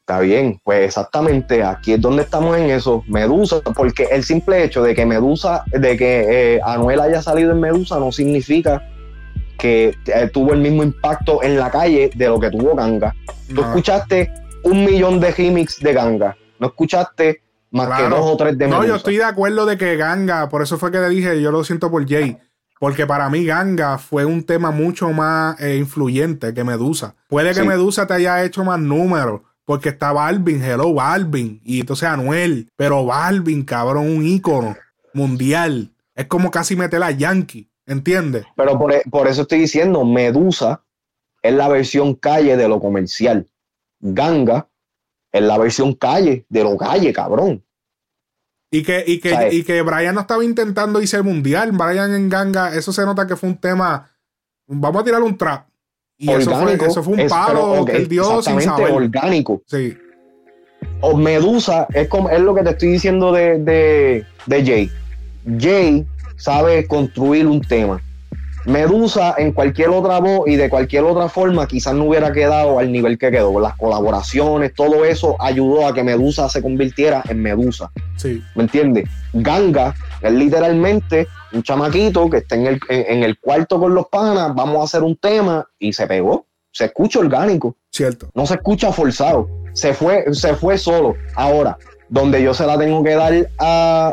Está 0.00 0.20
bien, 0.20 0.60
pues 0.62 0.84
exactamente, 0.86 1.64
aquí 1.64 1.94
es 1.94 2.00
donde 2.00 2.22
estamos 2.22 2.56
en 2.56 2.70
eso. 2.70 3.02
Medusa, 3.08 3.60
porque 3.74 4.04
el 4.12 4.22
simple 4.22 4.62
hecho 4.62 4.84
de 4.84 4.94
que 4.94 5.04
Medusa, 5.04 5.64
de 5.72 5.96
que 5.96 6.54
eh, 6.54 6.60
Anuel 6.64 7.00
haya 7.00 7.20
salido 7.22 7.50
en 7.50 7.58
Medusa 7.60 7.98
no 7.98 8.12
significa 8.12 8.80
que 9.58 9.94
eh, 10.06 10.30
tuvo 10.32 10.52
el 10.52 10.60
mismo 10.60 10.82
impacto 10.82 11.42
en 11.42 11.56
la 11.58 11.70
calle 11.70 12.10
de 12.14 12.26
lo 12.26 12.38
que 12.40 12.50
tuvo 12.50 12.74
Ganga. 12.74 13.14
Tú 13.48 13.54
No. 13.56 13.62
escuchaste 13.62 14.30
un 14.64 14.84
millón 14.84 15.20
de 15.20 15.30
remix 15.32 15.78
de 15.80 15.92
Ganga, 15.92 16.36
no 16.58 16.66
escuchaste 16.68 17.42
más 17.70 18.00
que 18.00 18.08
dos 18.08 18.20
o 18.22 18.36
tres 18.36 18.56
de 18.58 18.66
No, 18.68 18.76
Medusa. 18.76 18.88
yo 18.88 18.96
estoy 18.96 19.16
de 19.16 19.24
acuerdo 19.24 19.66
de 19.66 19.76
que 19.76 19.96
Ganga, 19.96 20.48
por 20.48 20.62
eso 20.62 20.78
fue 20.78 20.90
que 20.90 20.98
le 20.98 21.08
dije, 21.08 21.40
yo 21.42 21.50
lo 21.52 21.62
siento 21.64 21.90
por 21.90 22.08
Jay. 22.08 22.38
Porque 22.78 23.06
para 23.06 23.30
mí 23.30 23.44
Ganga 23.46 23.96
fue 23.96 24.26
un 24.26 24.42
tema 24.44 24.70
mucho 24.70 25.08
más 25.10 25.58
eh, 25.60 25.76
influyente 25.78 26.52
que 26.52 26.62
Medusa. 26.62 27.14
Puede 27.28 27.48
que 27.54 27.62
Sí. 27.62 27.66
Medusa 27.66 28.06
te 28.06 28.12
haya 28.14 28.44
hecho 28.44 28.64
más 28.64 28.78
números, 28.78 29.40
porque 29.64 29.88
está 29.88 30.12
Balvin, 30.12 30.62
hello 30.62 30.92
Balvin, 30.92 31.60
y 31.64 31.80
entonces 31.80 32.06
Anuel, 32.08 32.68
pero 32.76 33.04
Balvin, 33.06 33.64
cabrón, 33.64 34.08
un 34.08 34.26
ícono 34.26 34.76
mundial. 35.14 35.90
Es 36.14 36.26
como 36.26 36.50
casi 36.50 36.76
meter 36.76 37.02
a 37.02 37.10
Yankee, 37.10 37.68
¿entiendes? 37.86 38.44
Pero 38.56 38.78
por, 38.78 38.92
por 39.10 39.28
eso 39.28 39.42
estoy 39.42 39.60
diciendo, 39.60 40.04
Medusa 40.04 40.82
es 41.42 41.54
la 41.54 41.68
versión 41.68 42.14
calle 42.14 42.56
de 42.56 42.68
lo 42.68 42.80
comercial. 42.80 43.46
Ganga 44.00 44.68
es 45.32 45.42
la 45.42 45.58
versión 45.58 45.94
calle 45.94 46.44
de 46.48 46.62
lo 46.64 46.76
calle, 46.76 47.12
cabrón. 47.12 47.62
Y 48.70 48.82
que, 48.82 49.04
y 49.06 49.20
que, 49.20 49.48
y 49.52 49.62
que 49.62 49.80
Brian 49.82 50.14
no 50.14 50.22
estaba 50.22 50.44
intentando 50.44 51.00
irse 51.00 51.16
al 51.16 51.24
mundial. 51.24 51.70
Brian 51.72 52.14
en 52.14 52.28
Ganga, 52.28 52.74
eso 52.74 52.92
se 52.92 53.04
nota 53.04 53.26
que 53.26 53.36
fue 53.36 53.48
un 53.48 53.56
tema. 53.58 54.10
Vamos 54.66 55.02
a 55.02 55.04
tirar 55.04 55.22
un 55.22 55.36
trap. 55.38 55.68
Y 56.18 56.30
eso 56.30 56.50
fue, 56.56 56.74
eso 56.74 57.02
fue 57.02 57.14
un 57.14 57.20
es- 57.20 57.30
palo 57.30 57.70
pero, 57.70 57.82
ok, 57.82 57.90
que 57.90 57.96
él 57.96 58.08
dio 58.08 58.24
sin 58.42 58.54
exactamente, 58.56 58.82
saber. 58.82 58.92
orgánico. 58.92 59.62
Sí, 59.66 59.96
O 61.00 61.16
Medusa 61.16 61.86
es, 61.92 62.08
como, 62.08 62.28
es 62.30 62.40
lo 62.40 62.54
que 62.54 62.62
te 62.62 62.70
estoy 62.70 62.88
diciendo 62.88 63.32
de, 63.32 63.58
de, 63.58 64.26
de 64.46 64.64
Jay. 64.64 64.90
Jay 65.58 66.06
sabe 66.36 66.86
construir 66.86 67.46
un 67.46 67.60
tema. 67.60 68.00
Medusa 68.64 69.34
en 69.38 69.52
cualquier 69.52 69.90
otra 69.90 70.18
voz 70.18 70.48
y 70.48 70.56
de 70.56 70.68
cualquier 70.68 71.04
otra 71.04 71.28
forma 71.28 71.68
quizás 71.68 71.94
no 71.94 72.04
hubiera 72.04 72.32
quedado 72.32 72.80
al 72.80 72.90
nivel 72.90 73.16
que 73.16 73.30
quedó. 73.30 73.60
Las 73.60 73.76
colaboraciones, 73.76 74.74
todo 74.74 75.04
eso 75.04 75.36
ayudó 75.38 75.86
a 75.86 75.94
que 75.94 76.02
Medusa 76.02 76.48
se 76.48 76.60
convirtiera 76.62 77.22
en 77.28 77.42
Medusa. 77.42 77.92
sí. 78.16 78.42
¿Me 78.56 78.64
entiendes? 78.64 79.08
Ganga 79.32 79.94
es 80.20 80.32
literalmente 80.32 81.28
un 81.52 81.62
chamaquito 81.62 82.28
que 82.28 82.38
está 82.38 82.56
en 82.56 82.66
el, 82.66 82.80
en, 82.88 83.18
en 83.18 83.22
el 83.22 83.38
cuarto 83.38 83.78
con 83.78 83.94
los 83.94 84.08
panas, 84.08 84.52
vamos 84.54 84.80
a 84.80 84.84
hacer 84.84 85.04
un 85.04 85.14
tema 85.16 85.64
y 85.78 85.92
se 85.92 86.06
pegó. 86.08 86.44
Se 86.72 86.86
escucha 86.86 87.20
orgánico 87.20 87.76
Cierto. 87.92 88.28
no 88.34 88.46
se 88.46 88.54
escucha 88.54 88.90
forzado. 88.92 89.48
Se 89.74 89.94
fue, 89.94 90.24
se 90.34 90.54
fue 90.56 90.76
solo. 90.76 91.14
Ahora, 91.36 91.78
donde 92.08 92.42
yo 92.42 92.52
se 92.52 92.66
la 92.66 92.76
tengo 92.76 93.02
que 93.04 93.14
dar 93.14 93.32
a, 93.60 94.12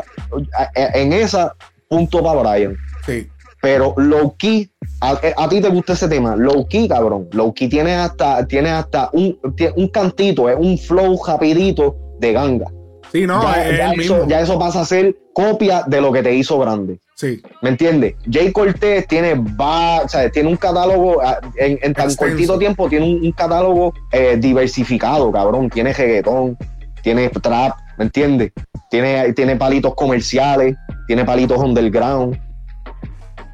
a- 0.56 0.70
en 0.94 1.12
esa, 1.12 1.54
punto 1.88 2.22
para 2.22 2.40
Brian. 2.40 2.76
Sí. 3.06 3.26
Pero 3.60 3.94
low 3.96 4.34
key, 4.36 4.68
a, 5.00 5.18
a 5.36 5.48
ti 5.48 5.60
te 5.60 5.68
gusta 5.68 5.94
ese 5.94 6.08
tema. 6.08 6.36
Low 6.36 6.66
key, 6.68 6.86
cabrón. 6.88 7.28
Low 7.32 7.54
key 7.54 7.68
tiene 7.68 7.94
hasta, 7.94 8.46
tiene 8.46 8.70
hasta 8.70 9.08
un, 9.12 9.38
un 9.76 9.88
cantito, 9.88 10.50
es 10.50 10.56
un 10.58 10.76
flow 10.76 11.18
rapidito 11.26 11.96
de 12.18 12.32
ganga. 12.32 12.66
Sí, 13.10 13.26
no, 13.26 13.42
ya, 13.42 13.68
es 13.70 13.78
ya 13.78 13.92
el 13.92 14.00
eso, 14.00 14.14
mismo. 14.14 14.28
ya 14.28 14.40
eso 14.40 14.58
pasa 14.58 14.80
a 14.80 14.84
ser 14.84 15.16
copia 15.32 15.84
de 15.86 16.00
lo 16.00 16.12
que 16.12 16.22
te 16.22 16.34
hizo 16.34 16.58
grande. 16.58 16.98
Sí, 17.14 17.40
¿Me 17.62 17.68
entiendes? 17.70 18.16
Jay 18.28 18.50
Cortés 18.50 19.06
tiene, 19.06 19.34
va, 19.34 20.00
o 20.02 20.08
sea, 20.08 20.28
tiene 20.30 20.48
un 20.48 20.56
catálogo, 20.56 21.22
ah, 21.22 21.38
en, 21.56 21.78
en 21.80 21.94
tan 21.94 22.12
cortito 22.16 22.58
tiempo, 22.58 22.88
tiene 22.88 23.06
un, 23.06 23.24
un 23.24 23.30
catálogo 23.32 23.94
eh, 24.10 24.36
diversificado, 24.36 25.30
cabrón. 25.30 25.70
Tiene 25.70 25.92
reggaetón, 25.92 26.58
tiene 27.04 27.28
trap, 27.28 27.76
¿me 27.98 28.06
entiendes? 28.06 28.50
Tiene, 28.90 29.32
tiene 29.32 29.54
palitos 29.54 29.94
comerciales, 29.94 30.74
tiene 31.06 31.24
palitos 31.24 31.58
underground, 31.58 32.38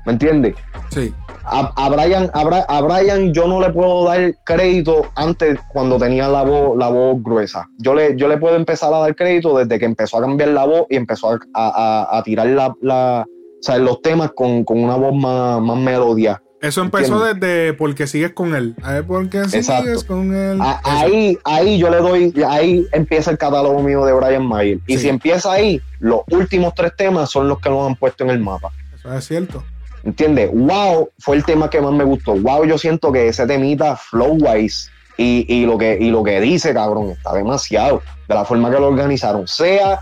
¿me 0.07 0.13
entiendes? 0.13 0.55
sí. 0.91 1.13
A, 1.53 1.73
a 1.75 1.89
Brian, 1.89 2.31
a, 2.35 2.45
Bra- 2.45 2.67
a 2.69 2.81
Brian 2.83 3.33
yo 3.33 3.49
no 3.49 3.61
le 3.61 3.71
puedo 3.71 4.05
dar 4.05 4.35
crédito 4.45 5.07
antes 5.17 5.59
cuando 5.73 5.97
tenía 5.99 6.29
la 6.29 6.43
voz, 6.45 6.77
la 6.79 6.89
voz 6.89 7.21
gruesa. 7.23 7.67
Yo 7.79 7.95
le, 7.95 8.15
yo 8.17 8.29
le 8.29 8.37
puedo 8.37 8.55
empezar 8.55 8.93
a 8.95 8.99
dar 8.99 9.17
crédito 9.17 9.57
desde 9.59 9.79
que 9.79 9.87
empezó 9.87 10.19
a 10.19 10.21
cambiar 10.21 10.51
la 10.51 10.65
voz 10.65 10.87
y 10.91 10.97
empezó 10.97 11.31
a, 11.31 11.39
a- 11.55 12.05
a- 12.13 12.19
a 12.19 12.23
tirar 12.23 12.47
la, 12.49 12.73
la- 12.83 13.27
o 13.29 13.63
sea, 13.63 13.79
los 13.79 14.01
temas 14.01 14.31
con, 14.37 14.63
con 14.65 14.85
una 14.85 14.95
voz 14.97 15.13
más, 15.15 15.61
más 15.61 15.77
melodia. 15.79 16.41
Eso 16.61 16.83
empezó 16.83 17.25
desde 17.25 17.73
porque 17.73 18.07
sigues 18.07 18.33
con 18.33 18.55
él. 18.55 18.75
A 18.83 18.93
ver, 18.93 19.05
porque 19.07 19.45
sigues 19.45 19.69
Exacto. 19.69 20.07
con 20.07 20.35
él. 20.35 20.61
A- 20.61 20.81
ahí, 20.85 21.39
ahí 21.45 21.79
yo 21.79 21.89
le 21.91 21.97
doy, 21.99 22.35
ahí 22.47 22.87
empieza 22.93 23.31
el 23.31 23.39
catálogo 23.39 23.83
mío 23.83 24.05
de 24.05 24.13
Brian 24.13 24.47
Mayer. 24.47 24.79
Y 24.87 24.95
Sí. 24.97 25.03
si 25.05 25.09
empieza 25.09 25.53
ahí, 25.53 25.81
los 26.01 26.21
últimos 26.31 26.75
tres 26.75 26.93
temas 26.97 27.31
son 27.31 27.49
los 27.49 27.61
que 27.61 27.71
nos 27.71 27.87
han 27.89 27.97
puesto 27.97 28.25
en 28.25 28.31
el 28.31 28.41
mapa. 28.41 28.71
Eso 28.95 29.15
es 29.15 29.25
cierto. 29.27 29.65
¿Entiendes? 30.05 30.51
Wow 30.53 31.11
fue 31.19 31.37
el 31.37 31.45
tema 31.45 31.69
que 31.71 31.81
más 31.81 31.93
me 31.93 32.05
gustó. 32.05 32.35
Wow, 32.35 32.65
yo 32.67 32.77
siento 32.79 33.11
que 33.13 33.29
ese 33.29 33.47
temita, 33.47 33.97
flow 33.97 34.37
wise, 34.41 34.91
y, 35.17 35.45
y 35.49 35.67
lo 35.67 35.77
que, 35.79 35.99
y 36.01 36.11
lo 36.11 36.23
que 36.23 36.41
dice, 36.41 36.73
cabrón, 36.73 37.11
está 37.11 37.35
demasiado. 37.35 38.03
De 38.29 38.35
la 38.35 38.45
forma 38.45 38.71
que 38.71 38.79
lo 38.81 38.89
organizaron. 38.89 39.47
Sea 39.49 40.01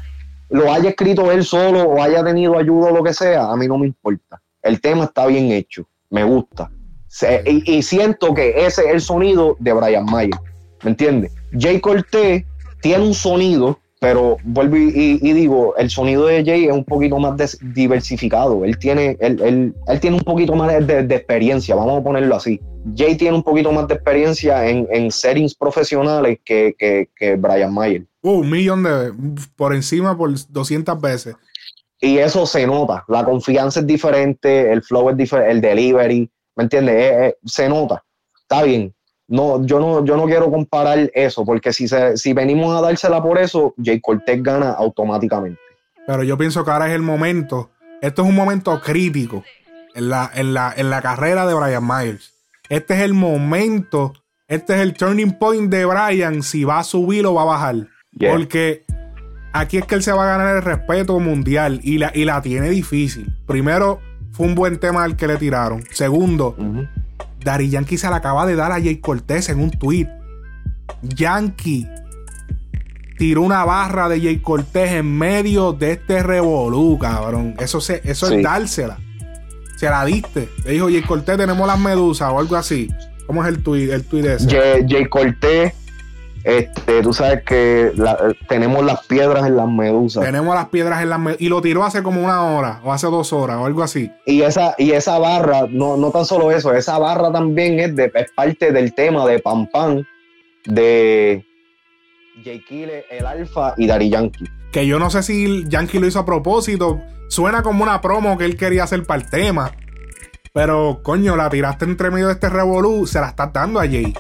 lo 0.51 0.73
haya 0.73 0.88
escrito 0.90 1.31
él 1.31 1.44
solo 1.44 1.83
o 1.83 2.03
haya 2.03 2.25
tenido 2.25 2.57
ayuda 2.59 2.90
o 2.90 2.97
lo 2.97 3.03
que 3.05 3.12
sea, 3.12 3.51
a 3.51 3.57
mí 3.57 3.66
no 3.66 3.77
me 3.77 3.87
importa. 3.87 4.40
El 4.62 4.81
tema 4.81 5.05
está 5.05 5.27
bien 5.27 5.53
hecho, 5.53 5.87
me 6.11 6.25
gusta. 6.25 6.71
Se- 7.07 7.42
y, 7.47 7.79
y 7.79 7.83
siento 7.83 8.35
que 8.35 8.66
ese 8.66 8.83
es 8.87 8.94
el 8.94 9.01
sonido 9.01 9.57
de 9.61 9.73
Brian 9.73 10.05
Mayer. 10.05 10.35
¿Me 10.83 10.90
entiendes? 10.90 11.33
Jay 11.59 11.81
Cortés 11.81 12.44
tiene 12.83 13.05
un 13.05 13.14
sonido, 13.14 13.79
pero 14.01 14.37
vuelvo 14.44 14.77
y, 14.77 14.90
y- 14.94 15.18
y 15.23 15.33
digo, 15.33 15.75
el 15.77 15.90
sonido 15.90 16.27
de 16.27 16.44
Jay 16.44 16.66
es 16.66 16.73
un 16.73 16.85
poquito 16.85 17.18
más 17.18 17.37
des- 17.37 17.59
diversificado. 17.75 18.64
Él 18.64 18.79
tiene, 18.79 19.16
él, 19.21 19.40
él- 19.42 19.75
él 19.87 20.01
tiene 20.01 20.16
un 20.18 20.23
poquito 20.23 20.55
más 20.55 20.71
de, 20.73 20.81
de- 20.81 21.03
de 21.05 21.14
experiencia, 21.16 21.75
vamos 21.75 22.01
a 22.01 22.05
ponerlo 22.05 22.37
así. 22.37 22.61
Jay 22.97 23.16
tiene 23.16 23.37
un 23.37 23.42
poquito 23.42 23.73
más 23.73 23.88
de 23.88 23.94
experiencia 23.94 24.66
en, 24.68 24.87
en 24.90 25.11
settings 25.11 25.55
profesionales 25.55 26.38
que, 26.44 26.75
que, 26.79 27.09
que 27.16 27.35
Brian 27.37 27.75
Mayer. 27.75 28.05
Uh, 28.23 28.40
un 28.40 28.51
millón 28.51 28.83
de. 28.83 29.12
Por 29.57 29.75
encima 29.75 30.16
por 30.16 30.31
200 30.49 31.01
veces. 31.01 31.35
Y 32.00 32.18
eso 32.18 32.46
se 32.46 32.66
nota. 32.66 33.04
La 33.08 33.24
confianza 33.24 33.80
es 33.80 33.87
diferente, 33.87 34.72
el 34.72 34.82
flow 34.82 35.11
es 35.11 35.16
diferente, 35.16 35.52
el 35.52 35.61
delivery, 35.61 36.30
¿me 36.56 36.64
entiendes? 36.64 36.94
Eh, 36.94 37.26
eh, 37.26 37.37
se 37.44 37.68
nota. 37.68 38.04
Está 38.40 38.62
bien. 38.62 38.94
No, 39.26 39.64
yo 39.66 39.78
no, 39.78 40.04
yo 40.04 40.16
no 40.16 40.24
quiero 40.24 40.50
comparar 40.50 41.11
eso, 41.12 41.44
porque 41.44 41.72
si, 41.72 41.87
se, 41.87 42.16
si 42.16 42.32
venimos 42.32 42.74
a 42.76 42.80
dársela 42.80 43.22
por 43.22 43.38
eso, 43.38 43.74
Jay 43.82 44.00
Cortez 44.00 44.42
gana 44.42 44.70
automáticamente. 44.70 45.61
Pero 46.06 46.22
yo 46.22 46.38
pienso 46.38 46.64
que 46.64 46.70
ahora 46.70 46.88
es 46.88 46.94
el 46.94 47.02
momento. 47.02 47.70
Esto 48.00 48.22
es 48.22 48.28
un 48.28 48.34
momento 48.34 48.80
crítico 48.80 49.44
en 49.94 50.08
la, 50.08 50.30
en 50.34 50.54
la, 50.54 50.72
en 50.74 50.88
la 50.88 51.02
carrera 51.02 51.46
de 51.46 51.52
Brian 51.52 51.87
Myers. 51.87 52.32
Este 52.70 52.94
es 52.94 53.00
el 53.00 53.12
momento. 53.12 54.14
Este 54.46 54.74
es 54.76 54.80
el 54.80 54.94
turning 54.94 55.32
point 55.32 55.70
de 55.70 55.84
Brian. 55.84 56.42
Si 56.42 56.64
va 56.64 56.78
a 56.78 56.84
subir 56.84 57.26
o 57.26 57.34
va 57.34 57.42
a 57.42 57.46
bajar. 57.46 57.74
Yeah. 58.12 58.32
Porque 58.32 58.87
aquí 59.52 59.78
es 59.78 59.84
que 59.87 59.94
él 59.94 60.02
se 60.02 60.12
va 60.12 60.24
a 60.24 60.38
ganar 60.38 60.56
el 60.56 60.62
respeto 60.62 61.18
mundial. 61.20 61.80
Y 61.82 61.98
la, 61.98 62.11
y 62.14 62.24
la 62.24 62.40
tiene 62.42 62.70
difícil. 62.70 63.34
Primero, 63.46 64.00
fue 64.32 64.46
un 64.46 64.54
buen 64.54 64.78
tema 64.78 65.04
al 65.04 65.16
que 65.16 65.26
le 65.26 65.37
tiraron. 65.37 65.82
Segundo, 65.90 66.54
Ujú. 66.58 66.87
Dari 67.40 67.68
Yankee 67.70 67.96
se 67.98 68.11
la 68.11 68.16
acaba 68.16 68.46
de 68.46 68.56
dar 68.56 68.72
a 68.72 68.76
Jay 68.80 68.96
Cortés 68.96 69.48
en 69.48 69.61
un 69.61 69.70
tweet. 69.70 70.08
Yankee 71.02 71.87
tiró 73.16 73.42
una 73.42 73.64
barra 73.64 74.08
de 74.08 74.20
Jay 74.20 74.38
Cortés 74.38 74.90
en 74.92 75.16
medio 75.18 75.72
de 75.72 75.92
este 75.92 76.22
revolú, 76.22 76.98
cabrón. 77.00 77.54
Eso, 77.58 77.80
se, 77.80 78.00
eso 78.04 78.26
Sí. 78.26 78.37
es 78.37 78.42
dársela. 78.42 78.98
Se 79.76 79.88
la 79.88 80.04
diste. 80.04 80.48
Le 80.64 80.72
dijo 80.72 80.87
Jay 80.87 81.02
Cortés, 81.02 81.37
tenemos 81.37 81.66
las 81.66 81.78
medusas 81.78 82.30
o 82.32 82.38
algo 82.38 82.56
así. 82.56 82.88
¿Cómo 83.26 83.42
es 83.44 83.48
el 83.48 83.62
tweet, 83.62 83.92
el 83.92 84.04
tweet 84.04 84.26
ese? 84.34 84.48
Jay, 84.48 84.84
Jay 84.88 85.04
Cortez, 85.06 85.74
este, 86.44 87.03
tú 87.03 87.12
sabes 87.12 87.42
que 87.44 87.92
la- 87.96 88.35
tenemos 88.48 88.85
las 88.85 89.07
piedras 89.07 89.46
en 89.46 89.57
las 89.57 89.68
medusas. 89.68 90.24
Tenemos 90.24 90.55
las 90.55 90.68
piedras 90.68 91.03
en 91.03 91.11
las 91.11 91.18
medusas. 91.18 91.40
Y 91.42 91.48
lo 91.48 91.61
tiró 91.61 91.85
hace 91.85 92.03
como 92.03 92.22
una 92.24 92.42
hora 92.44 92.81
o 92.85 92.92
hace 92.92 93.07
dos 93.09 93.33
horas 93.33 93.57
o 93.59 93.66
algo 93.66 93.83
así. 93.83 94.11
Y 94.27 94.42
esa, 94.42 94.74
y 94.79 94.92
esa 94.92 95.18
barra, 95.18 95.66
no, 95.68 95.96
no 95.96 96.11
tan 96.11 96.24
solo 96.24 96.51
eso, 96.51 96.72
esa 96.74 96.98
barra 96.98 97.31
también 97.33 97.79
es, 97.81 97.94
de, 97.96 98.11
es 98.14 98.31
parte 98.33 98.72
del 98.72 98.94
tema 98.94 99.27
de 99.27 99.38
Pam 99.40 99.68
Pam 99.72 100.03
de 100.64 101.44
Jay 102.44 102.62
Kille, 102.64 103.05
el 103.11 103.27
Alfa 103.27 103.74
y 103.77 103.87
Dari 103.87 104.11
Yankee. 104.11 104.44
Que 104.72 104.87
yo 104.87 104.98
no 104.98 105.11
sé 105.11 105.22
si 105.22 105.64
Yankee 105.68 105.98
lo 105.98 106.07
hizo 106.07 106.18
a 106.18 106.27
propósito. 106.27 107.01
Suena 107.29 107.62
como 107.62 107.83
una 107.83 108.01
promo 108.01 108.37
que 108.38 108.44
él 108.44 108.57
quería 108.57 108.85
hacer 108.85 109.05
para 109.05 109.22
el 109.22 109.31
tema. 109.31 109.72
Pero, 110.53 111.01
coño, 111.03 111.37
la 111.37 111.51
tiraste 111.51 111.85
entre 111.85 112.11
medio 112.11 112.27
de 112.29 112.33
este 112.35 112.48
revolú, 112.48 113.07
se 113.07 113.20
la 113.20 113.29
estás 113.29 113.53
dando 113.53 113.81
a 113.81 113.87
Jay. 113.87 114.14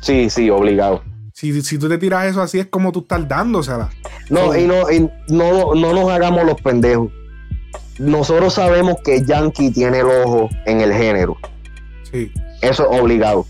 Sí, 0.00 0.28
sí, 0.30 0.50
obligado. 0.50 1.02
Si, 1.34 1.62
si 1.62 1.78
tú 1.78 1.88
te 1.88 1.98
tiras 1.98 2.26
eso 2.26 2.40
así, 2.40 2.60
es 2.60 2.66
como 2.66 2.92
tú 2.92 3.00
estás 3.00 3.26
dándosela. 3.26 3.90
No, 4.30 4.56
y 4.56 4.68
no, 4.68 4.88
y 4.88 5.00
no, 5.28 5.74
no 5.74 5.92
nos 5.92 6.08
hagamos 6.08 6.44
los 6.44 6.62
pendejos. 6.62 7.10
Nosotros 7.98 8.54
sabemos 8.54 8.98
que 9.04 9.24
Yankee 9.24 9.72
tiene 9.72 9.98
el 9.98 10.06
ojo 10.06 10.48
en 10.64 10.80
el 10.80 10.92
género. 10.92 11.36
Sí. 12.10 12.30
Eso 12.62 12.88
es 12.88 13.00
obligado. 13.00 13.46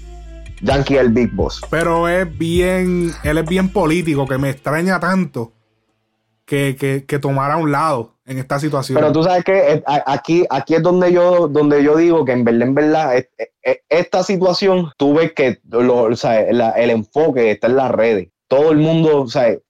Yankee 0.63 0.95
es 0.95 1.01
el 1.03 1.11
Big 1.11 1.31
Boss. 1.35 1.61
Pero 1.69 2.09
es 2.09 2.27
bien, 2.39 3.13
él 3.23 3.37
es 3.37 3.47
bien 3.47 3.69
político, 3.69 4.27
que 4.27 4.39
me 4.39 4.49
extraña 4.49 4.99
tanto 4.99 5.53
que, 6.47 6.77
que, 6.77 7.05
que 7.05 7.19
tomara 7.19 7.59
un 7.59 7.71
lado 7.71 8.14
en 8.27 8.39
esta 8.39 8.59
situación. 8.59 8.97
Pero 8.97 9.13
tú 9.13 9.23
sabes 9.23 9.45
que 9.45 9.73
eh, 9.75 9.83
aquí, 10.07 10.45
aquí 10.49 10.75
es 10.75 10.83
donde 10.83 11.13
yo, 11.13 11.47
donde 11.49 11.83
yo 11.83 11.97
digo 11.97 12.25
que 12.25 12.33
en 12.33 12.45
verdad, 12.45 12.63
en 12.69 12.75
verdad, 12.75 13.17
es- 13.17 13.29
es- 13.63 13.79
esta 13.89 14.23
situación, 14.23 14.91
tú 14.97 15.15
ves 15.15 15.33
que 15.33 15.59
lo- 15.71 16.05
o 16.05 16.17
sea, 16.17 16.51
la- 16.53 16.71
el 16.71 16.91
enfoque 16.91 17.51
está 17.51 17.67
en 17.67 17.77
las 17.77 17.91
redes. 17.91 18.29
Todo 18.49 18.71
el 18.73 18.79
mundo, 18.79 19.23
o 19.23 19.29
sea, 19.29 19.49
eh, 19.49 19.61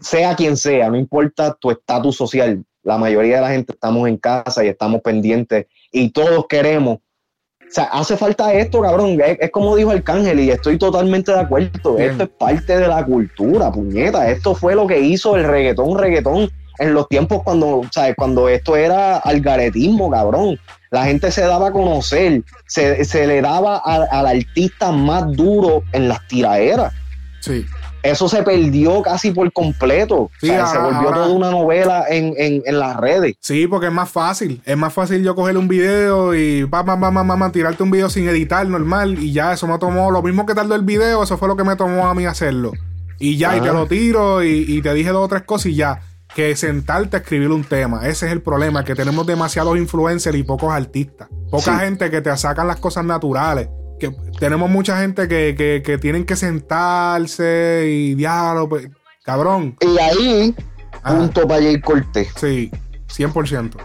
sea 0.00 0.34
quien 0.34 0.56
sea, 0.56 0.88
no 0.88 0.96
importa 0.96 1.54
tu 1.60 1.70
estatus 1.70 2.16
social, 2.16 2.64
la 2.82 2.96
mayoría 2.98 3.36
de 3.36 3.42
la 3.42 3.50
gente 3.50 3.72
estamos 3.72 4.08
en 4.08 4.16
casa 4.18 4.64
y 4.64 4.68
estamos 4.68 5.00
pendientes 5.02 5.66
y 5.90 6.10
todos 6.10 6.46
queremos. 6.48 6.98
O 6.98 7.70
sea, 7.74 7.84
hace 7.84 8.16
falta 8.16 8.52
esto, 8.52 8.80
cabrón. 8.82 9.18
Es, 9.20 9.38
es 9.40 9.50
como 9.50 9.74
dijo 9.74 9.90
Arcángel 9.90 10.38
y 10.40 10.50
estoy 10.50 10.78
totalmente 10.78 11.32
de 11.32 11.40
acuerdo. 11.40 11.96
Bien. 11.96 12.10
Esto 12.12 12.24
es 12.24 12.30
parte 12.30 12.78
de 12.78 12.86
la 12.86 13.04
cultura, 13.04 13.72
puñeta. 13.72 14.30
Esto 14.30 14.54
fue 14.54 14.74
lo 14.74 14.86
que 14.86 15.00
hizo 15.00 15.34
el 15.36 15.44
reggaetón, 15.44 15.98
reggaetón 15.98 16.50
en 16.78 16.94
los 16.94 17.08
tiempos 17.08 17.42
cuando, 17.42 17.82
¿sabes? 17.90 18.14
Cuando 18.16 18.48
esto 18.48 18.76
era 18.76 19.18
algaretismo, 19.18 20.10
cabrón. 20.10 20.58
La 20.90 21.04
gente 21.04 21.30
se 21.32 21.42
daba 21.42 21.68
a 21.68 21.72
conocer, 21.72 22.42
se, 22.66 23.04
se 23.04 23.26
le 23.26 23.40
daba 23.40 23.78
al 23.78 24.26
artista 24.26 24.92
más 24.92 25.30
duro 25.32 25.82
en 25.92 26.08
las 26.08 26.26
tiraderas. 26.28 26.92
Sí. 27.40 27.66
Eso 28.02 28.28
se 28.28 28.42
perdió 28.42 29.00
casi 29.02 29.30
por 29.30 29.50
completo. 29.52 30.30
Sí, 30.40 30.50
O 30.50 30.52
sea, 30.52 30.66
se 30.66 30.78
volvió 30.78 30.98
ahora- 31.08 31.14
toda 31.16 31.28
una 31.34 31.50
novela 31.50 32.04
en, 32.08 32.34
en, 32.36 32.62
en 32.66 32.78
las 32.78 32.96
redes. 32.98 33.34
Sí, 33.40 33.66
porque 33.66 33.86
es 33.86 33.92
más 33.92 34.10
fácil. 34.10 34.60
Es 34.66 34.76
más 34.76 34.92
fácil 34.92 35.22
yo 35.24 35.34
coger 35.34 35.56
un 35.56 35.66
video 35.66 36.34
y 36.34 36.66
pa, 36.66 36.84
pa, 36.84 37.00
pa, 37.00 37.10
pa, 37.10 37.26
pa, 37.26 37.38
pa, 37.38 37.50
tirarte 37.52 37.82
un 37.82 37.90
video 37.90 38.10
sin 38.10 38.28
editar 38.28 38.66
normal. 38.66 39.18
Y 39.18 39.32
ya 39.32 39.54
eso 39.54 39.66
me 39.66 39.78
tomó 39.78 40.10
lo 40.10 40.22
mismo 40.22 40.44
que 40.44 40.54
tardó 40.54 40.74
el 40.74 40.82
video, 40.82 41.22
eso 41.22 41.38
fue 41.38 41.48
lo 41.48 41.56
que 41.56 41.64
me 41.64 41.76
tomó 41.76 42.06
a 42.06 42.14
mí 42.14 42.26
hacerlo. 42.26 42.72
Y 43.18 43.36
ya, 43.38 43.56
y 43.56 43.60
te 43.60 43.72
lo 43.72 43.86
tiro 43.86 44.44
y, 44.44 44.64
y 44.68 44.82
te 44.82 44.92
dije 44.92 45.08
dos 45.10 45.24
o 45.24 45.28
tres 45.28 45.42
cosas 45.42 45.66
y 45.66 45.74
ya. 45.76 46.00
Que 46.34 46.56
sentarte 46.56 47.16
a 47.16 47.20
escribir 47.20 47.50
un 47.50 47.62
tema. 47.64 48.08
Ese 48.08 48.26
es 48.26 48.32
el 48.32 48.42
problema, 48.42 48.84
que 48.84 48.94
tenemos 48.94 49.24
demasiados 49.26 49.76
influencers 49.78 50.36
y 50.36 50.42
pocos 50.42 50.72
artistas. 50.72 51.28
Poca 51.50 51.78
Sí. 51.78 51.84
gente 51.84 52.10
que 52.10 52.20
te 52.20 52.36
sacan 52.36 52.66
las 52.66 52.78
cosas 52.78 53.04
naturales. 53.04 53.68
Que 54.00 54.10
tenemos 54.40 54.68
mucha 54.68 55.00
gente 55.00 55.28
que, 55.28 55.54
que, 55.56 55.82
que 55.84 55.98
tienen 55.98 56.24
que 56.24 56.34
sentarse 56.34 57.84
y 57.88 58.14
diálogo. 58.16 58.68
pues, 58.70 58.88
cabrón. 59.24 59.76
Y 59.80 59.98
ahí, 59.98 60.54
Ajá. 61.02 61.16
punto 61.16 61.46
para 61.46 61.62
Jay 61.62 61.80
Cortés. 61.80 62.28
Sí, 62.36 62.70
100%. 63.08 63.76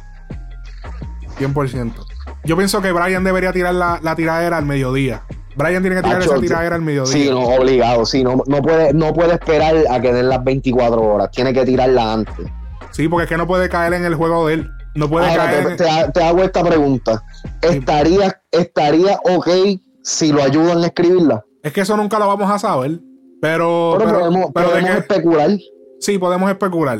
100%. 1.38 1.94
Yo 2.44 2.58
pienso 2.58 2.82
que 2.82 2.92
Brian 2.92 3.24
debería 3.24 3.54
tirar 3.54 3.76
la, 3.76 4.00
la 4.02 4.16
tiradera 4.16 4.58
al 4.58 4.66
mediodía. 4.66 5.22
Brian 5.60 5.82
tiene 5.84 5.98
que 5.98 6.04
tirar 6.04 6.22
Acho, 6.22 6.32
esa 6.32 6.42
tiradera 6.42 6.76
al 6.76 6.82
mediodía. 6.82 7.12
Sí, 7.12 7.30
no, 7.30 7.42
obligado, 7.42 8.06
sí, 8.06 8.24
no, 8.24 8.42
no, 8.48 8.62
puede, 8.62 8.94
no 8.94 9.14
puede 9.14 9.34
esperar 9.34 9.76
a 9.90 10.00
que 10.02 10.14
den 10.14 10.30
las 10.30 10.44
24 10.44 11.02
horas, 11.02 11.30
tiene 11.32 11.54
que 11.54 11.66
tirarla 11.66 12.14
antes. 12.14 12.48
Sí, 12.92 13.08
porque 13.08 13.24
es 13.26 13.30
que 13.30 13.38
no 13.38 13.46
puede 13.46 13.70
caer 13.70 13.94
en 13.94 14.06
el 14.06 14.16
juego 14.16 14.48
de 14.48 14.56
él. 14.56 14.70
No 14.96 15.08
puede 15.10 15.28
Ahora, 15.30 15.44
caer 15.46 15.64
te, 15.66 15.72
en- 15.72 15.78
te 15.78 15.90
ha- 15.90 16.12
te 16.12 16.24
hago 16.24 16.44
esta 16.44 16.64
pregunta. 16.64 17.22
¿Estaría, 17.62 18.42
¿Estaría 18.52 19.20
ok 19.24 19.48
si 20.02 20.32
lo 20.32 20.42
ayudan 20.42 20.84
a 20.84 20.88
escribirla? 20.88 21.44
Es 21.62 21.74
que 21.74 21.82
eso 21.82 21.96
nunca 21.98 22.18
lo 22.20 22.28
vamos 22.28 22.50
a 22.50 22.58
saber. 22.58 23.00
Pero, 23.42 23.96
Pero, 23.98 24.10
pero, 24.10 24.20
podemos, 24.20 24.52
pero 24.54 24.66
de 24.68 24.72
podemos 24.72 24.92
que- 24.92 24.98
especular. 25.00 25.50
sí, 26.00 26.18
podemos 26.18 26.50
especular. 26.50 27.00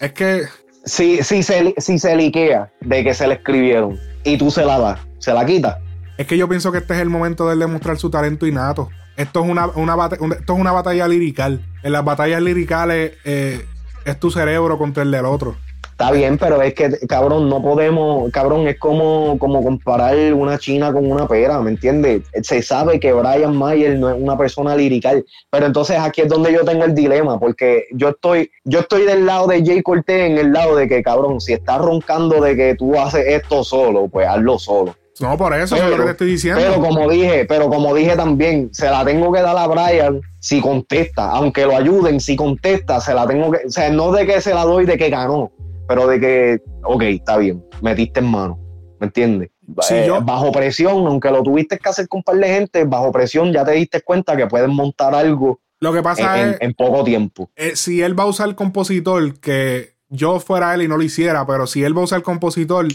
Es 0.00 0.12
que 0.12 0.42
Si, 0.84 1.22
si, 1.22 1.42
se, 1.42 1.74
si 1.78 1.98
se 1.98 2.16
liquea 2.16 2.70
de 2.80 3.04
que 3.04 3.14
se 3.14 3.26
le 3.26 3.34
escribieron 3.34 3.98
y 4.24 4.36
tú 4.38 4.50
se 4.50 4.64
la 4.64 4.78
das, 4.78 5.00
¿se 5.18 5.32
la 5.32 5.44
quita? 5.44 5.78
Es 6.20 6.26
que 6.26 6.36
yo 6.36 6.46
pienso 6.50 6.70
que 6.70 6.76
este 6.76 6.92
es 6.92 7.00
el 7.00 7.08
momento 7.08 7.46
de 7.46 7.54
él 7.54 7.60
demostrar 7.60 7.96
su 7.96 8.10
talento 8.10 8.46
innato. 8.46 8.90
Esto 9.16 9.42
es 9.42 9.48
una, 9.48 9.68
una, 9.68 9.96
esto 10.04 10.52
es 10.52 10.60
una 10.60 10.70
batalla 10.70 11.08
lirical. 11.08 11.64
En 11.82 11.92
las 11.92 12.04
batallas 12.04 12.42
liricales 12.42 13.12
eh, 13.24 13.64
es 14.04 14.20
tu 14.20 14.30
cerebro 14.30 14.76
contra 14.76 15.02
el 15.02 15.10
del 15.10 15.24
otro. 15.24 15.56
Está 15.82 16.12
bien, 16.12 16.36
pero 16.36 16.60
es 16.60 16.74
que, 16.74 16.90
cabrón, 17.08 17.48
no 17.48 17.62
podemos, 17.62 18.30
cabrón, 18.32 18.68
es 18.68 18.78
como, 18.78 19.38
como 19.38 19.64
comparar 19.64 20.34
una 20.34 20.58
china 20.58 20.92
con 20.92 21.10
una 21.10 21.26
pera, 21.26 21.58
¿me 21.62 21.70
entiendes? 21.70 22.24
Se 22.42 22.60
sabe 22.60 23.00
que 23.00 23.14
Brian 23.14 23.56
Mayer 23.56 23.98
no 23.98 24.10
es 24.10 24.16
una 24.20 24.36
persona 24.36 24.76
lirical, 24.76 25.24
pero 25.48 25.64
entonces 25.64 25.98
aquí 25.98 26.20
es 26.20 26.28
donde 26.28 26.52
yo 26.52 26.66
tengo 26.66 26.84
el 26.84 26.94
dilema, 26.94 27.40
porque 27.40 27.84
yo 27.92 28.10
estoy, 28.10 28.50
yo 28.64 28.80
estoy 28.80 29.06
del 29.06 29.24
lado 29.24 29.46
de 29.46 29.64
Jay 29.64 29.82
Cortés 29.82 30.30
en 30.30 30.36
el 30.36 30.52
lado 30.52 30.76
de 30.76 30.86
que, 30.86 31.02
cabrón, 31.02 31.40
si 31.40 31.54
estás 31.54 31.78
roncando 31.78 32.42
de 32.42 32.56
que 32.56 32.74
tú 32.74 32.98
haces 33.00 33.24
esto 33.26 33.64
solo, 33.64 34.06
pues 34.06 34.28
hazlo 34.28 34.58
solo. 34.58 34.94
No, 35.20 35.36
por 35.36 35.52
eso 35.54 35.76
es 35.76 35.82
lo 35.90 35.96
que 35.98 36.02
te 36.04 36.10
estoy 36.12 36.30
diciendo. 36.30 36.60
Pero 36.60 36.80
como 36.80 37.08
dije, 37.10 37.44
pero 37.44 37.68
como 37.68 37.94
dije 37.94 38.16
también, 38.16 38.70
se 38.72 38.88
la 38.90 39.04
tengo 39.04 39.30
que 39.32 39.42
dar 39.42 39.56
a 39.56 39.66
Brian 39.66 40.20
si 40.38 40.60
contesta, 40.60 41.30
aunque 41.30 41.66
lo 41.66 41.76
ayuden, 41.76 42.20
si 42.20 42.36
contesta, 42.36 43.00
se 43.00 43.12
la 43.14 43.26
tengo 43.26 43.50
que, 43.50 43.66
o 43.66 43.70
sea, 43.70 43.90
no 43.90 44.12
de 44.12 44.26
que 44.26 44.40
se 44.40 44.54
la 44.54 44.64
doy 44.64 44.86
de 44.86 44.96
que 44.96 45.10
ganó, 45.10 45.52
pero 45.86 46.06
de 46.06 46.18
que, 46.18 46.58
ok, 46.84 47.02
está 47.02 47.36
bien, 47.36 47.62
metiste 47.82 48.20
en 48.20 48.26
mano, 48.26 48.58
¿me 48.98 49.06
entiendes? 49.08 49.50
Sí, 49.82 49.94
Eh, 49.94 50.04
yo- 50.06 50.20
Bajo 50.22 50.50
presión, 50.50 51.06
aunque 51.06 51.30
lo 51.30 51.42
tuviste 51.42 51.78
que 51.78 51.88
hacer 51.88 52.08
con 52.08 52.18
un 52.18 52.22
par 52.24 52.36
de 52.36 52.48
gente, 52.48 52.84
bajo 52.84 53.12
presión 53.12 53.52
ya 53.52 53.64
te 53.64 53.72
diste 53.72 54.00
cuenta 54.02 54.36
que 54.36 54.46
puedes 54.46 54.68
montar 54.68 55.14
algo 55.14 55.60
Lo 55.80 55.92
que 55.92 55.98
en, 55.98 56.04
pasa 56.04 56.40
en- 56.42 56.48
es, 56.50 56.56
en 56.60 56.74
poco 56.74 57.04
tiempo. 57.04 57.50
eh, 57.56 57.76
si 57.76 58.00
él 58.02 58.18
va 58.18 58.24
a 58.24 58.26
usar 58.26 58.54
compositor, 58.54 59.38
que 59.38 59.94
yo 60.08 60.40
fuera 60.40 60.74
él 60.74 60.82
y 60.82 60.88
no 60.88 60.96
lo 60.96 61.02
hiciera, 61.04 61.46
pero 61.46 61.66
si 61.68 61.84
él 61.84 61.96
va 61.96 62.00
a 62.00 62.04
usar 62.04 62.22
compositor, 62.22 62.86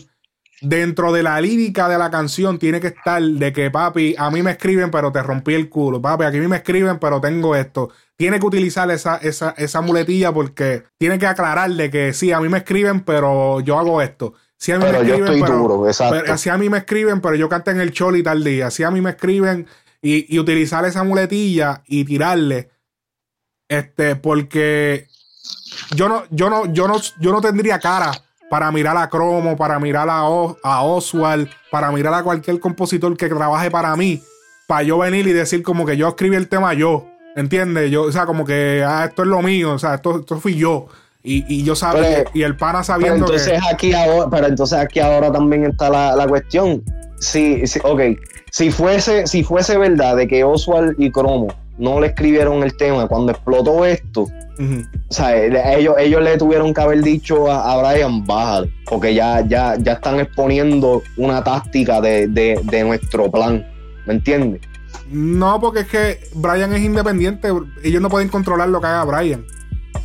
dentro 0.62 1.12
de 1.12 1.24
la 1.24 1.40
lírica 1.42 1.90
de 1.90 1.98
la 1.98 2.10
canción 2.10 2.58
tiene 2.60 2.80
que 2.80 2.88
estar 2.88 3.22
de 3.22 3.54
que, 3.54 3.70
papi, 3.72 4.16
a 4.18 4.30
mí 4.32 4.42
me 4.42 4.52
escriben, 4.52 4.92
pero 4.92 5.12
te 5.12 5.22
rompí 5.22 5.54
el 5.54 5.70
culo. 5.70 6.02
Papi, 6.02 6.24
aquí 6.24 6.38
a 6.38 6.42
mí 6.42 6.48
me 6.48 6.58
escriben, 6.58 7.00
pero 7.00 7.20
tengo 7.22 7.56
esto. 7.56 7.90
Tiene 8.16 8.40
que 8.40 8.46
utilizar 8.46 8.90
esa, 8.92 9.18
esa, 9.18 9.54
esa 9.58 9.82
muletilla 9.82 10.34
porque 10.34 10.84
tiene 10.98 11.20
que 11.20 11.28
aclarar 11.28 11.72
de 11.72 11.90
que 11.90 12.14
sí, 12.14 12.32
a 12.32 12.40
mí 12.40 12.50
me 12.50 12.60
escriben, 12.60 13.02
pero 13.02 13.60
yo 13.60 13.78
hago 13.78 14.02
esto. 14.02 14.34
Sí, 14.58 14.72
a 14.72 14.78
mí 14.78 14.86
Pero 14.86 15.02
me 15.02 15.08
yo 15.08 15.16
escriben, 15.16 15.34
estoy 15.34 15.50
pero, 15.50 15.58
duro, 15.60 15.88
exacto. 15.88 16.16
pero 16.22 16.34
así 16.34 16.50
a 16.50 16.58
mí 16.58 16.70
me 16.70 16.78
escriben, 16.78 17.20
pero 17.20 17.36
yo 17.36 17.50
canto 17.50 17.72
en 17.72 17.82
el 17.82 17.92
choli 17.92 18.24
tal 18.24 18.44
día. 18.44 18.68
Así 18.68 18.84
a 18.84 18.92
mí 18.92 19.02
me 19.02 19.10
escriben 19.12 19.68
y, 20.02 20.34
y 20.34 20.40
utilizar 20.40 20.86
esa 20.86 21.04
muletilla 21.04 21.84
y 21.88 22.06
tirarle. 22.06 22.70
Este, 23.68 24.16
porque 24.16 25.08
yo 25.96 26.08
no, 26.08 26.24
yo 26.30 26.50
no, 26.50 26.72
yo 26.72 26.88
no, 26.88 27.00
yo 27.20 27.32
no 27.32 27.42
tendría 27.42 27.80
cara 27.80 28.12
para 28.50 28.72
mirar 28.72 28.96
a 28.98 29.10
Cromo, 29.10 29.56
para 29.58 29.80
mirar 29.80 30.10
a, 30.10 30.26
O- 30.30 30.58
a 30.64 30.84
Oswald, 30.84 31.50
para 31.72 31.92
mirar 31.92 32.14
a 32.14 32.24
cualquier 32.24 32.60
compositor 32.60 33.16
que 33.18 33.28
trabaje 33.28 33.72
para 33.72 33.96
mí, 33.96 34.22
para 34.68 34.84
yo 34.84 34.98
venir 34.98 35.28
y 35.28 35.34
decir 35.34 35.64
como 35.64 35.86
que 35.86 35.98
yo 35.98 36.08
escribí 36.08 36.36
el 36.36 36.48
tema 36.48 36.74
yo, 36.74 37.06
¿entiendes? 37.36 37.90
Yo, 37.92 38.04
o 38.04 38.12
sea, 38.12 38.26
como 38.26 38.46
que 38.46 38.84
ah, 38.88 39.06
esto 39.10 39.24
es 39.24 39.28
lo 39.28 39.42
mío, 39.42 39.74
o 39.74 39.80
sea, 39.80 39.96
esto, 39.96 40.20
esto 40.20 40.40
fui 40.40 40.56
yo. 40.56 40.88
Y, 41.24 41.44
y 41.54 41.64
yo 41.64 41.76
sabía, 41.76 42.02
Pero- 42.04 42.30
y 42.36 42.44
el 42.44 42.56
pana 42.56 42.80
Pero 42.80 42.84
sabiendo 42.84 43.26
entonces 43.26 43.60
que. 43.60 43.74
aquí 43.74 43.94
ahora, 43.94 44.30
pero 44.30 44.48
entonces 44.48 44.78
aquí 44.78 45.00
ahora 45.00 45.32
también 45.32 45.66
está 45.66 45.90
la, 45.90 46.16
la 46.16 46.28
cuestión. 46.28 46.84
Si, 47.20 47.66
si, 47.66 47.80
ok, 47.84 48.02
si 48.52 48.70
fuese, 48.72 49.26
si 49.26 49.44
fuese 49.44 49.78
verdad 49.78 50.16
de 50.18 50.28
que 50.28 50.44
Oswald 50.44 50.94
y 51.00 51.12
Cromo 51.12 51.48
no 51.78 52.00
le 52.00 52.08
escribieron 52.08 52.64
el 52.64 52.76
tema 52.78 53.08
cuando 53.08 53.32
explotó 53.32 53.86
esto, 53.86 54.22
o 54.24 55.14
sea, 55.14 55.36
ellos, 55.76 55.96
ellos 55.98 56.22
le 56.22 56.38
tuvieron 56.38 56.74
que 56.74 56.82
haber 56.82 57.02
dicho 57.02 57.52
a, 57.52 57.74
a 57.74 57.94
Brian, 57.94 58.26
bájale, 58.26 58.72
porque 58.90 59.14
ya, 59.14 59.46
ya, 59.46 59.76
ya 59.78 59.94
están 59.94 60.20
exponiendo 60.20 61.04
una 61.18 61.44
táctica 61.44 62.00
de, 62.00 62.28
de, 62.28 62.60
de 62.64 62.84
nuestro 62.84 63.30
plan. 63.30 63.68
¿Me 64.06 64.14
entiendes? 64.14 64.62
No, 65.12 65.60
porque 65.60 65.82
es 65.82 65.88
que 65.88 66.20
Brian 66.36 66.74
es 66.74 66.82
independiente, 66.84 67.50
ellos 67.84 68.02
no 68.02 68.10
pueden 68.10 68.30
controlar 68.30 68.70
lo 68.70 68.80
que 68.80 68.88
haga 68.88 69.04
Brian. 69.04 69.46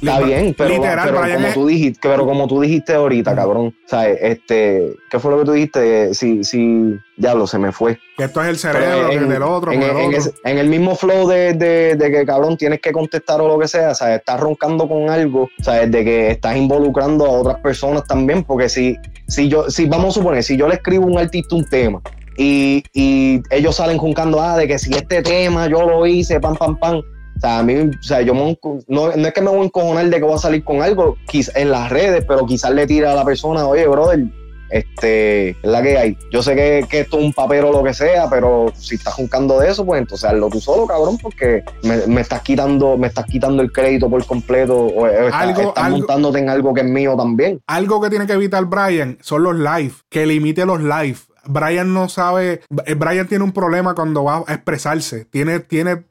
Está 0.01 0.21
bien, 0.21 0.55
pero, 0.57 0.71
literal, 0.71 1.09
pero 1.09 1.21
Brian 1.21 1.37
como 1.37 1.49
es- 1.49 1.55
tú 1.55 1.67
dijiste, 1.67 2.01
pero 2.09 2.25
como 2.27 2.47
tú 2.49 2.61
dijiste 2.63 2.95
ahorita, 2.95 3.35
cabrón, 3.35 3.75
¿sabes? 3.87 4.19
Este, 4.23 4.95
¿qué 5.11 5.19
fue 5.19 5.31
lo 5.31 5.39
que 5.41 5.45
tú 5.45 5.53
dijiste? 5.53 6.15
Si, 6.15 6.43
si, 6.43 6.97
diablo, 7.19 7.47
se 7.47 7.59
me 7.59 7.71
fue. 7.71 7.99
que 8.17 8.25
esto 8.25 8.43
es 8.43 8.49
el 8.49 8.57
cerebro, 8.59 9.11
en, 9.13 9.29
del 9.29 9.43
otro, 9.43 9.73
en, 9.73 9.83
en 9.83 9.91
otro. 9.91 10.11
ese- 10.19 10.33
en 10.45 10.59
el 10.59 10.69
mismo 10.69 10.95
flow 10.95 11.29
de, 11.29 11.53
de- 11.55 11.97
de 11.97 12.11
que 12.11 12.25
cabrón 12.25 12.57
tienes 12.57 12.81
que 12.81 12.93
contestar 12.93 13.41
o 13.43 13.49
lo 13.49 13.59
que 13.59 13.69
sea, 13.69 13.95
¿sabes? 13.95 14.19
Estás 14.21 14.41
roncando 14.41 14.89
con 14.89 15.11
algo, 15.11 15.49
¿sabes? 15.63 15.91
De 15.91 16.03
que 16.05 16.31
estás 16.31 16.57
involucrando 16.57 17.27
a 17.27 17.31
otras 17.31 17.61
personas 17.61 18.05
también, 18.07 18.43
porque 18.45 18.69
si, 18.71 18.97
si 19.29 19.49
yo, 19.49 19.69
si 19.71 19.85
vamos 19.87 20.17
a 20.17 20.21
suponer, 20.21 20.43
si 20.43 20.57
yo 20.57 20.67
le 20.67 20.75
escribo 20.77 21.05
a 21.05 21.09
un 21.09 21.19
artista 21.19 21.55
un 21.57 21.65
tema 21.67 22.01
y, 22.39 22.83
y 22.95 23.43
ellos 23.51 23.77
salen 23.77 23.99
roncando, 23.99 24.41
ah, 24.41 24.57
de 24.57 24.67
que 24.67 24.79
si 24.79 24.95
este 24.95 25.21
tema 25.23 25.69
yo 25.69 25.83
lo 25.83 26.07
hice, 26.07 26.41
pam, 26.41 26.57
pam, 26.57 26.79
pam. 26.79 27.03
O 27.41 27.43
sea, 27.43 27.59
a 27.59 27.63
mí, 27.63 27.75
o 27.75 28.03
sea, 28.03 28.21
yo 28.21 28.35
me 28.35 28.59
no, 28.89 29.17
no 29.17 29.29
es 29.29 29.33
que 29.33 29.41
me 29.41 29.49
voy 29.49 29.61
a 29.61 29.65
encojonar 29.65 30.05
de 30.11 30.17
que 30.19 30.23
voy 30.25 30.35
a 30.35 30.39
salir 30.39 30.63
con 30.63 30.83
algo 30.83 31.17
quiz- 31.27 31.51
en 31.55 31.71
las 31.71 31.89
redes, 31.91 32.25
pero 32.29 32.45
quizás 32.45 32.71
le 32.73 32.87
tira 32.87 33.13
a 33.13 33.15
la 33.15 33.25
persona, 33.25 33.67
oye, 33.67 33.87
brother, 33.87 34.25
este, 34.69 35.51
es 35.51 35.57
la 35.63 35.83
que 35.83 35.99
hay. 35.99 36.19
Yo 36.31 36.43
sé 36.43 36.55
que, 36.55 36.87
que 36.89 37.01
esto 37.01 37.19
es 37.19 37.25
un 37.25 37.33
papel 37.33 37.65
o 37.65 37.73
lo 37.73 37.83
que 37.83 37.93
sea, 37.95 38.29
pero 38.31 38.73
si 38.77 38.95
estás 38.95 39.15
juncando 39.15 39.59
de 39.59 39.69
eso, 39.71 39.85
pues 39.85 40.01
entonces 40.01 40.29
hazlo 40.31 40.49
tú 40.49 40.61
solo, 40.61 40.87
cabrón, 40.87 41.19
porque 41.21 41.65
me, 41.83 42.07
me 42.07 42.21
estás 42.21 42.43
quitando, 42.43 42.97
me 42.97 43.09
estás 43.09 43.25
quitando 43.27 43.63
el 43.63 43.73
crédito 43.73 44.09
por 44.09 44.25
completo, 44.27 44.77
o, 44.77 45.07
estás, 45.07 45.33
Algo- 45.35 45.61
estás 45.71 45.85
algo- 45.85 45.99
montándote 45.99 46.39
en 46.39 46.49
algo 46.51 46.73
que 46.75 46.81
es 46.83 46.87
mío 46.87 47.17
también. 47.17 47.61
Algo 47.67 48.01
que 48.01 48.11
tiene 48.11 48.27
que 48.27 48.35
evitar 48.35 48.65
Brian 48.67 49.19
son 49.23 49.43
los 49.43 49.57
live, 49.57 49.93
que 50.09 50.27
limite 50.27 50.65
los 50.67 50.81
live. 50.81 51.17
Brian 51.47 51.93
no 51.95 52.09
sabe, 52.11 52.61
Brian 52.69 53.27
tiene 53.27 53.43
un 53.45 53.53
problema 53.53 53.95
cuando 53.95 54.23
va 54.25 54.45
a 54.47 54.55
expresarse. 54.55 55.25
Tiene, 55.25 55.59
tiene, 55.61 56.05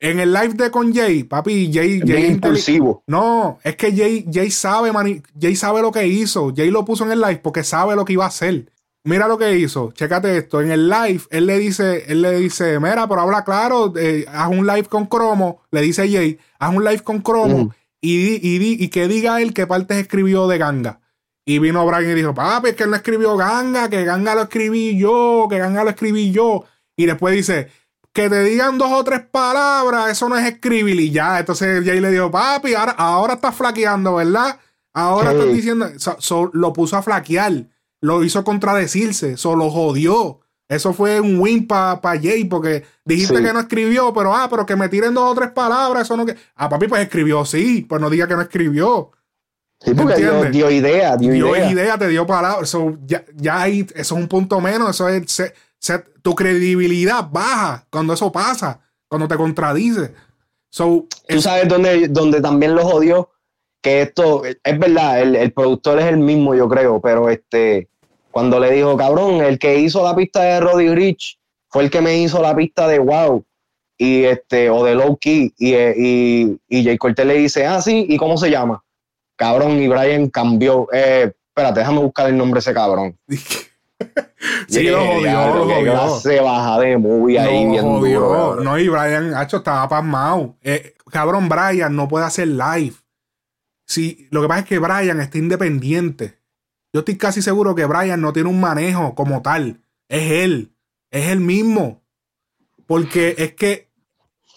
en 0.00 0.20
el 0.20 0.32
live 0.32 0.54
de 0.54 0.70
con 0.70 0.94
Jay, 0.94 1.24
papi, 1.24 1.70
Jay, 1.72 2.00
Es 2.02 2.10
Jay 2.10 2.24
es 2.24 2.30
impulsivo. 2.32 3.02
No, 3.06 3.58
es 3.64 3.76
que 3.76 3.94
Jay, 3.96 4.26
Jay 4.32 4.50
sabe, 4.50 4.92
mani- 4.92 5.22
Jay 5.40 5.56
sabe 5.56 5.80
lo 5.82 5.90
que 5.92 6.06
hizo. 6.06 6.52
Jay 6.54 6.70
lo 6.70 6.84
puso 6.84 7.04
en 7.04 7.12
el 7.12 7.20
live 7.20 7.40
porque 7.42 7.64
sabe 7.64 7.96
lo 7.96 8.04
que 8.04 8.12
iba 8.14 8.24
a 8.24 8.28
hacer. 8.28 8.70
Mira 9.04 9.28
lo 9.28 9.38
que 9.38 9.56
hizo. 9.56 9.92
Chécate 9.92 10.36
esto. 10.36 10.60
En 10.60 10.70
el 10.72 10.88
live, 10.90 11.20
él 11.30 11.46
le 11.46 11.58
dice, 11.58 12.04
él 12.08 12.22
le 12.22 12.38
dice, 12.40 12.80
mira, 12.80 13.08
pero 13.08 13.20
habla 13.20 13.44
claro, 13.44 13.92
eh, 13.96 14.26
haz 14.28 14.48
un 14.50 14.66
live 14.66 14.84
con 14.84 15.06
Cromo. 15.06 15.62
Le 15.70 15.80
dice 15.80 16.10
Jay, 16.10 16.38
haz 16.58 16.74
un 16.74 16.82
live 16.84 17.00
con 17.04 17.20
Cromo 17.20 17.54
Ujú. 17.56 17.72
y, 18.00 18.34
y, 18.34 18.84
y 18.84 18.88
que 18.88 19.06
diga 19.06 19.40
él 19.40 19.54
qué 19.54 19.66
partes 19.66 19.96
escribió 19.98 20.48
de 20.48 20.58
Ganga. 20.58 21.00
Y 21.48 21.60
vino 21.60 21.86
Brian 21.86 22.10
y 22.10 22.14
dijo, 22.14 22.34
papi, 22.34 22.70
es 22.70 22.74
que 22.74 22.82
él 22.82 22.90
no 22.90 22.96
escribió 22.96 23.36
Ganga, 23.36 23.88
que 23.88 24.04
Ganga 24.04 24.34
lo 24.34 24.42
escribí 24.42 24.98
yo, 24.98 25.46
que 25.48 25.58
Ganga 25.58 25.84
lo 25.84 25.90
escribí 25.90 26.32
yo. 26.32 26.64
Y 26.96 27.06
después 27.06 27.32
dice, 27.36 27.68
que 28.16 28.30
te 28.30 28.42
digan 28.44 28.78
dos 28.78 28.90
o 28.90 29.04
tres 29.04 29.20
palabras, 29.30 30.10
eso 30.10 30.28
no 30.28 30.36
es 30.38 30.46
escribir. 30.46 30.98
Y 30.98 31.10
ya, 31.10 31.38
entonces 31.38 31.84
Jay 31.84 32.00
le 32.00 32.10
dijo, 32.10 32.30
papi, 32.30 32.74
ahora, 32.74 32.92
ahora 32.92 33.34
estás 33.34 33.54
flaqueando, 33.54 34.14
¿verdad? 34.14 34.58
Ahora 34.94 35.32
Sí. 35.32 35.36
estás 35.36 35.52
diciendo, 35.54 35.86
so- 35.98 36.16
so- 36.18 36.50
lo 36.54 36.72
puso 36.72 36.96
a 36.96 37.02
flaquear, 37.02 37.66
lo 38.00 38.24
hizo 38.24 38.42
contradecirse, 38.42 39.36
solo 39.36 39.64
lo 39.66 39.70
jodió. 39.70 40.40
Eso 40.68 40.92
fue 40.94 41.20
un 41.20 41.38
win 41.38 41.66
para 41.68 42.00
Jay, 42.20 42.44
porque 42.44 42.84
dijiste 43.04 43.36
Sí. 43.36 43.44
que 43.44 43.52
no 43.52 43.60
escribió, 43.60 44.12
pero 44.14 44.34
ah, 44.34 44.48
pero 44.50 44.64
que 44.66 44.74
me 44.76 44.88
tiren 44.88 45.12
dos 45.14 45.30
o 45.30 45.34
tres 45.34 45.50
palabras, 45.50 46.02
eso 46.04 46.16
no 46.16 46.24
que. 46.26 46.36
Ah, 46.56 46.68
papi, 46.68 46.88
pues 46.88 47.02
escribió, 47.02 47.44
sí, 47.44 47.86
pues 47.88 48.00
no 48.00 48.08
diga 48.10 48.26
que 48.26 48.34
no 48.34 48.40
escribió. 48.42 49.10
Sí, 49.84 49.92
porque 49.94 50.16
dio, 50.16 50.42
dio 50.46 50.70
idea, 50.70 51.16
dio, 51.18 51.32
dio 51.32 51.54
idea. 51.54 51.70
idea. 51.70 51.98
te 51.98 52.08
dio 52.08 52.26
palabras. 52.26 52.70
So, 52.70 52.96
ya, 53.04 53.22
ya 53.34 53.60
ahí, 53.60 53.80
eso 53.94 54.14
es 54.16 54.20
un 54.22 54.26
punto 54.26 54.58
menos. 54.60 54.88
Eso 54.88 55.06
es 55.10 55.30
se- 55.30 55.52
tu 56.22 56.34
credibilidad 56.34 57.28
baja 57.30 57.86
cuando 57.90 58.12
eso 58.14 58.30
pasa, 58.32 58.80
cuando 59.08 59.28
te 59.28 59.36
contradice. 59.36 60.14
So, 60.70 61.06
Tú 61.28 61.36
es- 61.36 61.42
sabes 61.44 61.68
dónde, 61.68 62.08
dónde 62.08 62.40
también 62.40 62.74
lo 62.74 62.84
jodió, 62.84 63.30
que 63.80 64.02
esto, 64.02 64.44
es 64.44 64.78
verdad, 64.78 65.20
el, 65.22 65.36
el 65.36 65.52
productor 65.52 65.98
es 66.00 66.06
el 66.06 66.18
mismo, 66.18 66.54
yo 66.54 66.68
creo, 66.68 67.00
pero 67.00 67.30
este, 67.30 67.88
cuando 68.30 68.58
le 68.58 68.72
dijo, 68.72 68.96
cabrón, 68.96 69.42
el 69.42 69.58
que 69.58 69.78
hizo 69.78 70.02
la 70.02 70.16
pista 70.16 70.42
de 70.42 70.60
Roddy 70.60 70.88
Rich 70.94 71.38
fue 71.68 71.84
el 71.84 71.90
que 71.90 72.00
me 72.00 72.18
hizo 72.18 72.42
la 72.42 72.54
pista 72.56 72.88
de 72.88 72.98
Wow, 72.98 73.44
y 73.96 74.24
este, 74.24 74.68
o 74.70 74.84
de 74.84 74.94
Low 74.96 75.16
Key, 75.18 75.54
y, 75.56 75.72
eh, 75.74 75.94
y, 75.96 76.58
y 76.68 76.84
Jay 76.84 76.98
Cortez 76.98 77.24
le 77.26 77.34
dice, 77.38 77.64
ah, 77.64 77.80
sí, 77.80 78.06
¿y 78.08 78.16
cómo 78.16 78.36
se 78.36 78.50
llama? 78.50 78.82
Cabrón, 79.36 79.80
y 79.80 79.86
Brian 79.86 80.28
cambió, 80.30 80.88
eh, 80.92 81.32
espérate, 81.48 81.80
déjame 81.80 82.00
buscar 82.00 82.26
el 82.28 82.36
nombre 82.36 82.56
de 82.58 82.60
ese 82.60 82.74
cabrón. 82.74 83.16
sí, 84.68 84.82
lo 84.84 85.20
Yeah, 85.20 85.50
jodió, 85.50 85.54
lo 85.56 85.64
jodió. 85.74 85.92
clase 85.92 86.40
baja 86.40 86.78
de 86.80 86.98
movie 86.98 87.38
ahí 87.38 87.64
Lo 87.64 87.70
bien 87.72 87.84
jodió. 87.84 88.20
duro. 88.20 88.60
No, 88.62 88.78
y 88.78 88.88
Brian, 88.88 89.34
hacho, 89.34 89.58
estaba 89.58 89.88
pasmado. 89.88 90.56
Eh, 90.62 90.94
cabrón, 91.10 91.48
Brian 91.48 91.94
no 91.94 92.08
puede 92.08 92.24
hacer 92.26 92.48
live. 92.48 92.94
Sí, 93.86 94.28
lo 94.30 94.42
que 94.42 94.48
pasa 94.48 94.60
es 94.60 94.66
que 94.66 94.78
Brian 94.78 95.20
está 95.20 95.38
independiente. 95.38 96.38
Yo 96.92 97.00
estoy 97.00 97.16
casi 97.16 97.42
seguro 97.42 97.74
que 97.74 97.84
Brian 97.84 98.20
no 98.20 98.32
tiene 98.32 98.48
un 98.48 98.60
manejo 98.60 99.14
como 99.14 99.42
tal. 99.42 99.80
Es 100.08 100.30
él. 100.30 100.72
Es 101.10 101.28
él 101.28 101.40
mismo. 101.40 102.02
Porque 102.86 103.34
es 103.38 103.54
que 103.54 103.90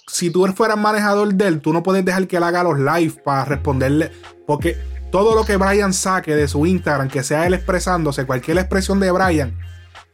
si 0.08 0.32
tú 0.32 0.46
fueras 0.56 0.78
manejador 0.78 1.34
de 1.34 1.48
él, 1.48 1.62
tú 1.62 1.74
no 1.74 1.84
puedes 1.84 2.04
dejar 2.06 2.28
que 2.28 2.38
él 2.38 2.44
haga 2.44 2.64
los 2.64 2.80
live 2.80 3.22
para 3.24 3.46
responderle. 3.46 4.12
Porque 4.48 4.78
todo 5.12 5.36
lo 5.36 5.46
que 5.46 5.58
Brian 5.58 5.94
saque 5.94 6.36
de 6.36 6.48
su 6.48 6.66
Instagram, 6.66 7.10
que 7.10 7.24
sea 7.24 7.46
él 7.46 7.54
expresándose, 7.54 8.26
cualquier 8.26 8.58
expresión 8.58 9.00
de 9.00 9.12
Brian, 9.12 9.58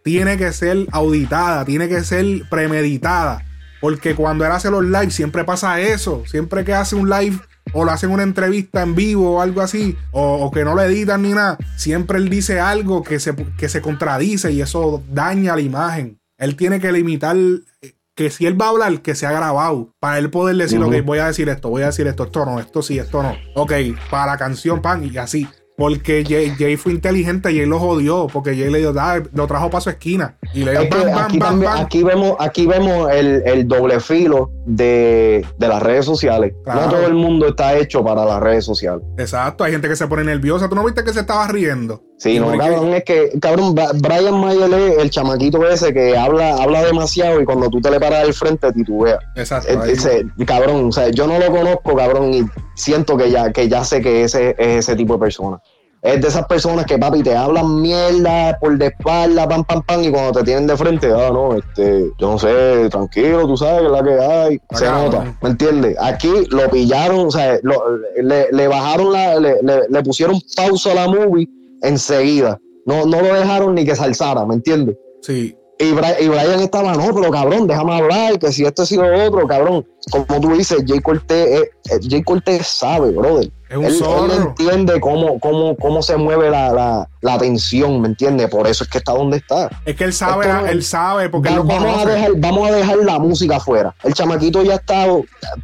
tiene 0.06 0.38
que 0.38 0.54
ser 0.54 0.86
auditada, 0.92 1.66
tiene 1.66 1.90
que 1.90 2.04
ser 2.04 2.44
premeditada. 2.48 3.44
Porque 3.82 4.14
cuando 4.14 4.46
él 4.46 4.52
hace 4.52 4.70
los 4.70 4.84
lives 4.84 5.16
siempre 5.16 5.44
pasa 5.44 5.82
eso. 5.82 6.24
Siempre 6.28 6.64
que 6.64 6.76
hace 6.76 6.96
un 6.96 7.10
live 7.10 7.40
o 7.74 7.84
lo 7.84 7.92
hacen 7.92 8.12
una 8.12 8.22
entrevista 8.22 8.84
en 8.84 8.94
vivo 8.94 9.38
o 9.38 9.42
algo 9.42 9.62
así, 9.62 9.98
o, 10.12 10.46
o 10.46 10.52
que 10.52 10.64
no 10.64 10.76
lo 10.76 10.84
editan 10.84 11.24
ni 11.24 11.30
nada, 11.30 11.58
siempre 11.76 12.20
él 12.20 12.30
dice 12.30 12.60
algo 12.60 13.02
que 13.02 13.20
se, 13.20 13.36
que 13.58 13.68
se 13.68 13.82
contradice 13.82 14.52
y 14.52 14.62
eso 14.62 15.04
daña 15.12 15.56
la 15.56 15.62
imagen. 15.62 16.20
Él 16.38 16.56
tiene 16.56 16.80
que 16.80 16.92
limitar 16.92 17.36
eh, 17.82 17.96
que 18.14 18.30
si 18.30 18.46
él 18.46 18.60
va 18.62 18.68
a 18.68 18.70
hablar, 18.70 19.02
que 19.02 19.16
sea 19.16 19.32
grabado, 19.32 19.92
para 20.00 20.20
él 20.20 20.30
poder 20.30 20.56
decir, 20.56 20.80
Ujú. 20.80 20.90
ok, 20.90 21.04
voy 21.04 21.18
a 21.18 21.28
decir 21.28 21.50
esto, 21.50 21.70
voy 21.70 21.82
a 21.82 21.88
decir 21.88 22.06
esto, 22.06 22.26
esto 22.26 22.46
no, 22.46 22.60
esto 22.60 22.84
sí, 22.84 23.00
esto 23.00 23.24
no. 23.24 23.36
Ok, 23.56 23.74
para 24.12 24.34
la 24.34 24.38
canción, 24.38 24.84
pan, 24.84 25.04
y 25.04 25.18
así. 25.18 25.48
Porque 25.78 26.24
Jay, 26.26 26.54
Jay 26.58 26.78
fue 26.78 26.94
inteligente 26.94 27.52
y 27.52 27.60
él 27.60 27.70
lo 27.70 27.80
jodió, 27.80 28.28
porque 28.32 28.56
Jay 28.56 28.70
le 28.72 28.80
dio, 28.80 28.94
"Ah", 28.98 29.22
lo 29.34 29.46
trajo 29.46 29.70
para 29.70 29.82
su 29.82 29.90
esquina. 29.90 30.38
Y 30.54 30.64
le 30.64 30.72
dio, 30.72 30.82
Es 30.82 30.90
bam, 30.90 31.02
bam, 31.12 31.18
aquí, 31.26 31.38
bam, 31.38 31.50
también- 31.50 31.72
bam. 31.74 31.84
aquí 31.86 32.04
vemos, 32.04 32.36
aquí 32.40 32.66
vemos 32.66 33.12
el, 33.12 33.44
el 33.46 33.68
doble 33.68 34.00
filo 34.00 34.52
de, 34.66 35.46
de 35.58 35.68
las 35.68 35.84
redes 35.84 36.06
sociales. 36.06 36.54
Claro. 36.64 36.82
No 36.82 36.90
todo 36.90 37.06
el 37.08 37.14
mundo 37.14 37.48
está 37.50 37.76
hecho 37.78 38.04
para 38.04 38.24
las 38.24 38.40
redes 38.40 38.64
sociales. 38.64 39.04
Exacto, 39.18 39.64
hay 39.66 39.74
gente 39.74 39.90
que 39.90 39.96
se 39.98 40.08
pone 40.08 40.24
nerviosa. 40.24 40.70
¿Tú 40.70 40.76
no 40.76 40.86
viste 40.86 41.04
que 41.04 41.12
se 41.12 41.20
estaba 41.20 41.46
riendo? 41.48 42.02
Sí, 42.18 42.40
no, 42.40 42.58
cabrón, 42.58 42.94
es 42.94 43.04
que, 43.04 43.32
cabrón, 43.42 43.76
Brian 43.76 44.40
Mayer 44.40 44.74
es 44.74 44.98
el 45.00 45.10
chamaquito 45.10 45.68
ese 45.68 45.94
que 45.94 46.18
habla, 46.18 46.56
habla 46.56 46.82
demasiado 46.84 47.42
y 47.42 47.46
cuando 47.46 47.70
tú 47.70 47.82
te 47.82 47.92
le 47.92 48.00
paras 48.00 48.24
al 48.24 48.34
frente 48.34 48.72
titubea. 48.72 49.20
Exacto. 49.36 49.70
Eh, 49.84 49.92
ese- 49.92 50.26
cabrón, 50.46 50.88
o 50.88 50.92
sea, 50.94 51.10
yo 51.10 51.28
no 51.28 51.38
lo 51.38 51.52
conozco, 51.52 51.94
cabrón, 51.96 52.34
y 52.34 52.46
siento 52.76 53.18
que 53.18 53.30
ya, 53.32 53.52
que 53.52 53.68
ya 53.68 53.84
sé 53.84 54.02
que 54.02 54.24
ese 54.24 54.52
es 54.52 54.56
ese 54.88 54.96
tipo 54.96 55.14
de 55.16 55.20
persona. 55.20 55.60
Es 56.02 56.22
de 56.22 56.28
esas 56.28 56.46
personas 56.46 56.86
que, 56.86 56.98
papi, 57.00 57.24
te 57.24 57.36
hablan 57.36 57.82
mierda 57.82 58.58
por 58.60 58.78
de 58.78 58.86
espalda, 58.88 59.50
pam, 59.50 59.64
pam, 59.64 59.82
pam, 59.82 60.04
y 60.04 60.12
cuando 60.12 60.34
te 60.40 60.44
tienen 60.46 60.68
de 60.68 60.78
frente, 60.78 61.08
ah, 61.12 61.32
no, 61.34 61.56
este, 61.56 62.12
yo 62.20 62.30
no 62.32 62.38
sé, 62.40 62.88
tranquilo, 62.92 63.48
tú 63.48 63.58
sabes 63.58 63.82
que 63.82 63.86
es 63.88 63.92
la 63.92 64.04
que 64.04 64.24
hay, 64.24 64.62
se 64.72 64.86
nota, 64.90 65.36
¿me 65.42 65.50
entiendes? 65.50 65.98
Aquí 66.00 66.32
lo 66.52 66.70
pillaron, 66.70 67.26
o 67.28 67.32
sea, 67.32 67.58
lo- 67.64 67.98
le, 68.22 68.48
le 68.52 68.68
bajaron 68.68 69.12
la, 69.12 69.40
le, 69.40 69.56
le- 69.64 69.90
le 69.90 70.04
pusieron 70.04 70.40
pausa 70.56 70.92
a 70.92 70.96
la 70.96 71.08
movie 71.08 71.50
enseguida. 71.82 72.60
No, 72.86 73.06
no 73.06 73.22
lo 73.22 73.34
dejaron 73.34 73.76
ni 73.76 73.86
que 73.86 73.96
se 73.96 74.04
alzara, 74.04 74.46
¿me 74.46 74.56
entiendes? 74.56 74.98
Sí. 75.22 75.56
Y, 75.78 75.92
Bri- 75.92 76.16
y 76.22 76.30
Brian 76.30 76.62
estaba, 76.62 76.94
no, 76.94 77.14
pero 77.14 77.30
cabrón, 77.32 77.68
déjame 77.68 77.96
hablar, 77.98 78.40
que 78.40 78.50
si 78.54 78.64
esto 78.64 78.84
ha 78.84 78.86
sido 78.86 79.04
otro, 79.28 79.46
cabrón. 79.46 79.86
Como 80.10 80.40
tú 80.40 80.50
dices, 80.56 80.84
Jay 80.88 81.02
Cortés, 81.02 81.64
eh, 81.92 82.00
Jay 82.10 82.24
Cortés 82.24 82.66
sabe, 82.66 83.12
brother. 83.12 83.52
Es 83.68 84.00
un 84.00 84.30
Él, 84.30 84.32
él 84.32 84.42
entiende 84.48 85.00
cómo, 85.02 85.38
cómo, 85.40 85.76
cómo 85.76 86.02
se 86.02 86.16
mueve 86.16 86.50
la, 86.50 86.72
la, 86.72 87.10
la 87.20 87.38
tensión, 87.40 88.00
¿me 88.00 88.08
entiendes? 88.08 88.48
Por 88.50 88.68
eso 88.68 88.86
es 88.86 88.90
que 88.90 89.00
está 89.00 89.12
donde 89.14 89.38
está. 89.38 89.70
Es 89.86 89.96
que 89.98 90.06
él 90.06 90.14
sabe, 90.14 90.46
Esto- 90.48 90.66
él 90.68 90.84
sabe, 90.84 91.30
porque 91.30 91.50
él 91.50 91.56
Va- 91.56 91.58
lo 91.58 91.66
vamos, 91.66 91.98
a 91.98 92.06
dejar, 92.06 92.32
vamos 92.38 92.70
a 92.70 92.72
dejar 92.72 92.98
la 92.98 93.20
música 93.20 93.58
afuera. 93.58 93.94
El 94.04 94.14
chamaquito 94.14 94.64
ya 94.64 94.76
está, 94.76 95.08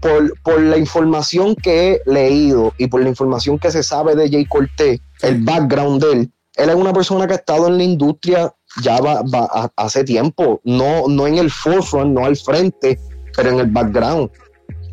por, 0.02 0.34
por 0.44 0.60
la 0.62 0.78
información 0.78 1.56
que 1.56 2.02
he 2.06 2.12
leído 2.12 2.74
y 2.78 2.88
por 2.88 3.02
la 3.02 3.08
información 3.10 3.58
que 3.60 3.72
se 3.72 3.82
sabe 3.84 4.16
de 4.16 4.30
Jay 4.30 4.46
Cortés, 4.46 5.00
el 5.22 5.42
background 5.44 6.04
de 6.04 6.12
él, 6.12 6.32
él 6.56 6.70
es 6.70 6.76
una 6.76 6.92
persona 6.92 7.28
que 7.28 7.34
ha 7.34 7.38
estado 7.38 7.68
en 7.68 7.78
la 7.78 7.84
industria 7.84 8.54
ya 8.84 9.00
va, 9.02 9.22
va- 9.24 9.72
hace 9.76 10.04
tiempo, 10.04 10.62
no, 10.64 11.08
no 11.08 11.28
en 11.28 11.38
el 11.38 11.50
forefront, 11.52 12.14
no 12.14 12.26
al 12.26 12.36
frente, 12.38 13.00
pero 13.36 13.50
en 13.50 13.60
el 13.60 13.68
background. 13.68 14.30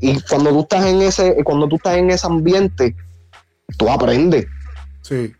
Y 0.00 0.20
cuando 0.22 0.50
tú 0.50 0.60
estás 0.60 0.86
en 0.86 1.02
ese, 1.02 1.36
cuando 1.44 1.66
tú 1.68 1.76
estás 1.76 1.96
en 1.96 2.10
ese 2.10 2.26
ambiente, 2.26 2.94
tú 3.76 3.88
aprendes. 3.88 4.46
Sí. 5.02 5.32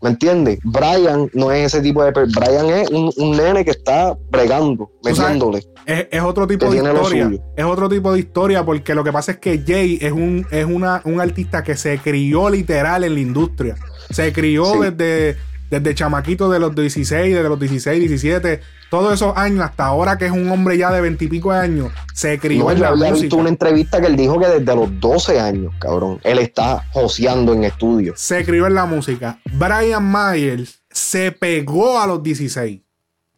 ¿Me 0.00 0.10
entiendes? 0.10 0.58
Brian 0.64 1.30
no 1.32 1.50
es 1.50 1.72
ese 1.72 1.80
tipo 1.82 2.04
de... 2.04 2.10
Brian 2.12 2.66
es 2.68 2.90
un, 2.90 3.10
un 3.16 3.36
nene 3.36 3.64
que 3.64 3.70
está 3.70 4.14
bregando, 4.30 4.90
metiéndole. 5.02 5.64
Es, 5.86 6.06
es 6.10 6.20
otro 6.22 6.46
tipo 6.46 6.70
de 6.70 6.76
historia. 6.76 7.30
Es 7.56 7.64
otro 7.64 7.88
tipo 7.88 8.12
de 8.12 8.18
historia 8.18 8.64
porque 8.66 8.94
lo 8.94 9.02
que 9.02 9.12
pasa 9.12 9.32
es 9.32 9.38
que 9.38 9.62
Jay 9.66 9.98
es 10.02 10.12
un, 10.12 10.46
es 10.50 10.66
una, 10.66 11.00
un 11.04 11.20
artista 11.22 11.62
que 11.62 11.74
se 11.76 11.98
crió 11.98 12.50
literal 12.50 13.04
en 13.04 13.14
la 13.14 13.20
industria. 13.20 13.76
Se 14.10 14.30
crió 14.32 14.64
Sí. 14.74 14.90
desde, 14.90 15.38
desde 15.70 15.94
chamaquito 15.94 16.50
de 16.50 16.58
los 16.60 16.74
16, 16.74 17.34
desde 17.34 17.48
los 17.48 17.58
16, 17.58 17.98
17, 18.00 18.60
todos 18.90 19.14
esos 19.14 19.36
años 19.36 19.60
hasta 19.64 19.86
ahora 19.86 20.18
que 20.18 20.26
es 20.26 20.32
un 20.32 20.48
hombre 20.50 20.78
ya 20.78 20.92
de 20.92 21.00
20 21.00 21.24
y 21.24 21.28
pico 21.28 21.52
de 21.52 21.58
años, 21.58 21.92
se 22.12 22.38
crió 22.38 22.64
No, 22.64 22.70
en 22.70 22.76
yo 22.76 22.82
la 22.84 22.88
había 22.90 23.08
música. 23.10 23.22
visto 23.22 23.36
una 23.36 23.48
entrevista 23.48 24.00
que 24.00 24.06
él 24.06 24.16
dijo 24.16 24.38
que 24.38 24.46
desde 24.46 24.74
los 24.76 25.00
12 25.00 25.40
años, 25.40 25.72
cabrón, 25.80 26.20
él 26.22 26.38
está 26.38 26.84
joseando 26.92 27.52
en 27.54 27.64
estudio. 27.64 28.14
se 28.16 28.44
crió 28.44 28.66
en 28.66 28.74
la 28.74 28.86
música. 28.86 29.38
Brian 29.52 30.12
Myers 30.12 30.82
se 30.90 31.32
pegó 31.32 31.98
a 31.98 32.06
los 32.06 32.22
16. 32.22 32.80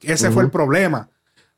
Ese 0.02 0.30
fue 0.30 0.42
el 0.42 0.50
problema. 0.50 1.08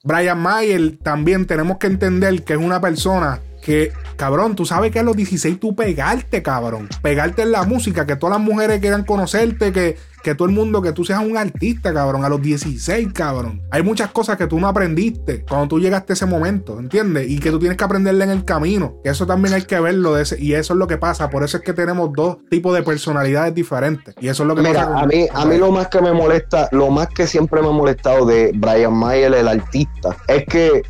Brian 0.04 0.40
Myers 0.40 0.92
también 1.02 1.46
tenemos 1.46 1.78
que 1.78 1.88
entender 1.88 2.44
que 2.44 2.52
es 2.52 2.58
una 2.58 2.80
persona 2.80 3.40
que, 3.62 3.92
cabrón, 4.16 4.54
tú 4.54 4.64
sabes 4.64 4.92
que 4.92 5.00
a 5.00 5.02
los 5.02 5.16
16 5.16 5.58
tú 5.58 5.74
pegarte, 5.74 6.42
cabrón. 6.42 6.88
Pegarte 7.02 7.42
en 7.42 7.50
la 7.50 7.64
música, 7.64 8.06
que 8.06 8.14
todas 8.14 8.38
las 8.38 8.46
mujeres 8.46 8.80
quieran 8.80 9.04
conocerte, 9.04 9.72
que, 9.72 9.96
que 10.22 10.34
todo 10.34 10.48
el 10.48 10.54
mundo, 10.54 10.82
que 10.82 10.92
tú 10.92 11.04
seas 11.04 11.20
un 11.20 11.36
artista, 11.36 11.92
cabrón, 11.92 12.24
a 12.24 12.28
los 12.28 12.42
16, 12.42 13.12
cabrón. 13.12 13.62
Hay 13.70 13.82
muchas 13.82 14.10
cosas 14.10 14.36
que 14.36 14.46
tú 14.46 14.58
no 14.58 14.68
aprendiste 14.68 15.44
cuando 15.44 15.68
tú 15.68 15.80
llegaste 15.80 16.12
a 16.12 16.14
ese 16.14 16.26
momento, 16.26 16.78
¿entiendes? 16.78 17.28
Y 17.28 17.38
que 17.38 17.50
tú 17.50 17.58
tienes 17.58 17.76
que 17.76 17.84
aprenderle 17.84 18.24
en 18.24 18.30
el 18.30 18.44
camino. 18.44 18.96
Que 19.02 19.10
eso 19.10 19.26
también 19.26 19.54
hay 19.54 19.62
que 19.62 19.78
verlo, 19.80 20.14
de 20.14 20.22
ese, 20.22 20.40
y 20.40 20.54
eso 20.54 20.74
es 20.74 20.78
lo 20.78 20.86
que 20.86 20.98
pasa. 20.98 21.30
Por 21.30 21.44
eso 21.44 21.58
es 21.58 21.62
que 21.62 21.72
tenemos 21.72 22.12
dos 22.12 22.38
tipos 22.50 22.74
de 22.74 22.82
personalidades 22.82 23.54
diferentes. 23.54 24.14
Y 24.20 24.28
eso 24.28 24.42
es 24.42 24.46
lo 24.48 24.54
que 24.54 24.62
Mira, 24.62 24.98
a 24.98 25.06
mí, 25.06 25.26
a 25.32 25.44
mí 25.44 25.56
lo 25.56 25.70
más 25.70 25.88
que 25.88 26.00
me 26.00 26.12
molesta, 26.12 26.68
lo 26.72 26.90
más 26.90 27.08
que 27.08 27.26
siempre 27.26 27.62
me 27.62 27.68
ha 27.68 27.72
molestado 27.72 28.26
de 28.26 28.52
Brian 28.54 28.94
Mayer, 28.94 29.32
el 29.34 29.48
artista, 29.48 30.16
es 30.26 30.44
que, 30.46 30.82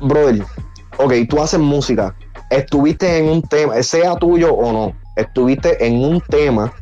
brother, 0.00 0.42
ok, 0.98 1.12
tú 1.28 1.42
haces 1.42 1.60
música, 1.60 2.14
estuviste 2.50 3.18
en 3.18 3.28
un 3.28 3.42
tema, 3.42 3.82
sea 3.82 4.16
tuyo 4.16 4.54
o 4.54 4.72
no, 4.72 4.96
estuviste 5.16 5.84
en 5.84 6.04
un 6.04 6.20
tema 6.20 6.72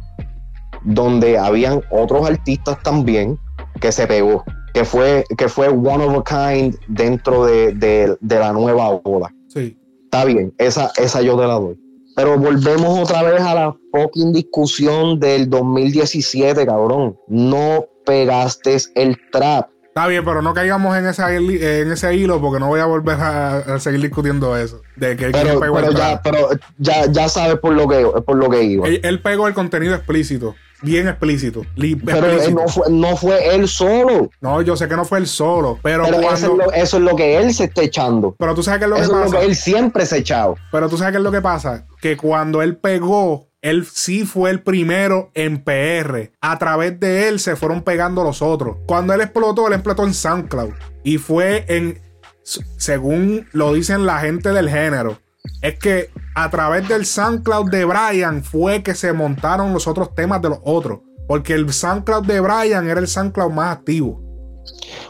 donde 0.85 1.39
habían 1.39 1.83
otros 1.91 2.29
artistas 2.29 2.83
también 2.83 3.39
que 3.81 3.93
se 3.93 4.07
pegó, 4.07 4.45
que 4.75 4.85
fue, 4.85 5.25
que 5.37 5.49
fue 5.49 5.69
one 5.69 6.05
of 6.05 6.19
a 6.19 6.53
kind 6.53 6.75
dentro 6.89 7.45
de, 7.47 7.73
de- 7.73 8.17
de 8.21 8.39
la 8.39 8.53
nueva 8.53 8.89
ola. 9.05 9.33
Sí. 9.49 9.79
Está 10.05 10.25
bien, 10.25 10.53
esa, 10.59 10.91
esa 10.97 11.23
yo 11.23 11.37
te 11.39 11.47
la 11.47 11.55
doy. 11.55 11.79
Pero 12.15 12.39
volvemos 12.39 12.99
otra 12.99 13.23
vez 13.23 13.41
a 13.41 13.55
la 13.55 13.75
fucking 13.91 14.33
discusión 14.35 15.19
del 15.19 15.49
2017, 15.49 16.67
cabrón. 16.67 17.17
No 17.29 17.87
pegaste 18.05 18.77
el 18.95 19.17
trap. 19.31 19.69
Está 19.89 20.07
bien, 20.07 20.25
pero 20.25 20.41
no 20.43 20.55
caigamos 20.55 20.97
en 20.97 21.07
ese, 21.07 21.23
hili- 21.23 21.63
en 21.63 21.93
ese 21.93 22.15
hilo 22.15 22.41
porque 22.41 22.59
no 22.61 22.69
voy 22.69 22.81
a 22.81 22.87
volver 22.87 23.19
a, 23.21 23.57
a 23.59 23.79
seguir 23.81 24.01
discutiendo 24.01 24.57
eso. 24.57 24.81
De 24.97 25.17
que 25.17 25.31
Pero, 25.31 25.61
pegó 25.61 25.79
el 25.79 25.85
pero, 25.85 25.95
traje. 25.97 26.13
ya, 26.15 26.23
pero 26.23 26.49
ya, 26.79 27.07
ya 27.13 27.29
sabes 27.29 27.57
por 27.59 27.73
lo 27.75 27.87
que, 27.89 28.05
por 28.25 28.37
lo 28.37 28.49
que 28.49 28.63
iba. 28.65 28.87
Él, 28.89 29.01
él 29.05 29.21
pegó 29.21 29.49
el 29.49 29.55
contenido 29.55 29.95
explícito, 29.95 30.55
bien 30.83 31.09
explícito. 31.09 31.63
Pero 31.77 32.27
explícito. 32.27 32.61
no, 32.61 32.69
fue, 32.69 32.91
no 32.91 33.17
fue 33.17 33.55
él 33.55 33.69
solo. 33.69 34.31
No, 34.41 34.63
yo 34.63 34.77
sé 34.77 34.89
que 34.89 34.97
no 34.97 35.05
fue 35.05 35.19
él 35.19 35.27
solo, 35.27 35.79
pero, 35.83 36.05
Pero 36.05 36.21
eso 36.21 36.35
es, 36.35 36.43
lo, 36.43 36.73
eso 36.73 36.97
es 36.97 37.03
lo 37.03 37.17
que 37.17 37.39
él 37.39 37.55
se 37.55 37.65
está 37.65 37.83
echando. 37.83 38.35
Pero 38.39 38.55
tú 38.55 38.63
sabes 38.63 38.81
qué 38.81 38.85
es 38.85 38.91
lo 38.91 38.97
que 38.97 39.03
Eso 39.03 39.13
es 39.13 39.17
lo 39.19 39.25
pasa. 39.25 39.39
que 39.39 39.45
él 39.47 39.57
siempre 39.57 40.07
se 40.07 40.17
ha 40.17 40.19
echado. 40.19 40.57
Pero 40.71 40.89
tú 40.89 40.99
sabes 40.99 41.13
qué 41.13 41.19
es 41.19 41.25
lo 41.25 41.33
que 41.33 41.41
pasa. 41.41 41.87
Que 42.01 42.17
cuando 42.17 42.63
él 42.63 42.77
pegó, 42.77 43.49
él 43.63 43.87
sí 43.87 44.25
fue 44.25 44.51
el 44.51 44.61
primero 44.61 45.31
en 45.35 45.63
PR. 45.63 46.33
A 46.41 46.59
través 46.59 46.99
de 46.99 47.29
él 47.29 47.39
se 47.39 47.57
fueron 47.57 47.83
pegando 47.83 48.25
los 48.25 48.43
otros. 48.43 48.77
Cuando 48.87 49.15
él 49.15 49.21
explotó, 49.21 49.69
él 49.69 49.75
explotó 49.75 50.05
en 50.05 50.15
SoundCloud. 50.15 50.73
Y 51.05 51.19
fue 51.19 51.65
en. 51.69 52.01
Según 52.43 53.47
lo 53.53 53.73
dicen 53.73 54.05
la 54.05 54.19
gente 54.19 54.51
del 54.53 54.69
género. 54.69 55.19
Es 55.61 55.79
que 55.79 56.11
a 56.35 56.51
través 56.51 56.89
del 56.89 57.05
SoundCloud 57.07 57.71
de 57.71 57.85
Brian 57.85 58.43
fue 58.43 58.83
que 58.83 58.95
se 58.95 59.13
montaron 59.13 59.73
los 59.73 59.87
otros 59.87 60.15
temas 60.15 60.41
de 60.43 60.51
los 60.51 60.59
otros. 60.65 61.01
Porque 61.29 61.55
el 61.55 61.73
SoundCloud 61.73 62.27
de 62.27 62.41
Brian 62.41 62.89
era 62.89 63.01
el 63.01 63.09
SoundCloud 63.09 63.53
más 63.53 63.77
activo. 63.77 64.21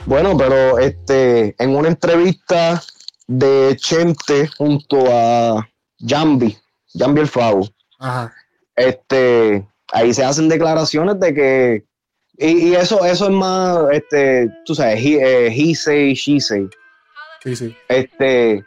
Bueno, 0.07 0.37
pero 0.37 0.79
este, 0.79 1.55
en 1.59 1.75
una 1.77 1.89
entrevista 1.89 2.83
de 3.27 3.77
Chente 3.79 4.49
junto 4.59 5.05
a 5.11 5.67
Jambi, 6.07 6.57
Jambi 6.99 7.21
el 7.21 7.29
Favo, 7.29 7.69
Ajá. 7.99 8.33
este, 8.77 9.67
ahí 9.93 10.13
se 10.13 10.25
hacen 10.25 10.49
declaraciones 10.49 11.19
de 11.21 11.35
que, 11.35 11.85
y, 12.39 12.69
y 12.71 12.75
eso, 12.75 13.05
eso 13.05 13.27
es 13.27 13.31
más, 13.31 13.79
este, 13.93 14.51
tú 14.65 14.75
sabes, 14.75 15.01
he, 15.05 15.15
eh, 15.47 15.53
he 15.55 15.75
say, 15.75 16.15
she 16.15 16.41
say, 16.41 16.69
Sí, 17.43 17.55
sí. 17.57 17.77
este, 17.89 18.65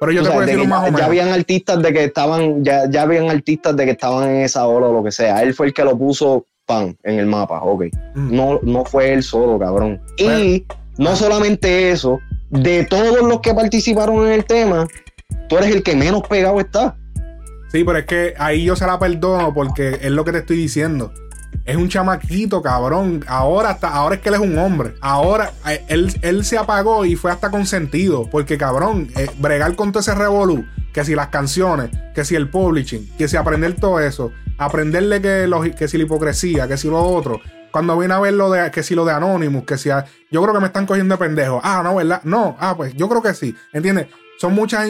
Pero 0.00 0.12
yo 0.12 0.22
te 0.22 0.30
puedo 0.30 0.46
decir 0.46 0.66
más 0.66 0.80
o 0.80 0.84
ya, 0.84 0.86
ya 0.86 0.92
menos. 0.92 1.02
habían 1.06 1.28
artistas 1.28 1.82
de 1.82 1.92
que 1.92 2.04
estaban, 2.04 2.64
ya, 2.64 2.90
ya 2.90 3.02
habían 3.02 3.28
artistas 3.30 3.76
de 3.76 3.84
que 3.84 3.90
estaban 3.92 4.28
en 4.30 4.36
esa 4.42 4.66
ola 4.66 4.86
o 4.88 4.92
lo 4.94 5.04
que 5.04 5.12
sea, 5.12 5.42
él 5.42 5.52
fue 5.54 5.66
el 5.66 5.74
que 5.74 5.84
lo 5.84 5.96
puso 5.98 6.46
pan 6.66 6.96
en 7.02 7.18
el 7.18 7.26
mapa, 7.26 7.60
ok, 7.62 7.84
Mm. 8.14 8.34
no, 8.34 8.60
no 8.62 8.84
fue 8.84 9.12
él 9.12 9.22
solo, 9.22 9.58
cabrón. 9.58 10.00
Y 10.16 10.64
no 10.98 11.14
solamente 11.16 11.90
eso, 11.90 12.18
de 12.50 12.84
todos 12.86 13.20
los 13.22 13.40
que 13.40 13.52
participaron 13.54 14.26
en 14.26 14.32
el 14.32 14.44
tema, 14.44 14.86
tú 15.48 15.58
eres 15.58 15.70
el 15.74 15.82
que 15.82 15.94
menos 15.96 16.22
pegado 16.28 16.58
está. 16.60 16.96
Sí, 17.70 17.84
pero 17.84 17.98
es 17.98 18.06
que 18.06 18.34
ahí 18.38 18.64
yo 18.64 18.74
se 18.76 18.86
la 18.86 18.98
perdono 18.98 19.52
porque 19.54 19.98
es 20.00 20.10
lo 20.10 20.24
que 20.24 20.32
te 20.32 20.38
estoy 20.38 20.56
diciendo. 20.56 21.12
Es 21.70 21.76
un 21.76 21.88
chamaquito, 21.88 22.60
cabrón. 22.62 23.24
Ahora 23.28 23.70
hasta, 23.70 23.88
ahora 23.88 24.16
es 24.16 24.20
que 24.20 24.28
él 24.30 24.34
es 24.34 24.40
un 24.40 24.58
hombre. 24.58 24.94
Ahora 25.00 25.52
eh, 25.68 25.84
él, 25.88 26.12
él 26.22 26.44
se 26.44 26.58
apagó 26.58 27.04
y 27.04 27.14
fue 27.14 27.30
hasta 27.30 27.48
consentido. 27.50 28.28
Porque, 28.28 28.58
cabrón, 28.58 29.08
eh, 29.16 29.28
bregar 29.38 29.76
con 29.76 29.92
todo 29.92 30.00
ese 30.00 30.14
revolú. 30.14 30.66
Que 30.92 31.04
si 31.04 31.14
las 31.14 31.28
canciones, 31.28 31.90
que 32.14 32.24
si 32.24 32.34
el 32.34 32.50
publishing, 32.50 33.08
que 33.16 33.28
si 33.28 33.36
aprender 33.36 33.76
todo 33.76 34.00
eso, 34.00 34.32
aprenderle 34.58 35.22
que, 35.22 35.46
los- 35.46 35.68
que 35.76 35.86
si 35.86 35.96
la 35.96 36.02
hipocresía, 36.02 36.66
que 36.66 36.76
si 36.76 36.88
lo 36.88 37.00
otro. 37.00 37.40
Cuando 37.70 37.96
vine 37.96 38.14
a 38.14 38.18
ver 38.18 38.34
lo 38.34 38.50
de, 38.50 38.68
que 38.72 38.82
si 38.82 38.96
lo 38.96 39.04
de 39.04 39.12
Anonymous, 39.12 39.62
que 39.64 39.78
si, 39.78 39.88
yo 39.88 40.42
creo 40.42 40.52
que 40.52 40.58
me 40.60 40.66
están 40.66 40.86
cogiendo 40.86 41.14
de 41.14 41.18
pendejo. 41.24 41.60
Ah, 41.62 41.82
no, 41.84 41.94
¿verdad? 41.94 42.20
No, 42.24 42.56
ah, 42.58 42.74
pues 42.76 42.94
yo 42.94 43.08
creo 43.08 43.22
que 43.22 43.32
sí. 43.32 43.54
¿Entiendes? 43.72 44.08
Son 44.40 44.52
muchas 44.52 44.88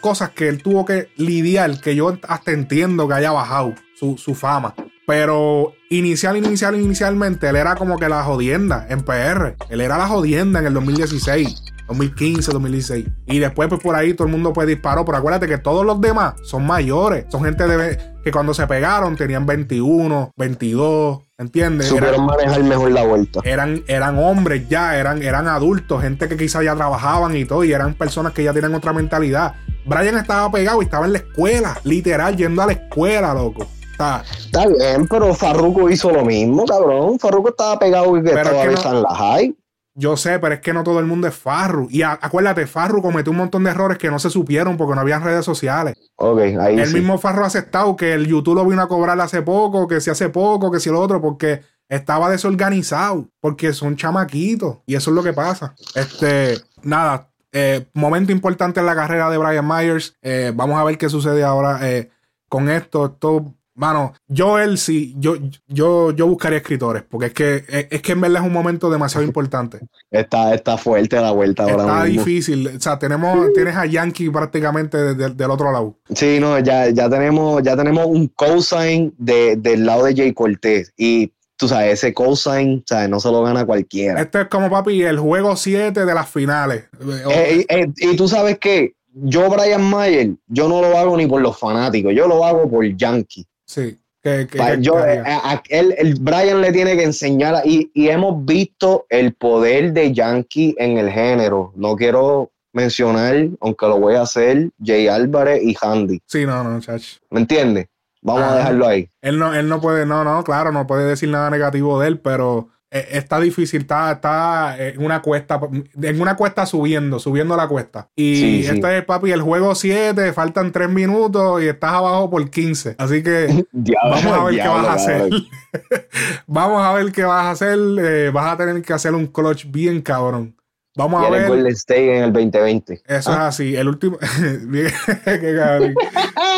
cosas 0.00 0.30
que 0.30 0.48
él 0.48 0.62
tuvo 0.62 0.84
que 0.84 1.08
lidiar, 1.16 1.80
que 1.80 1.96
yo 1.96 2.16
hasta 2.28 2.52
entiendo 2.52 3.08
que 3.08 3.14
haya 3.14 3.32
bajado 3.32 3.74
su, 3.98 4.16
su 4.16 4.36
fama. 4.36 4.74
Pero 5.10 5.72
inicial, 5.88 6.36
inicial, 6.36 6.80
inicialmente, 6.80 7.48
él 7.48 7.56
era 7.56 7.74
como 7.74 7.98
que 7.98 8.08
la 8.08 8.22
jodienda 8.22 8.86
en 8.88 9.02
PR. 9.02 9.56
Él 9.68 9.80
era 9.80 9.98
la 9.98 10.06
jodienda 10.06 10.60
en 10.60 10.66
el 10.66 10.74
2016, 10.74 11.64
2015, 11.88 12.52
2016. 12.52 13.06
Y 13.26 13.40
después, 13.40 13.68
pues 13.68 13.82
por 13.82 13.96
ahí 13.96 14.14
todo 14.14 14.28
el 14.28 14.30
mundo 14.32 14.52
pues 14.52 14.68
disparó. 14.68 15.04
Pero 15.04 15.18
acuérdate 15.18 15.48
que 15.48 15.58
todos 15.58 15.84
los 15.84 16.00
demás 16.00 16.34
son 16.44 16.64
mayores. 16.64 17.24
Son 17.28 17.42
gente 17.42 17.66
de, 17.66 17.98
que 18.22 18.30
cuando 18.30 18.54
se 18.54 18.68
pegaron 18.68 19.16
tenían 19.16 19.46
21, 19.46 20.32
22, 20.36 21.18
¿entiendes? 21.38 21.88
Supieron 21.88 22.26
manejar 22.26 22.62
mejor 22.62 22.92
la 22.92 23.02
vuelta. 23.02 23.40
eran, 23.42 23.82
eran 23.88 24.16
hombres 24.16 24.68
ya, 24.68 24.96
eran, 24.96 25.24
eran 25.24 25.48
adultos, 25.48 26.02
gente 26.02 26.28
que 26.28 26.36
quizás 26.36 26.62
ya 26.62 26.76
trabajaban 26.76 27.36
y 27.36 27.44
todo, 27.44 27.64
y 27.64 27.72
eran 27.72 27.94
personas 27.94 28.32
que 28.32 28.44
ya 28.44 28.52
tienen 28.52 28.76
otra 28.76 28.92
mentalidad. 28.92 29.56
Brian 29.84 30.18
estaba 30.18 30.52
pegado 30.52 30.80
y 30.82 30.84
estaba 30.84 31.06
en 31.06 31.14
la 31.14 31.18
escuela, 31.18 31.76
literal, 31.82 32.36
yendo 32.36 32.62
a 32.62 32.66
la 32.66 32.72
escuela, 32.74 33.34
loco. 33.34 33.66
Está, 34.00 34.24
Está 34.38 34.66
bien, 34.66 35.06
pero 35.08 35.34
Farruko 35.34 35.90
hizo 35.90 36.10
lo 36.10 36.24
mismo, 36.24 36.64
cabrón. 36.64 37.18
Farruko 37.18 37.50
estaba 37.50 37.78
pegado 37.78 38.16
y 38.16 38.22
que 38.22 38.30
Pero 38.30 38.40
es 38.40 38.48
todavía 38.48 38.62
que 38.62 38.70
no- 38.70 38.76
está 38.76 38.90
en 38.90 39.02
la 39.02 39.14
high. 39.14 39.56
yo 39.94 40.16
sé, 40.16 40.38
pero 40.38 40.54
es 40.54 40.60
que 40.60 40.72
no 40.72 40.82
todo 40.82 40.98
el 41.00 41.04
mundo 41.06 41.26
es 41.28 41.34
Farru. 41.34 41.86
Y 41.90 42.00
a- 42.02 42.18
acuérdate, 42.22 42.66
Farru 42.66 43.02
cometió 43.02 43.30
un 43.30 43.36
montón 43.38 43.64
de 43.64 43.70
errores 43.70 43.98
que 43.98 44.10
no 44.10 44.18
se 44.18 44.30
supieron 44.30 44.76
porque 44.78 44.94
no 44.94 45.02
había 45.02 45.18
redes 45.18 45.44
sociales. 45.44 45.96
Ok, 46.16 46.38
ahí 46.60 46.78
El 46.80 46.86
sí. 46.86 46.94
mismo 46.94 47.18
Farru 47.18 47.44
ha 47.44 47.46
aceptado 47.48 47.94
que 47.96 48.14
el 48.14 48.26
YouTube 48.26 48.54
lo 48.54 48.64
vino 48.64 48.80
a 48.80 48.88
cobrar 48.88 49.20
hace 49.20 49.42
poco, 49.42 49.86
que 49.86 50.00
si 50.00 50.08
hace 50.10 50.30
poco, 50.30 50.70
que 50.70 50.80
si 50.80 50.88
lo 50.90 50.98
otro, 51.00 51.20
porque 51.20 51.60
estaba 51.88 52.30
desorganizado, 52.30 53.26
porque 53.40 53.72
son 53.74 53.96
chamaquitos. 53.96 54.78
Y 54.86 54.94
eso 54.94 55.10
es 55.10 55.14
lo 55.16 55.22
que 55.22 55.32
pasa. 55.34 55.74
Este, 55.94 56.58
nada, 56.82 57.28
eh, 57.52 57.86
momento 57.94 58.32
importante 58.32 58.80
en 58.80 58.86
la 58.86 58.94
carrera 58.94 59.28
de 59.28 59.36
Brian 59.36 59.66
Myers. 59.68 60.16
Eh, 60.22 60.52
vamos 60.54 60.78
a 60.78 60.84
ver 60.84 60.96
qué 60.96 61.08
sucede 61.10 61.42
ahora 61.44 61.80
eh, 61.82 62.08
con 62.48 62.70
esto. 62.70 63.06
Esto, 63.06 63.54
mano, 63.80 64.12
yo 64.28 64.58
él 64.58 64.76
sí, 64.78 65.14
yo, 65.18 65.36
yo, 65.66 66.10
yo 66.12 66.26
buscaría 66.26 66.58
escritores, 66.58 67.02
porque 67.08 67.26
es 67.28 67.32
que, 67.32 67.54
es, 67.66 67.86
es 67.90 68.02
que 68.02 68.12
en 68.12 68.20
verdad 68.20 68.42
es 68.42 68.46
un 68.46 68.52
momento 68.52 68.90
demasiado 68.90 69.24
importante. 69.26 69.80
Está, 70.10 70.52
está 70.54 70.76
fuerte 70.76 71.16
la 71.20 71.30
vuelta 71.30 71.62
ahora 71.62 71.84
Está 71.84 72.04
mismo. 72.04 72.24
difícil. 72.24 72.66
O 72.76 72.80
sea, 72.80 72.98
tenemos, 72.98 73.52
tienes 73.54 73.76
a 73.76 73.86
Yankee 73.86 74.28
prácticamente 74.28 74.98
de- 74.98 75.14
de- 75.14 75.30
del 75.30 75.50
otro 75.50 75.70
lado. 75.72 75.94
Sí, 76.14 76.38
no, 76.40 76.58
ya, 76.58 76.90
ya 76.90 77.08
tenemos, 77.08 77.62
ya 77.62 77.76
tenemos 77.76 78.06
un 78.06 78.26
cosign 78.28 79.14
de, 79.18 79.54
del 79.56 79.86
lado 79.86 80.04
de 80.04 80.14
Jay 80.16 80.32
Cortés. 80.34 80.92
Y 80.96 81.32
tú 81.56 81.68
sabes, 81.68 81.92
ese 81.94 82.12
cosign, 82.12 82.82
¿sabes? 82.88 83.08
No 83.08 83.20
se 83.20 83.30
lo 83.30 83.42
gana 83.44 83.64
cualquiera. 83.64 84.20
Este 84.20 84.40
es 84.42 84.48
como, 84.48 84.68
papi, 84.68 85.00
el 85.02 85.18
juego 85.20 85.54
7 85.56 86.04
de 86.04 86.14
las 86.14 86.28
finales. 86.28 86.84
Eh, 87.30 87.64
eh, 87.68 87.92
y 87.98 88.16
tú 88.16 88.26
sabes 88.26 88.58
que 88.58 88.94
yo, 89.12 89.48
Brian 89.48 89.82
Mayer, 89.88 90.30
yo 90.48 90.68
no 90.68 90.80
lo 90.80 90.98
hago 90.98 91.16
ni 91.16 91.26
por 91.26 91.40
los 91.40 91.56
fanáticos, 91.58 92.12
yo 92.14 92.26
lo 92.26 92.44
hago 92.44 92.68
por 92.68 92.84
Yankee. 92.96 93.46
Sí. 93.74 93.98
Que, 94.22 94.46
que- 94.46 94.58
yo, 94.80 94.98
eh, 95.06 95.22
a- 95.24 95.52
a- 95.52 95.62
él- 95.70 95.94
el 95.96 96.14
Brian 96.20 96.60
le 96.60 96.72
tiene 96.72 96.94
que 96.94 97.04
enseñar, 97.04 97.62
y, 97.64 97.90
y 97.94 98.08
hemos 98.10 98.44
visto 98.44 99.06
el 99.08 99.32
poder 99.34 99.94
de 99.94 100.12
Yankee 100.12 100.74
en 100.78 100.98
el 100.98 101.08
género. 101.10 101.72
No 101.74 101.96
quiero 101.96 102.50
mencionar, 102.74 103.48
aunque 103.62 103.86
lo 103.86 103.98
voy 103.98 104.16
a 104.16 104.22
hacer, 104.22 104.68
Jay 104.84 105.08
Álvarez 105.08 105.62
y 105.62 105.74
Handy. 105.80 106.20
sí, 106.26 106.44
no, 106.44 106.62
no, 106.62 106.78
chach. 106.80 107.16
¿Me 107.30 107.40
entiendes? 107.40 107.86
Vamos 108.20 108.42
Ah. 108.42 108.52
a 108.52 108.56
dejarlo 108.58 108.86
ahí. 108.86 109.08
Él 109.22 109.38
no, 109.38 109.54
él 109.54 109.66
no 109.68 109.80
puede, 109.80 110.04
no, 110.04 110.22
no, 110.22 110.44
claro, 110.44 110.70
no 110.70 110.86
puede 110.86 111.06
decir 111.08 111.30
nada 111.30 111.48
negativo 111.48 111.98
de 111.98 112.08
él, 112.08 112.18
pero 112.20 112.68
está 112.90 113.38
difícil, 113.38 113.82
está, 113.82 114.10
está 114.12 114.76
en 114.78 115.04
una 115.04 115.22
cuesta, 115.22 115.60
en 116.02 116.20
una 116.20 116.34
cuesta 116.36 116.66
subiendo, 116.66 117.18
subiendo 117.20 117.56
la 117.56 117.68
cuesta. 117.68 118.08
Y 118.16 118.34
Sí, 118.36 118.62
sí. 118.64 118.70
este 118.74 118.98
es, 118.98 119.04
papi, 119.04 119.30
el 119.30 119.42
juego 119.42 119.74
7, 119.74 120.32
faltan 120.32 120.72
3 120.72 120.88
minutos 120.88 121.62
y 121.62 121.68
estás 121.68 121.92
abajo 121.92 122.28
por 122.30 122.50
15. 122.50 122.96
Así 122.98 123.22
que 123.22 123.64
Diablo, 123.72 124.10
vamos 124.10 124.32
a 124.38 124.44
ver 124.44 124.54
qué 124.60 124.68
vas 124.68 124.86
a 124.86 124.92
hacer. 124.94 125.30
vamos 126.46 126.82
a 126.82 126.92
ver 126.94 127.12
qué 127.12 127.24
vas 127.24 127.44
a 127.44 127.50
hacer. 127.50 127.78
eh, 128.00 128.30
vas 128.32 128.52
a 128.52 128.56
tener 128.56 128.82
que 128.82 128.92
hacer 128.92 129.14
un 129.14 129.26
clutch 129.28 129.66
bien 129.70 130.00
cabrón. 130.02 130.56
Vamos 130.96 131.22
Y 131.22 131.26
a 131.26 131.30
ver. 131.30 131.46
Golden 131.48 131.72
State 131.72 132.18
en 132.18 132.24
el 132.24 132.32
2020. 132.32 133.02
Eso 133.06 133.30
es 133.30 133.38
así. 133.38 133.76
El 133.76 133.86
último. 133.88 134.18
Qué 135.24 135.54
cabrón. 135.56 135.94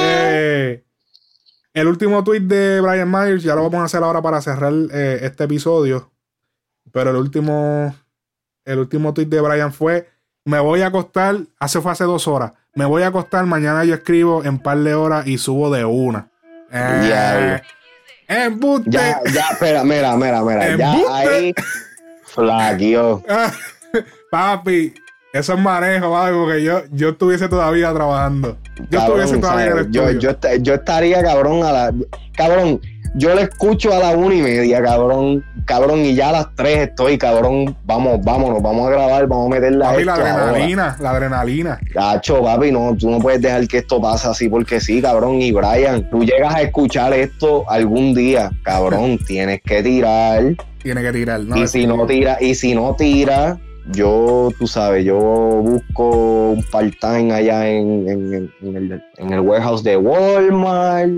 Eh, 0.01 0.83
el 1.75 1.87
último 1.87 2.25
tweet 2.25 2.41
de 2.41 2.81
Brian 2.81 3.11
Myers, 3.11 3.43
ya 3.43 3.55
lo 3.55 3.63
vamos 3.65 3.81
a 3.81 3.85
hacer 3.85 4.03
ahora 4.03 4.23
para 4.23 4.41
cerrar 4.41 4.73
eh, 4.93 5.21
este 5.23 5.45
episodio. 5.45 6.12
Pero 6.93 7.11
el 7.11 7.17
último. 7.17 7.95
El 8.65 8.79
último 8.79 9.13
tweet 9.13 9.27
de 9.27 9.41
Brian 9.41 9.73
fue: 9.73 10.09
Me 10.45 10.61
voy 10.61 10.83
a 10.83 10.87
acostar. 10.89 11.37
Hace 11.59 11.81
fue 11.81 11.93
hace 11.93 12.05
dos 12.05 12.29
horas. 12.29 12.53
Me 12.75 12.85
voy 12.85 13.03
a 13.03 13.09
acostar. 13.09 13.45
Mañana 13.47 13.85
yo 13.85 13.95
escribo 13.95 14.45
en 14.45 14.59
par 14.59 14.79
de 14.79 14.95
horas 14.95 15.27
y 15.27 15.39
subo 15.39 15.71
de 15.71 15.85
una. 15.85 16.31
Eh, 16.73 17.61
embuste. 18.29 18.91
Ya, 18.91 19.21
ya, 19.33 19.49
espera, 19.53 19.85
mira, 19.85 20.17
mira, 20.17 20.43
mira. 20.43 20.77
Ya 20.77 20.95
ahí. 21.11 21.55
Flaquio. 22.25 23.23
Papi, 24.31 24.95
eso 25.35 25.53
es 25.53 25.59
manejo, 25.59 26.11
papi, 26.11 26.33
porque 26.33 26.63
yo, 26.63 26.83
yo 26.91 27.11
estuviese 27.11 27.49
todavía 27.49 27.93
trabajando. 27.93 28.57
Yo 28.91 28.99
Cabrón, 28.99 29.21
estuviese 29.21 29.39
todavía 29.39 29.67
en 29.67 29.79
el 29.79 29.91
yo, 29.91 30.09
estudio. 30.09 30.33
yo, 30.33 30.63
yo 30.63 30.75
estaría 30.75 31.23
cabrón 31.23 31.63
a 31.65 31.73
la. 31.73 31.95
Cabrón, 32.35 32.81
yo 33.15 33.35
le 33.35 33.43
escucho 33.43 33.93
a 33.95 33.99
la 33.99 34.17
una 34.17 34.35
y 34.35 34.43
media, 34.43 34.83
cabrón. 34.83 35.45
Cabrón, 35.65 36.01
y 36.01 36.15
ya 36.15 36.31
a 36.31 36.33
las 36.33 36.55
tres 36.57 36.79
estoy, 36.89 37.17
cabrón. 37.19 37.77
Vamos, 37.85 38.21
vámonos, 38.25 38.61
vamos 38.63 38.89
a 38.89 38.91
grabar, 38.91 39.27
vamos 39.29 39.47
a 39.47 39.55
meterla. 39.55 39.91
Papi, 39.93 40.05
la 40.05 40.15
adrenalina, 40.15 40.97
la 41.01 41.11
adrenalina. 41.11 41.81
Cacho, 41.93 42.43
papi, 42.43 42.73
no, 42.73 42.97
tú 42.99 43.11
no 43.11 43.19
puedes 43.21 43.41
dejar 43.41 43.67
que 43.69 43.79
esto 43.79 44.01
pase 44.01 44.29
así 44.29 44.49
porque 44.49 44.81
sí, 44.81 45.01
cabrón. 45.01 45.41
Y 45.41 45.53
Brian, 45.53 46.09
tú 46.11 46.25
llegas 46.25 46.55
a 46.55 46.63
escuchar 46.63 47.13
esto 47.13 47.65
algún 47.71 48.15
día, 48.15 48.51
cabrón, 48.65 49.19
tienes 49.27 49.61
que 49.63 49.83
tirar 49.83 50.43
Tiene 50.83 51.03
que 51.03 51.13
tirar, 51.13 51.41
¿no? 51.41 51.57
y 51.57 51.69
si 51.69 51.87
no 51.87 52.05
tira, 52.07 52.39
y 52.41 52.55
si 52.57 52.75
no 52.75 52.97
tira, 52.97 53.59
yo, 53.93 54.49
tú 54.59 54.67
sabes, 54.67 55.05
yo 55.05 55.17
busco 55.17 56.51
un 56.53 56.65
part-time 56.73 57.33
allá 57.33 57.69
en, 57.69 58.09
en- 58.09 58.35
en- 58.35 58.53
en 58.63 58.77
el, 58.77 59.03
en 59.19 59.33
el 59.33 59.41
warehouse 59.41 59.83
de 59.85 59.97
Walmart. 59.97 61.11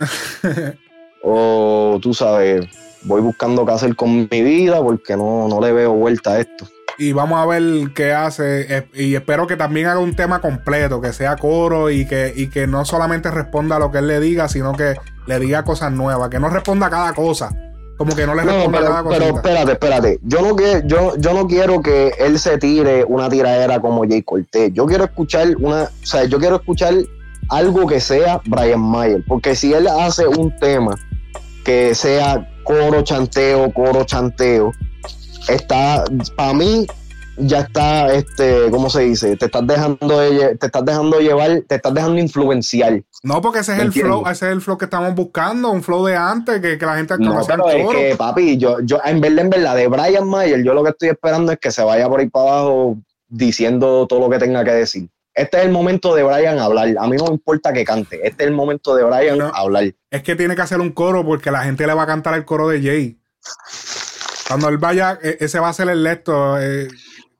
o 1.22 1.98
tú 2.02 2.14
sabes, 2.14 2.66
voy 3.02 3.20
buscando 3.20 3.64
qué 3.66 3.72
hacer 3.72 3.96
con 3.96 4.28
mi 4.30 4.42
vida 4.42 4.80
porque 4.82 5.16
no, 5.16 5.48
no 5.48 5.60
le 5.60 5.72
veo 5.72 5.92
vuelta 5.92 6.32
a 6.32 6.40
esto. 6.40 6.66
y 6.98 7.12
vamos 7.12 7.40
a 7.40 7.46
ver 7.46 7.62
qué 7.94 8.12
hace. 8.12 8.86
Y 8.94 9.14
espero 9.14 9.46
que 9.46 9.56
también 9.56 9.86
haga 9.86 10.00
un 10.00 10.14
tema 10.14 10.40
completo, 10.40 11.00
que 11.00 11.12
sea 11.12 11.36
coro 11.36 11.90
y 11.90 12.06
que, 12.06 12.32
y 12.36 12.48
que 12.48 12.66
no 12.66 12.84
solamente 12.84 13.30
responda 13.30 13.76
a 13.76 13.78
lo 13.78 13.90
que 13.90 13.98
él 13.98 14.08
le 14.08 14.20
diga, 14.20 14.48
sino 14.48 14.72
que 14.74 14.94
le 15.26 15.38
diga 15.38 15.64
cosas 15.64 15.92
nuevas, 15.92 16.28
que 16.28 16.38
no 16.40 16.48
responda 16.48 16.86
a 16.86 16.90
cada 16.90 17.12
cosa. 17.14 17.50
Como 17.96 18.16
que 18.16 18.26
no 18.26 18.34
le 18.34 18.44
No, 18.44 18.52
responda 18.52 18.78
a 18.78 18.80
pero, 18.82 18.92
cada 18.92 19.02
pero 19.08 19.20
cosita. 19.20 19.36
espérate, 19.36 19.72
espérate. 19.72 20.18
Yo 20.22 20.42
no, 20.42 20.56
quiero, 20.56 20.80
yo, 20.86 21.16
yo 21.18 21.34
no 21.34 21.46
quiero 21.46 21.80
que 21.82 22.08
él 22.18 22.38
se 22.38 22.58
tire 22.58 23.04
una 23.04 23.28
tiradera 23.28 23.80
como 23.80 24.02
Jay 24.08 24.22
Cortez. 24.22 24.72
Yo 24.72 24.86
quiero 24.86 25.04
escuchar 25.04 25.48
una, 25.60 25.84
o 25.84 25.88
sea, 26.06 26.24
yo 26.24 26.38
quiero 26.40 26.56
escuchar 26.56 26.94
algo 27.48 27.86
que 27.86 28.00
sea 28.00 28.40
Brian 28.46 28.80
Mayer. 28.80 29.22
Porque 29.28 29.54
si 29.54 29.72
él 29.72 29.86
hace 29.86 30.26
un 30.26 30.54
tema 30.56 30.94
que 31.64 31.94
sea 31.94 32.48
coro 32.64 33.02
chanteo, 33.02 33.72
coro 33.72 34.04
chanteo, 34.04 34.72
está, 35.48 36.04
para 36.36 36.54
mí, 36.54 36.86
ya 37.38 37.60
está, 37.60 38.12
este, 38.12 38.70
¿cómo 38.70 38.90
se 38.90 39.00
dice? 39.02 39.36
Te 39.36 39.46
estás 39.46 39.66
dejando, 39.66 40.18
de 40.20 40.56
te 40.56 40.66
estás 40.66 40.84
dejando 40.84 41.18
llevar, 41.20 41.62
te 41.66 41.76
estás 41.76 41.94
dejando 41.94 42.18
influenciar. 42.20 43.02
No, 43.22 43.40
porque 43.40 43.60
ese 43.60 43.72
es 43.72 43.78
el 43.78 43.86
Entiendo. 43.86 44.20
flow, 44.20 44.30
ese 44.32 44.46
es 44.46 44.52
el 44.52 44.60
flow 44.60 44.76
que 44.78 44.84
estamos 44.86 45.14
buscando, 45.14 45.70
un 45.70 45.82
flow 45.82 46.04
de 46.06 46.16
antes, 46.16 46.60
que, 46.60 46.76
que 46.76 46.86
la 46.86 46.96
gente 46.96 47.14
No, 47.18 47.40
pero 47.46 47.70
es 47.70 47.84
coro. 47.86 47.98
que, 47.98 48.16
papi, 48.16 48.58
yo, 48.58 48.80
yo, 48.80 48.98
en 49.04 49.20
verdad, 49.20 49.40
en 49.40 49.50
verdad, 49.50 49.76
de 49.76 49.88
Brian 49.88 50.28
Mayer, 50.28 50.62
yo 50.62 50.74
lo 50.74 50.82
que 50.84 50.90
estoy 50.90 51.08
esperando 51.08 51.52
es 51.52 51.58
que 51.58 51.70
se 51.70 51.82
vaya 51.82 52.08
por 52.08 52.20
ahí 52.20 52.28
para 52.28 52.50
abajo 52.50 52.98
diciendo 53.28 54.06
todo 54.08 54.20
lo 54.20 54.30
que 54.30 54.38
tenga 54.38 54.62
que 54.64 54.72
decir. 54.72 55.08
Este 55.34 55.58
es 55.58 55.64
el 55.64 55.70
momento 55.72 56.14
de 56.14 56.22
Brian 56.22 56.58
hablar. 56.58 56.88
A 56.98 57.06
mí 57.06 57.16
no 57.16 57.24
me 57.26 57.32
importa 57.32 57.72
que 57.72 57.84
cante. 57.84 58.16
Este 58.26 58.44
es 58.44 58.48
el 58.48 58.54
momento 58.54 58.94
de 58.94 59.04
Brian 59.04 59.38
No. 59.38 59.50
hablar. 59.54 59.84
Es 60.10 60.22
que 60.22 60.36
tiene 60.36 60.54
que 60.54 60.62
hacer 60.62 60.80
un 60.80 60.90
coro 60.92 61.24
porque 61.24 61.50
la 61.50 61.62
gente 61.64 61.86
le 61.86 61.94
va 61.94 62.02
a 62.02 62.06
cantar 62.06 62.34
el 62.34 62.44
coro 62.44 62.68
de 62.68 62.82
Jay. 62.82 63.18
Cuando 64.48 64.68
él 64.68 64.78
vaya, 64.78 65.18
e- 65.22 65.38
ese 65.40 65.58
va 65.58 65.70
a 65.70 65.72
ser 65.72 65.88
el 65.88 66.02
lecto. 66.02 66.60
eh, 66.60 66.88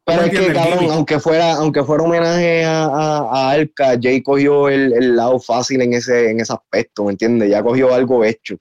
Pero 0.04 0.20
¿tú 0.20 0.24
es 0.24 0.30
que, 0.30 0.52
cabrón, 0.52 0.90
aunque 0.90 1.20
fuera, 1.20 1.52
aunque 1.54 1.84
fuera 1.84 2.02
homenaje 2.02 2.64
a, 2.64 2.84
a, 2.86 3.18
a 3.18 3.50
Alka, 3.50 3.96
Jay 4.00 4.22
cogió 4.22 4.68
el, 4.68 4.92
el 4.94 5.14
lado 5.16 5.38
fácil 5.38 5.82
en 5.82 5.92
ese, 5.92 6.30
en 6.30 6.40
ese 6.40 6.52
aspecto, 6.54 7.04
¿me 7.04 7.12
entiendes? 7.12 7.50
Ya 7.50 7.62
cogió 7.62 7.92
algo 7.94 8.24
hecho. 8.24 8.56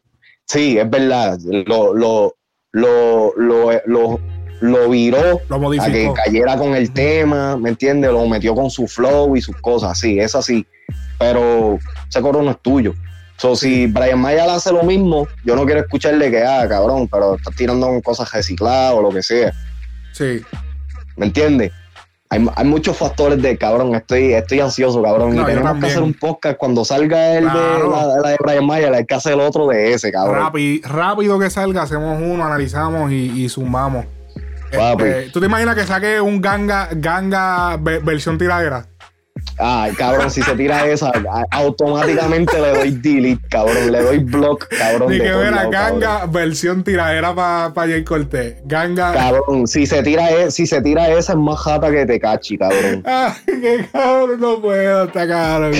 Sí, 0.45 0.77
es 0.77 0.89
verdad. 0.89 1.39
Lo, 1.45 1.93
lo, 1.93 2.35
lo, 2.73 3.33
lo, 3.37 3.71
lo, 3.85 4.19
lo 4.61 4.89
viró 4.89 5.41
lo 5.49 5.71
a 5.81 5.85
que 5.87 6.11
cayera 6.13 6.55
con 6.55 6.75
el 6.75 6.91
tema, 6.93 7.57
¿me 7.57 7.69
entiendes? 7.69 8.11
Lo 8.11 8.25
metió 8.27 8.53
con 8.55 8.69
su 8.69 8.87
flow 8.87 9.35
y 9.35 9.41
sus 9.41 9.57
cosas, 9.57 9.97
sí, 9.99 10.19
es 10.19 10.35
así. 10.35 10.65
Pero 11.19 11.79
ese 12.07 12.21
coro 12.21 12.41
no 12.41 12.51
es 12.51 12.59
tuyo. 12.61 12.93
So, 13.37 13.55
si 13.55 13.87
Brian 13.87 14.19
Mayer 14.19 14.47
hace 14.47 14.71
lo 14.71 14.83
mismo, 14.83 15.27
yo 15.43 15.55
no 15.55 15.65
quiero 15.65 15.81
escucharle 15.81 16.29
que, 16.29 16.43
ah, 16.43 16.67
cabrón, 16.69 17.07
pero 17.07 17.35
estás 17.35 17.55
tirando 17.55 17.87
con 17.87 18.01
cosas 18.01 18.31
recicladas 18.31 18.93
o 18.93 19.01
lo 19.01 19.09
que 19.09 19.23
sea, 19.23 19.51
Sí. 20.13 20.41
¿me 21.17 21.25
entiendes? 21.25 21.71
Hay, 22.29 22.45
hay 22.55 22.65
muchos 22.65 22.95
factores 22.95 23.41
de, 23.41 23.57
cabrón, 23.57 23.95
estoy, 23.95 24.33
estoy 24.33 24.59
ansioso, 24.59 25.01
cabrón. 25.01 25.35
No, 25.35 25.41
y 25.41 25.45
tenemos 25.45 25.79
que 25.79 25.87
hacer 25.87 26.03
un 26.03 26.13
podcast 26.13 26.57
cuando 26.57 26.85
salga 26.85 27.35
el 27.37 27.43
Claro. 27.45 27.83
de, 27.83 27.89
la, 27.89 28.21
la 28.21 28.29
de 28.29 28.37
Brian 28.39 28.65
Mayer, 28.65 28.93
hay 28.93 29.05
que 29.05 29.15
hacer 29.15 29.33
el 29.33 29.39
otro 29.41 29.67
de 29.67 29.91
ese, 29.93 30.11
cabrón. 30.11 30.37
Rápido, 30.39 30.87
rápido 30.87 31.39
que 31.39 31.49
salga, 31.49 31.81
hacemos 31.81 32.21
uno, 32.21 32.45
analizamos 32.45 33.11
y, 33.11 33.43
y 33.43 33.49
zumbamos. 33.49 34.05
Papi. 34.77 35.03
Este, 35.03 35.29
¿Tú 35.31 35.39
te 35.39 35.45
imaginas 35.45 35.75
que 35.75 35.85
saque 35.85 36.19
un 36.21 36.41
ganga, 36.41 36.89
ganga 36.91 37.77
ve- 37.77 37.99
versión 37.99 38.37
tiradera? 38.37 38.85
Ay, 39.57 39.93
cabrón, 39.93 40.29
si 40.31 40.41
se 40.41 40.55
tira 40.55 40.85
esa, 40.87 41.11
automáticamente 41.51 42.59
le 42.59 42.69
doy 42.73 42.91
delete, 42.91 43.47
cabrón. 43.49 43.91
Le 43.91 44.01
doy 44.01 44.17
block, 44.19 44.67
cabrón. 44.69 45.11
Ni 45.11 45.19
que 45.19 45.29
lados, 45.29 45.71
ganga 45.71 45.99
cabrón. 45.99 46.31
versión 46.31 46.83
tiradera 46.83 47.33
para 47.35 47.73
pa 47.73 47.87
Jay 47.87 48.03
Cortés. 48.03 48.55
Ganga. 48.65 49.13
Cabrón, 49.13 49.67
si 49.67 49.85
se 49.85 50.01
tira, 50.03 50.29
e- 50.31 50.51
si 50.51 50.65
se 50.67 50.81
tira 50.81 51.09
esa 51.09 51.33
es 51.33 51.37
más 51.39 51.59
jata 51.59 51.91
que 51.91 52.05
te 52.05 52.19
cachi, 52.19 52.57
cabrón. 52.57 53.03
Ay, 53.05 53.33
qué 53.45 53.87
cabrón, 53.91 54.39
no 54.39 54.61
puedo, 54.61 55.05
está 55.05 55.27
cabrón. 55.27 55.73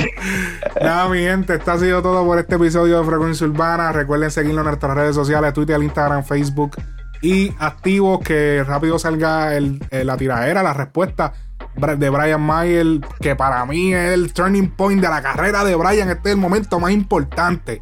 Nada, 0.81 1.09
mi 1.09 1.19
gente, 1.19 1.55
esto 1.55 1.71
ha 1.71 1.79
sido 1.79 2.01
todo 2.01 2.23
por 2.25 2.37
este 2.39 2.55
episodio 2.55 2.99
de 2.99 3.05
Frecuencia 3.05 3.47
Urbana. 3.47 3.91
Recuerden 3.91 4.31
seguirnos 4.31 4.61
en 4.61 4.67
nuestras 4.67 4.95
redes 4.95 5.15
sociales, 5.15 5.53
Twitter, 5.53 5.81
Instagram, 5.81 6.23
Facebook 6.23 6.77
y 7.21 7.53
activos 7.59 8.19
que 8.21 8.63
rápido 8.65 8.97
salga 8.97 9.55
el, 9.55 9.79
eh, 9.91 10.03
la 10.03 10.17
tiradera, 10.17 10.63
la 10.63 10.73
respuesta 10.73 11.33
de 11.75 12.09
Brian 12.09 12.41
Mayer, 12.41 12.99
que 13.19 13.35
para 13.35 13.65
mí 13.65 13.93
es 13.93 14.11
el 14.11 14.33
turning 14.33 14.71
point 14.71 15.01
de 15.01 15.07
la 15.07 15.21
carrera 15.21 15.63
de 15.63 15.75
Brian. 15.75 16.09
Este 16.09 16.29
es 16.29 16.35
el 16.35 16.41
momento 16.41 16.79
más 16.79 16.91
importante. 16.91 17.81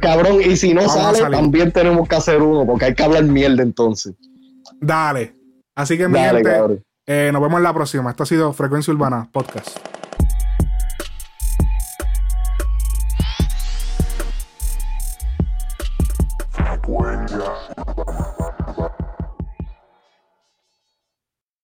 Cabrón, 0.00 0.40
y 0.44 0.56
si 0.56 0.74
no 0.74 0.82
Vamos 0.86 1.18
sale, 1.18 1.36
también 1.36 1.72
tenemos 1.72 2.08
que 2.08 2.16
hacer 2.16 2.42
uno, 2.42 2.66
porque 2.66 2.86
hay 2.86 2.94
que 2.94 3.02
hablar 3.02 3.24
mierda 3.24 3.62
entonces. 3.62 4.14
Dale. 4.80 5.34
Así 5.74 5.96
que, 5.96 6.08
mi 6.08 6.14
Dale, 6.14 6.44
gente, 6.44 6.82
eh, 7.06 7.30
nos 7.32 7.40
vemos 7.40 7.58
en 7.58 7.64
la 7.64 7.74
próxima. 7.74 8.10
Esto 8.10 8.24
ha 8.24 8.26
sido 8.26 8.52
Frecuencia 8.52 8.92
Urbana 8.92 9.28
Podcast. 9.32 9.99